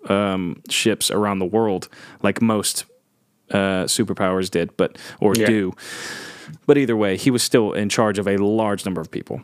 [0.08, 1.88] um, ships around the world,
[2.22, 2.84] like most
[3.50, 5.46] uh, superpowers did, but or Yeah.
[5.46, 5.72] do.
[6.66, 9.42] But either way, he was still in charge of a large number of people.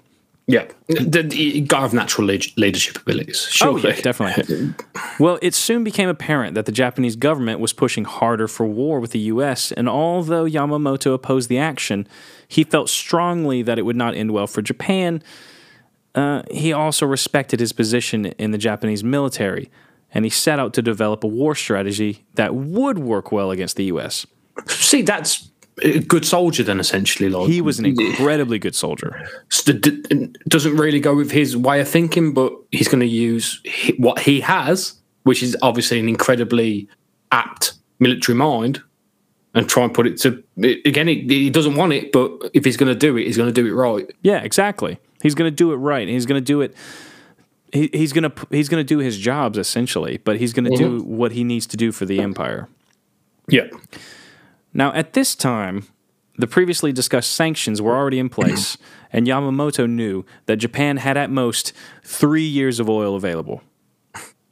[0.49, 3.47] Yeah, the, the guy of natural lead- leadership abilities.
[3.49, 4.75] Oh, Surely, yeah, definitely.
[5.19, 9.11] well, it soon became apparent that the Japanese government was pushing harder for war with
[9.11, 12.07] the U.S., and although Yamamoto opposed the action,
[12.47, 15.21] he felt strongly that it would not end well for Japan.
[16.15, 19.69] Uh, he also respected his position in the Japanese military,
[20.15, 23.85] and he set out to develop a war strategy that would work well against the
[23.87, 24.29] U.S.
[24.69, 25.51] See, that's
[25.83, 26.81] a good soldier then.
[26.81, 29.29] Essentially, like He was an incredibly good soldier.
[30.49, 33.63] doesn't really go with his way of thinking, but he's going to use
[33.99, 34.95] what he has,
[35.25, 36.89] which is obviously an incredibly
[37.33, 38.83] apt military mind,
[39.55, 40.43] and try and put it to
[40.85, 41.09] again.
[41.09, 43.67] He, doesn't want it, but if he's going to do it, he's going to do
[43.67, 44.11] it right.
[44.23, 44.99] Yeah, exactly.
[45.23, 46.03] He's going to do it right.
[46.03, 46.75] and He's going to do it.
[47.73, 50.77] He, he's going to he's going to do his jobs essentially, but he's going to
[50.77, 51.17] do mm-hmm.
[51.17, 52.69] what he needs to do for the empire.
[53.49, 53.67] Yeah,
[54.77, 55.87] Now, at this time,
[56.37, 58.77] the previously discussed sanctions were already in place,
[59.13, 61.73] and Yamamoto knew that Japan had at most
[62.05, 63.63] three years of oil available,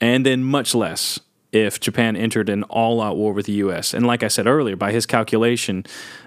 [0.00, 1.20] and then much less
[1.52, 3.92] if Japan entered an all out war with the US.
[3.92, 5.84] And like I said earlier, by his calculation,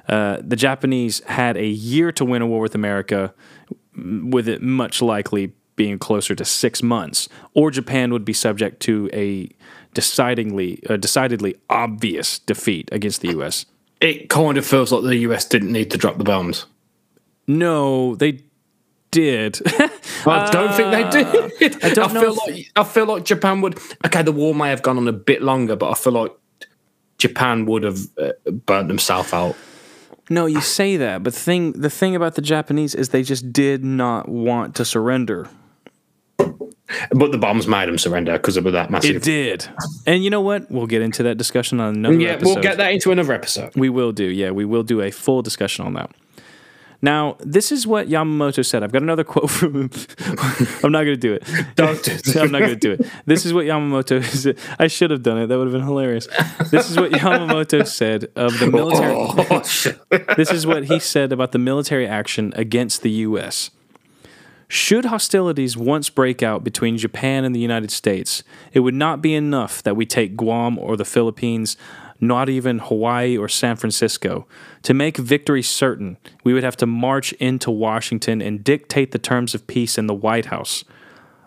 [0.08, 3.34] uh, the Japanese had a year to win a war with America,
[3.96, 9.10] with it much likely being closer to six months, or Japan would be subject to
[9.12, 9.50] a
[9.96, 13.66] decidingly, uh, decidedly obvious defeat against the US.
[14.02, 16.66] It kind of feels like the US didn't need to drop the bombs.
[17.48, 18.42] No, they
[19.12, 19.60] did.
[20.26, 21.28] I don't think they did.
[21.84, 23.80] I, Uh, don't know feel like I feel like Japan would.
[24.06, 26.32] Okay, the war may have gone on a bit longer, but I feel like
[27.18, 28.34] Japan would have uh,
[28.66, 29.56] burnt themselves out.
[30.30, 33.52] no, you say that, but the thing the thing about the Japanese is they just
[33.52, 35.50] did not want to surrender.
[37.12, 39.18] But the bombs made them surrender because of that massive.
[39.18, 39.68] It did.
[40.06, 40.70] And you know what?
[40.72, 42.54] We'll get into that discussion on another Yeah, episode.
[42.56, 43.76] we'll get that into another episode.
[43.76, 44.26] We will do.
[44.26, 46.12] Yeah, we will do a full discussion on that.
[47.00, 48.82] Now, this is what Yamamoto said.
[48.82, 49.90] I've got another quote from him.
[50.84, 51.44] I'm not going to do it.
[51.76, 52.36] Don't do it.
[52.38, 53.06] I'm not going to do it.
[53.28, 54.58] This is what Yamamoto said.
[54.80, 55.46] I should have done it.
[55.48, 56.28] That would have been hilarious.
[56.72, 59.14] This is what Yamamoto said of the military.
[59.16, 60.34] Oh.
[60.36, 63.70] This is what he said about the military action against the U.S.
[64.70, 69.34] Should hostilities once break out between Japan and the United States, it would not be
[69.34, 71.78] enough that we take Guam or the Philippines,
[72.20, 74.46] not even Hawaii or San Francisco.
[74.84, 79.56] To make victory certain, we would have to march into Washington and dictate the terms
[79.56, 80.84] of peace in the White House.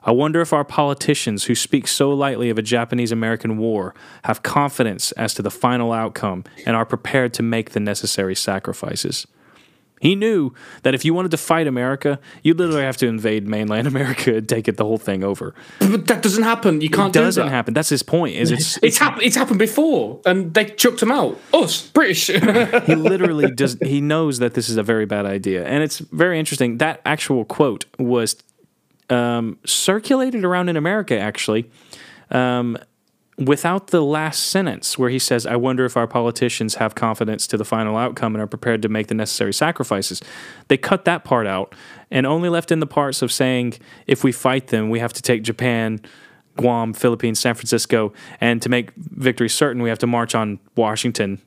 [0.02, 3.94] I wonder if our politicians who speak so lightly of a Japanese American war
[4.24, 9.26] have confidence as to the final outcome and are prepared to make the necessary sacrifices.
[10.00, 10.52] He knew
[10.82, 14.48] that if you wanted to fight America, you literally have to invade mainland America and
[14.48, 15.54] take it the whole thing over.
[15.78, 16.80] But that doesn't happen.
[16.80, 17.22] You can't do that.
[17.22, 17.74] It doesn't do happen.
[17.74, 18.34] That's his point.
[18.34, 19.22] Is it's It's happened.
[19.22, 21.38] It's happened before, and they chucked him out.
[21.54, 22.26] Us, British.
[22.86, 26.38] he literally does he knows that this is a very bad idea and it's very
[26.38, 28.36] interesting that actual quote was
[29.08, 31.70] um, circulated around in america actually
[32.30, 32.78] um,
[33.40, 37.56] without the last sentence where he says i wonder if our politicians have confidence to
[37.56, 40.20] the final outcome and are prepared to make the necessary sacrifices
[40.68, 41.74] they cut that part out
[42.10, 43.74] and only left in the parts of saying
[44.06, 45.98] if we fight them we have to take japan
[46.56, 51.40] guam philippines san francisco and to make victory certain we have to march on washington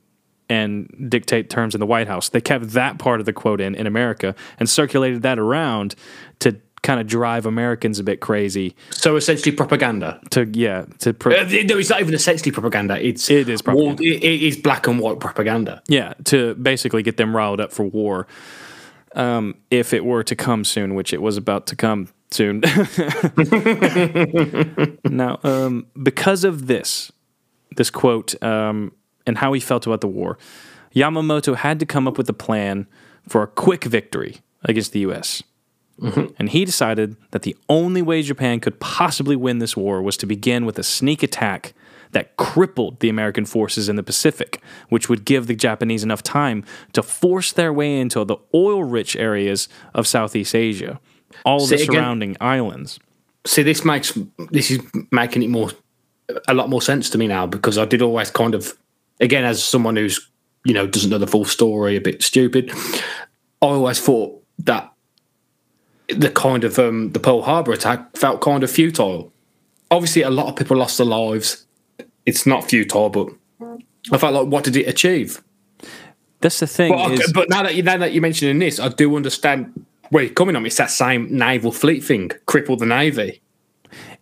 [0.50, 2.30] and dictate terms in the White House.
[2.30, 5.96] They kept that part of the quote in in America and circulated that around
[6.40, 8.76] to kind of drive Americans a bit crazy.
[8.92, 10.20] so essentially, propaganda.
[10.32, 13.04] To yeah, to pro- Uh, no, it's not even essentially propaganda.
[13.04, 14.04] It's It is propaganda.
[14.04, 15.82] Well, it- it is black and white propaganda.
[15.88, 18.28] yeah to basically get them riled up for war.
[19.16, 22.62] Um, if it were to come soon, which it was about to come soon.
[25.06, 27.12] now, um, because of this,
[27.76, 28.92] this quote, um,
[29.26, 30.38] and how he felt about the war,
[30.96, 32.88] Yamamoto had to come up with a plan
[33.28, 35.44] for a quick victory against the U.S.
[36.02, 36.34] Mm-hmm.
[36.38, 40.26] And he decided that the only way Japan could possibly win this war was to
[40.26, 41.74] begin with a sneak attack
[42.12, 46.64] that crippled the American forces in the Pacific, which would give the Japanese enough time
[46.94, 51.00] to force their way into the oil rich areas of Southeast Asia,
[51.44, 51.96] all Say the again?
[51.96, 53.00] surrounding islands.
[53.46, 54.18] See, this makes
[54.52, 54.80] this is
[55.12, 55.72] making it more
[56.48, 58.74] a lot more sense to me now because I did always kind of,
[59.20, 60.30] again, as someone who's
[60.64, 62.72] you know doesn't know the full story, a bit stupid.
[63.62, 64.93] I always thought that
[66.10, 69.32] the kind of um, the Pearl Harbor attack felt kind of futile.
[69.92, 71.66] Obviously, a lot of people lost their lives.
[72.26, 73.30] It's not futile, but
[74.12, 75.44] I felt like, what did it achieve?
[76.42, 76.92] That's the thing.
[76.92, 80.24] But, is, but now that you now that you're mentioning this, I do understand where
[80.24, 80.66] you're coming on.
[80.66, 83.42] It's that same naval fleet thing, cripple the navy.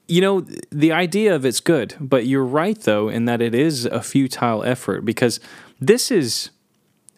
[0.08, 0.42] you know,
[0.72, 4.64] the idea of it's good, but you're right though in that it is a futile
[4.64, 5.40] effort because
[5.80, 6.52] this is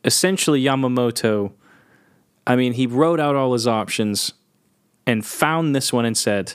[0.05, 1.51] essentially Yamamoto.
[2.45, 4.33] I mean, he wrote out all his options
[5.05, 6.53] and found this one and said,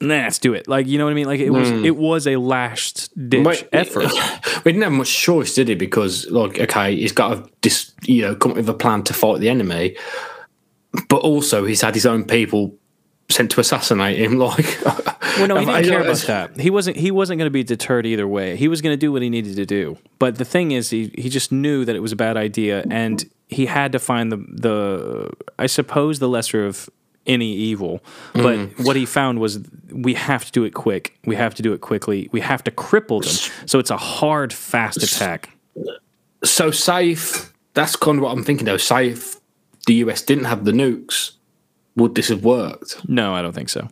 [0.00, 1.26] "Nah, let's do it." Like, you know what I mean?
[1.26, 1.84] Like it was hmm.
[1.84, 4.10] it was a last ditch effort.
[4.64, 5.74] We didn't have much choice, did he?
[5.76, 9.14] Because like, okay, he's got to dis, you know come up with a plan to
[9.14, 9.96] fight the enemy,
[11.08, 12.74] but also he's had his own people
[13.30, 14.38] sent to assassinate him.
[14.38, 16.60] Like, Well, no, he I- didn't care I- about that.
[16.60, 16.96] He wasn't.
[16.96, 18.56] He wasn't going to be deterred either way.
[18.56, 19.98] He was going to do what he needed to do.
[20.18, 23.28] But the thing is, he he just knew that it was a bad idea, and
[23.48, 26.88] he had to find the the I suppose the lesser of
[27.26, 28.00] any evil.
[28.32, 28.84] But Mm.
[28.86, 29.60] what he found was
[29.92, 31.18] we have to do it quick.
[31.26, 32.28] We have to do it quickly.
[32.32, 33.66] We have to cripple them.
[33.66, 35.50] So it's a hard, fast attack.
[36.42, 37.52] So safe.
[37.74, 38.78] That's kind of what I'm thinking though.
[38.78, 39.36] Safe.
[39.86, 41.32] The US didn't have the nukes.
[41.98, 43.08] Would this have worked?
[43.08, 43.88] No, I don't think so.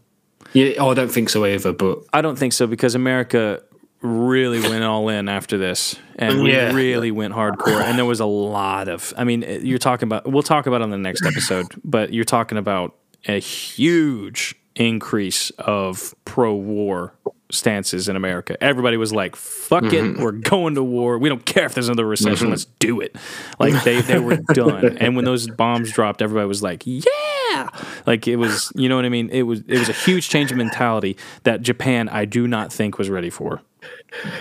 [0.52, 0.74] Yeah.
[0.78, 1.72] Oh, I don't think so either.
[1.72, 3.62] But I don't think so because America
[4.00, 6.72] really went all in after this, and we Yeah.
[6.72, 7.80] really went hardcore.
[7.82, 9.12] And there was a lot of.
[9.16, 10.30] I mean, you're talking about.
[10.30, 12.94] We'll talk about it on the next episode, but you're talking about
[13.26, 17.14] a huge increase of pro-war
[17.50, 18.56] stances in America.
[18.62, 20.18] Everybody was like, "Fuck Mm-hmm.
[20.20, 21.18] it, we're going to war.
[21.18, 22.50] We don't care if there's another recession.
[22.50, 23.16] Let's do it."
[23.58, 24.98] Like they they were done.
[24.98, 27.68] And when those bombs dropped, everybody was like, "Yeah!"
[28.06, 29.28] Like it was, you know what I mean?
[29.30, 32.98] It was it was a huge change of mentality that Japan, I do not think,
[32.98, 33.62] was ready for.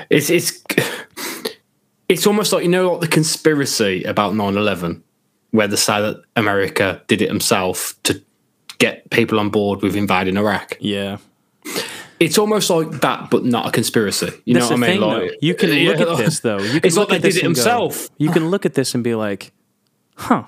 [0.10, 0.64] it's it's
[2.10, 5.02] it's almost like you know like the conspiracy about 9-11
[5.52, 8.22] where they say that america did it himself to
[8.77, 11.18] get people on board with invading iraq Yeah.
[12.20, 15.02] It's almost like that but not a conspiracy you That's know what i mean thing,
[15.02, 15.36] like though.
[15.42, 16.60] You can Yeah, look at this, though.
[16.60, 18.66] You can it's look like at they this did it and go- you can look
[18.66, 19.52] at this and be like,
[20.16, 20.44] huh,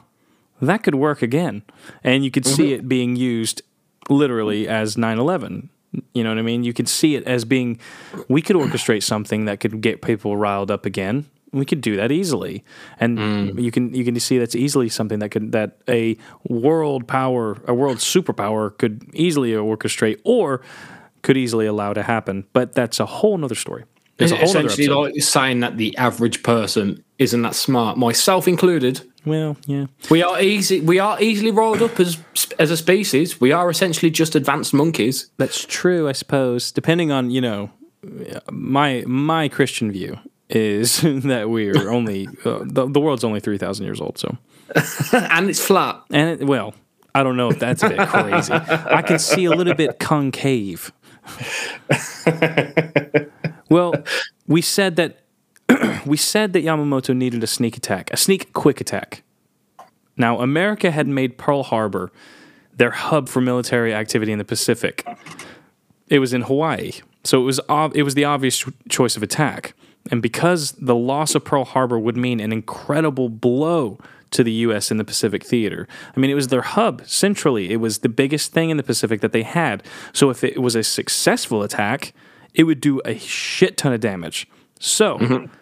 [0.62, 1.64] that could work again.
[2.04, 2.86] And you could see Mm-hmm.
[2.86, 3.62] it being used
[4.10, 5.70] literally as 9 11.
[6.14, 6.64] You know what I mean?
[6.64, 7.80] You could see it as being,
[8.28, 11.26] we could orchestrate something that could get people riled up again.
[11.54, 12.64] We could do that easily,
[13.00, 13.62] and Mm.
[13.64, 17.74] you can you can see that's easily something that could that a world power, a
[17.74, 20.62] world superpower could easily orchestrate or
[21.22, 22.46] could easily allow to happen.
[22.54, 23.86] But that's a whole nother story.
[24.18, 29.02] There's a whole essentially like saying that the average person isn't that smart myself included
[29.26, 29.88] Well, yeah.
[30.10, 32.18] we are easy we are easily rolled up as
[32.58, 36.72] as a species we are essentially just advanced monkeys That's true, I suppose.
[36.72, 37.70] Depending on, you know,
[38.50, 40.18] my my Christian view
[40.50, 44.36] is that we're only uh, the, the world's only 3000 years old, so.
[45.14, 46.74] and it's flat And it, well,
[47.16, 48.54] I don't know if that's a bit crazy.
[48.54, 50.92] I can see a little bit concave.
[53.70, 53.94] well,
[54.48, 55.24] we said that
[56.06, 59.24] we said that Yamamoto needed a sneak attack, a sneak quick attack.
[60.16, 62.12] Now, America had made Pearl Harbor
[62.76, 65.06] their hub for military activity in the Pacific.
[66.08, 66.94] It was in Hawaii,
[67.24, 69.74] so it was ob- it was the obvious cho- choice of attack.
[70.10, 74.00] And because the loss of Pearl Harbor would mean an incredible blow
[74.32, 74.92] to the U.S.
[74.92, 77.72] in the Pacific theater, I mean, it was their hub centrally.
[77.72, 79.84] It was the biggest thing in the Pacific that they had.
[80.14, 82.14] So if it was a successful attack,
[82.54, 84.48] it would do a shit ton of damage.
[84.80, 85.18] So.
[85.18, 85.54] Mm-hmm.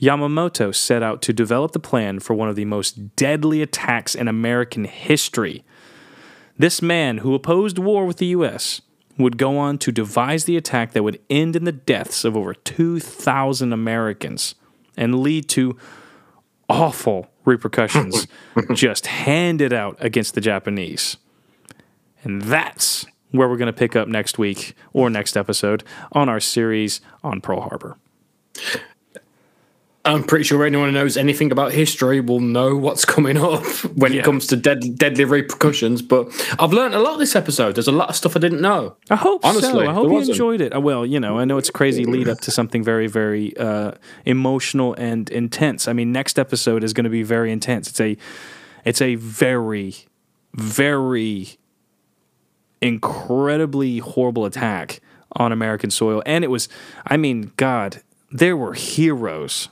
[0.00, 4.26] Yamamoto set out to develop the plan for one of the most deadly attacks in
[4.26, 5.64] American history.
[6.58, 8.82] This man, who opposed war with the U.S.,
[9.18, 12.54] would go on to devise the attack that would end in the deaths of over
[12.54, 14.54] 2,000 Americans
[14.96, 15.76] and lead to
[16.68, 18.26] awful repercussions
[18.74, 21.16] just handed out against the Japanese.
[22.22, 26.40] And that's where we're going to pick up next week or next episode on our
[26.40, 27.96] series on Pearl Harbor.
[30.06, 33.64] I'm pretty sure anyone who knows anything about history will know what's coming up
[33.96, 34.20] when Yeah.
[34.20, 36.02] it comes to dead, deadly repercussions.
[36.02, 36.28] But
[36.58, 37.74] I've learned a lot this episode.
[37.74, 38.96] There's a lot of stuff I didn't know.
[39.08, 39.80] I hope Honestly, so.
[39.88, 40.34] I hope you wasn't.
[40.36, 40.74] enjoyed it.
[40.76, 43.56] Uh, Well, you know, I know it's a crazy lead up to something very, very
[43.56, 43.92] uh,
[44.26, 45.88] emotional and intense.
[45.88, 47.88] I mean, next episode is going to be very intense.
[47.88, 48.18] It's a,
[48.84, 49.94] it's a very,
[50.52, 51.56] very
[52.82, 55.00] incredibly horrible attack
[55.32, 56.68] on American soil, and it was.
[57.06, 59.68] I mean, God, there were heroes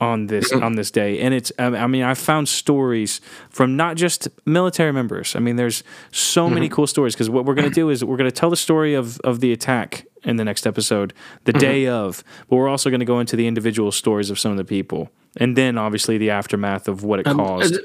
[0.00, 0.64] on this mm-hmm.
[0.64, 3.20] on this day and it's um, i mean i found stories
[3.50, 6.74] from not just military members i mean there's so many mm-hmm.
[6.74, 8.94] cool stories because what we're going to do is we're going to tell the story
[8.94, 11.12] of of the attack in the next episode
[11.44, 11.60] the mm-hmm.
[11.60, 14.56] day of but we're also going to go into the individual stories of some of
[14.56, 17.78] the people and then obviously the aftermath of what it um, caused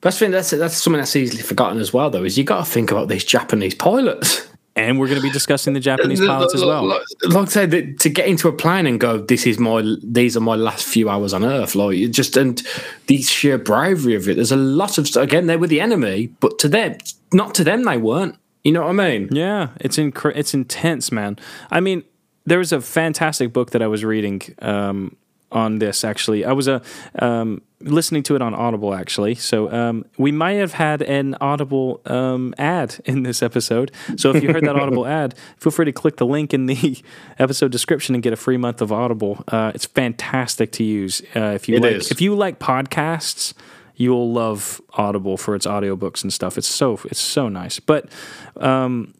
[0.00, 0.20] That's.
[0.20, 2.22] That's that's something that's easily forgotten as well, though.
[2.22, 4.48] Is you got to think about these Japanese pilots.
[4.78, 7.66] And we're going to be discussing the japanese pilots as well Like, like I say,
[7.66, 10.86] that to get into a plane and go, this is my, these are my last
[10.86, 11.74] few hours on Earth.
[11.74, 12.62] Like you just and
[13.08, 14.34] the sheer bravery of it.
[14.36, 15.46] There's a lot of st- again.
[15.46, 16.96] They were the enemy, but to them,
[17.32, 18.36] not to them, they weren't.
[18.64, 19.28] You know what I mean?
[19.32, 21.38] Yeah, it's incre- it's intense, man.
[21.70, 22.02] I mean,
[22.46, 25.16] there was a fantastic book that I was reading um,
[25.50, 26.04] on this.
[26.04, 26.80] Actually, I was uh,
[27.18, 28.94] um, listening to it on Audible.
[28.94, 33.90] Actually, so um, we might have had an Audible um, ad in this episode.
[34.16, 37.02] So if you heard that Audible ad, feel free to click the link in the
[37.38, 39.44] episode description and get a free month of Audible.
[39.48, 41.92] Uh, it's fantastic to use uh, if you It like.
[41.92, 42.10] is.
[42.10, 43.54] If you like podcasts
[44.00, 46.56] you'll love Audible for its audiobooks and stuff.
[46.56, 47.80] It's so it's so nice.
[47.80, 48.08] But
[48.56, 49.12] um,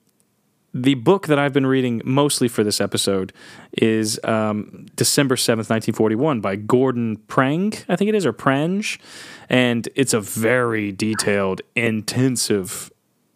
[0.74, 3.32] the book that I've been reading mostly for this episode
[3.72, 8.32] is um, December seventh, nineteen forty one, by Gordon Prang, I think it is, or
[8.32, 9.00] Prange,
[9.48, 12.92] and it's a very detailed, intensive,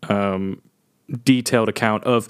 [0.08, 0.60] um,
[1.24, 2.28] detailed account of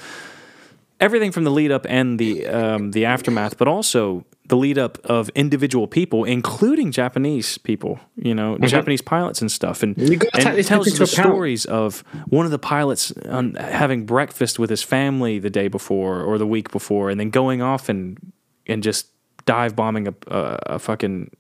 [1.03, 4.99] everything from the lead up and the um, the aftermath, but also the lead up
[5.05, 10.69] of individual people, including Japanese people, you know, Japanese pilots and stuff, and, and this
[10.69, 11.09] tells the account.
[11.09, 16.23] stories of one of the pilots on, having breakfast with his family the day before
[16.23, 18.33] or the week before, and then going off and
[18.67, 19.09] and just
[19.45, 21.31] dive bombing a, a, a fucking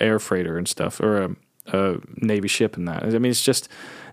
[0.00, 1.36] air freighter and stuff or a,
[1.68, 3.04] a navy ship and that.
[3.04, 3.68] I mean, it's just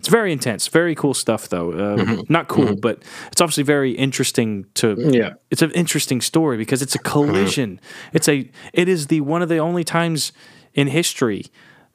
[0.05, 1.71] it's very intense, very cool stuff though.
[1.71, 3.01] Uh, Not cool, but
[3.31, 4.95] it's obviously very interesting to.
[4.99, 5.33] Yeah.
[5.49, 7.79] it's an interesting story because it's a collision.
[8.13, 10.31] It's a it is the one of the only times
[10.73, 11.45] in history.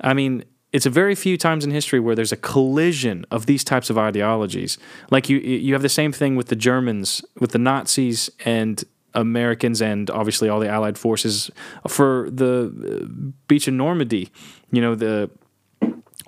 [0.01, 0.45] I mean.
[0.73, 3.99] It's a very few times in history where there's a collision of these types of
[3.99, 4.78] ideologies.
[5.11, 9.82] Like you, you have the same thing with the Germans, with the Nazis and Americans,
[9.82, 11.51] and obviously all the Allied forces
[11.89, 14.31] for the uh, beach in Normandy.
[14.70, 15.28] You know the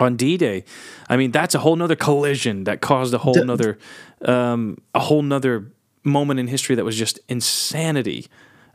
[0.02, 0.64] on D-Day.
[1.08, 3.78] I mean, that's a whole nother collision that caused a whole nother,
[4.24, 5.72] um, a whole nother
[6.04, 8.26] moment in history that was just insanity.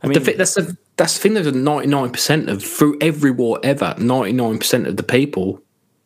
[0.02, 1.34] I mean, The that's the that's the thing.
[1.34, 3.94] There's ninety nine percent of through every war ever.
[3.98, 5.60] Ninety nine percent of the people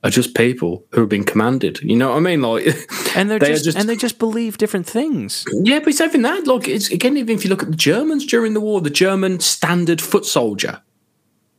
[0.04, 1.80] are just people who have been commanded.
[1.82, 2.42] You know what I mean?
[2.42, 2.66] Like,
[3.16, 5.44] and they're they are just, and they just believe different things.
[5.62, 6.46] yeah, but it's even that.
[6.46, 9.40] Like, it's again, even if you look at the Germans during the war, the German
[9.40, 10.80] standard foot soldier.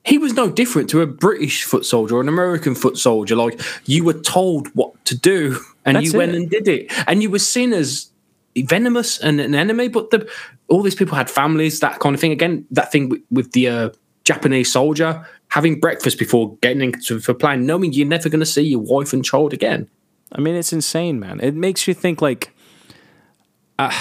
[0.06, 3.36] He was no different to a British foot soldier or an American foot soldier.
[3.36, 6.36] Like you were told what to do, and That's you went it.
[6.36, 8.10] and did it, and you were seen as
[8.56, 9.88] venomous and an enemy.
[9.88, 10.30] But the,
[10.68, 12.32] all these people had families, that kind of thing.
[12.32, 13.90] Again, that thing with, with the uh,
[14.24, 18.64] Japanese soldier having breakfast before getting into for plane, knowing you're never going to see
[18.64, 19.88] your wife and child again.
[20.32, 21.40] I mean, it's insane, man.
[21.42, 22.56] It makes you think like
[23.78, 23.96] uh,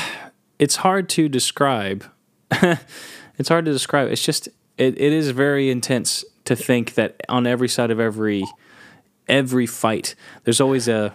[0.59, 2.05] it's hard to describe.
[2.51, 4.11] it's hard to describe.
[4.11, 4.49] It's just
[4.83, 8.45] it, it is very intense to think that on every side of every
[9.29, 10.15] every fight,
[10.45, 11.15] there's always a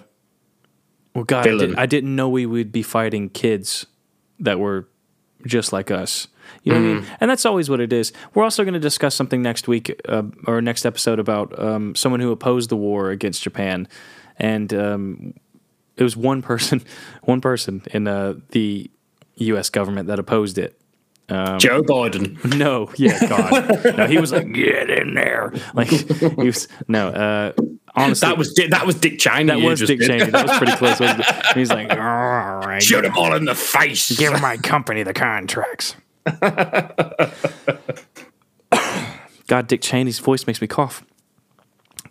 [1.13, 3.85] Well, God, I, did, I didn't know we would be fighting kids
[4.39, 4.87] that were
[5.45, 6.27] just like us.
[6.63, 7.05] You know what I mean?
[7.19, 8.13] And that's always what it is.
[8.33, 12.21] We're also going to discuss something next week uh, or next episode about um, someone
[12.21, 13.87] who opposed the war against Japan,
[14.37, 15.33] and um,
[15.97, 16.83] it was one person,
[17.23, 18.89] one person in uh, the
[19.35, 19.69] U.S.
[19.69, 20.79] government that opposed it.
[21.29, 22.37] Joe Biden.
[22.57, 26.67] No, yeah, God, no, he was like, get in there, like he was.
[26.87, 27.51] No, uh,
[27.95, 29.45] honestly, That was Dick, that was Dick Cheney.
[29.47, 30.07] that was Dick did.
[30.07, 30.31] Cheney.
[30.31, 30.99] That was pretty close.
[30.99, 31.45] wasn't it?
[31.55, 34.17] He's like, all right, Shoot them all in the face.
[34.17, 35.95] give my company the contracts.
[39.47, 41.03] God, Dick Cheney's voice makes me cough.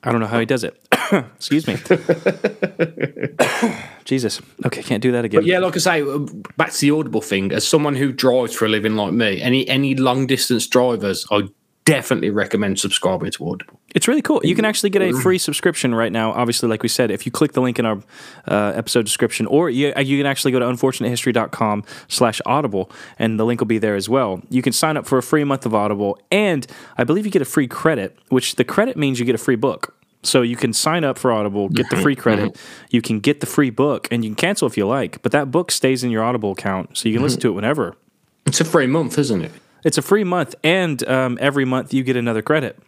[0.03, 0.81] I don't know how he does it.
[1.37, 1.77] Excuse me.
[4.05, 4.41] Jesus.
[4.65, 5.45] Okay, can't do that again.
[5.45, 6.19] Yeah, like I say, uh,
[6.57, 7.53] back to the Audible thing.
[7.53, 11.49] As someone who drives for a living like me, any any long distance drivers, I
[11.87, 13.81] definitely recommend subscribing to Audible.
[13.95, 14.41] It's really cool.
[14.45, 16.33] You can actually get a free subscription right now.
[16.33, 18.03] Obviously, like we said, if you click the link in our
[18.47, 23.41] uh, episode description, or you, uh, you can actually go to unfortunatehistory.com slash audible, and
[23.41, 24.43] the link will be there as well.
[24.51, 26.67] You can sign up for a free month of Audible, and
[26.99, 29.57] I believe you get a free credit, which the credit means you get a free
[29.57, 29.95] book.
[30.23, 32.23] So you can sign up for Audible, get the free mm-hmm.
[32.23, 32.87] credit, mm-hmm.
[32.91, 35.51] you can get the free book, and you can cancel if you like, but that
[35.51, 37.49] book stays in your Audible account, so you can listen mm-hmm.
[37.49, 37.97] to it whenever.
[38.45, 39.53] It's a free month, isn't it?
[39.85, 42.79] It's a free month, and um, every month you get another credit.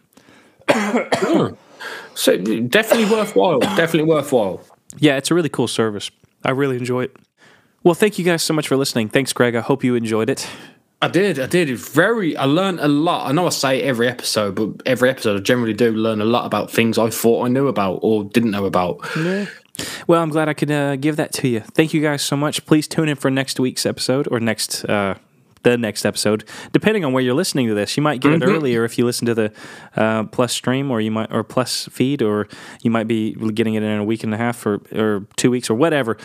[2.15, 3.59] So definitely worthwhile.
[3.59, 4.61] definitely worthwhile.
[4.97, 6.11] Yeah, it's a really cool service.
[6.43, 7.15] I really enjoy it.
[7.81, 9.07] Well, thank you guys so much for listening.
[9.07, 9.55] Thanks, Greg.
[9.55, 10.45] I hope you enjoyed it.
[11.01, 11.39] I did.
[11.39, 11.69] I did.
[11.77, 12.35] Very.
[12.35, 13.29] I learned a lot.
[13.29, 16.45] I know I say every episode, but every episode I generally do learn a lot
[16.45, 18.99] about things I thought I knew about or didn't know about.
[20.07, 21.61] Well, I'm glad I could uh, give that to you.
[21.61, 22.65] Thank you guys so much.
[22.65, 24.83] Please tune in for next week's episode or next.
[24.83, 25.15] Uh,
[25.71, 28.85] the next episode, depending on where you're listening to this, you might get it earlier
[28.85, 29.51] if you listen to the
[29.95, 32.47] uh, Plus stream, or you might or Plus feed, or
[32.81, 35.69] you might be getting it in a week and a half or or two weeks
[35.69, 36.17] or whatever.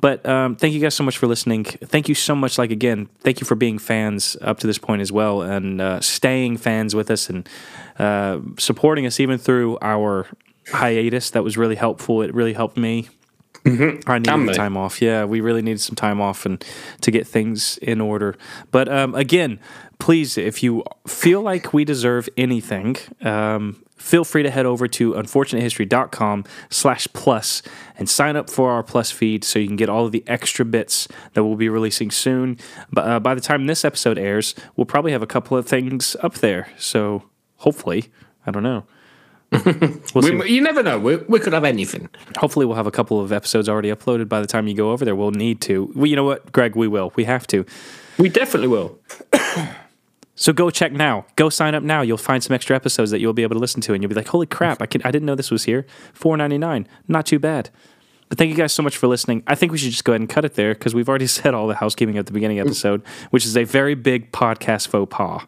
[0.00, 1.64] But um, thank you guys so much for listening.
[1.64, 2.58] Thank you so much.
[2.58, 6.00] Like again, thank you for being fans up to this point as well, and uh,
[6.00, 7.48] staying fans with us and
[7.98, 10.26] uh, supporting us even through our
[10.68, 11.30] hiatus.
[11.30, 12.22] That was really helpful.
[12.22, 13.08] It really helped me.
[13.66, 14.56] I needed Can the be.
[14.56, 15.02] time off.
[15.02, 16.64] Yeah, we really needed some time off and
[17.02, 18.36] to get things in order.
[18.70, 19.60] But um, again,
[19.98, 25.12] please, if you feel like we deserve anything, um, feel free to head over to
[25.12, 27.62] unfortunatehistory.com slash plus
[27.98, 30.64] and sign up for our plus feed so you can get all of the extra
[30.64, 32.58] bits that we'll be releasing soon.
[32.90, 36.16] But uh, by the time this episode airs, we'll probably have a couple of things
[36.22, 36.68] up there.
[36.78, 37.24] So
[37.56, 38.06] hopefully,
[38.46, 38.86] I don't know.
[40.14, 40.38] We'll.
[40.38, 40.98] We, you never know.
[40.98, 42.08] We, we could have anything.
[42.38, 45.04] Hopefully, we'll have a couple of episodes already uploaded by the time you go over
[45.04, 45.14] there.
[45.14, 45.92] We'll need to.
[45.94, 46.76] Well, you know what, Greg?
[46.76, 47.12] We will.
[47.16, 47.64] We have to.
[48.18, 48.98] We definitely will.
[50.36, 51.26] So go check now.
[51.36, 52.00] Go sign up now.
[52.00, 54.14] You'll find some extra episodes that you'll be able to listen to, and you'll be
[54.14, 54.80] like, "Holy crap!
[54.80, 55.84] I can, I didn't know this was here.
[56.14, 56.88] Four ninety nine.
[57.06, 57.68] Not too bad."
[58.30, 59.42] But thank you guys so much for listening.
[59.46, 61.52] I think we should just go ahead and cut it there because we've already said
[61.52, 65.42] all the housekeeping at the beginning episode, which is a very big podcast faux pas.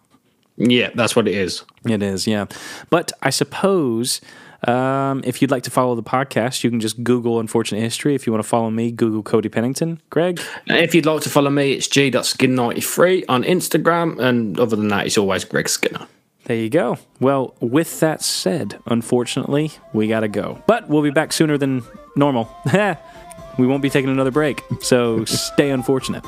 [0.57, 1.65] Yeah, that's what it is.
[1.85, 2.47] It is, yeah.
[2.91, 4.21] But I suppose
[4.69, 8.15] um, if you'd like to follow the podcast, you can just Google Unfortunate History.
[8.15, 10.01] If you want to follow me, Google Cody Pennington.
[10.11, 14.19] Greg, And if you'd like to follow me, it's g.skin93 on Instagram.
[14.21, 16.07] And other than that, it's always Greg Skinner.
[16.45, 16.99] there you go.
[17.19, 20.63] Well, with that said, unfortunately, we got to go.
[20.67, 21.83] But we'll be back sooner than
[22.15, 22.55] normal.
[23.59, 24.63] we won't be taking another break.
[24.81, 26.25] So stay unfortunate.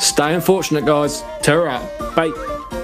[0.00, 1.22] Stay unfortunate, guys.
[1.42, 2.16] Tear out.
[2.16, 2.81] Bye.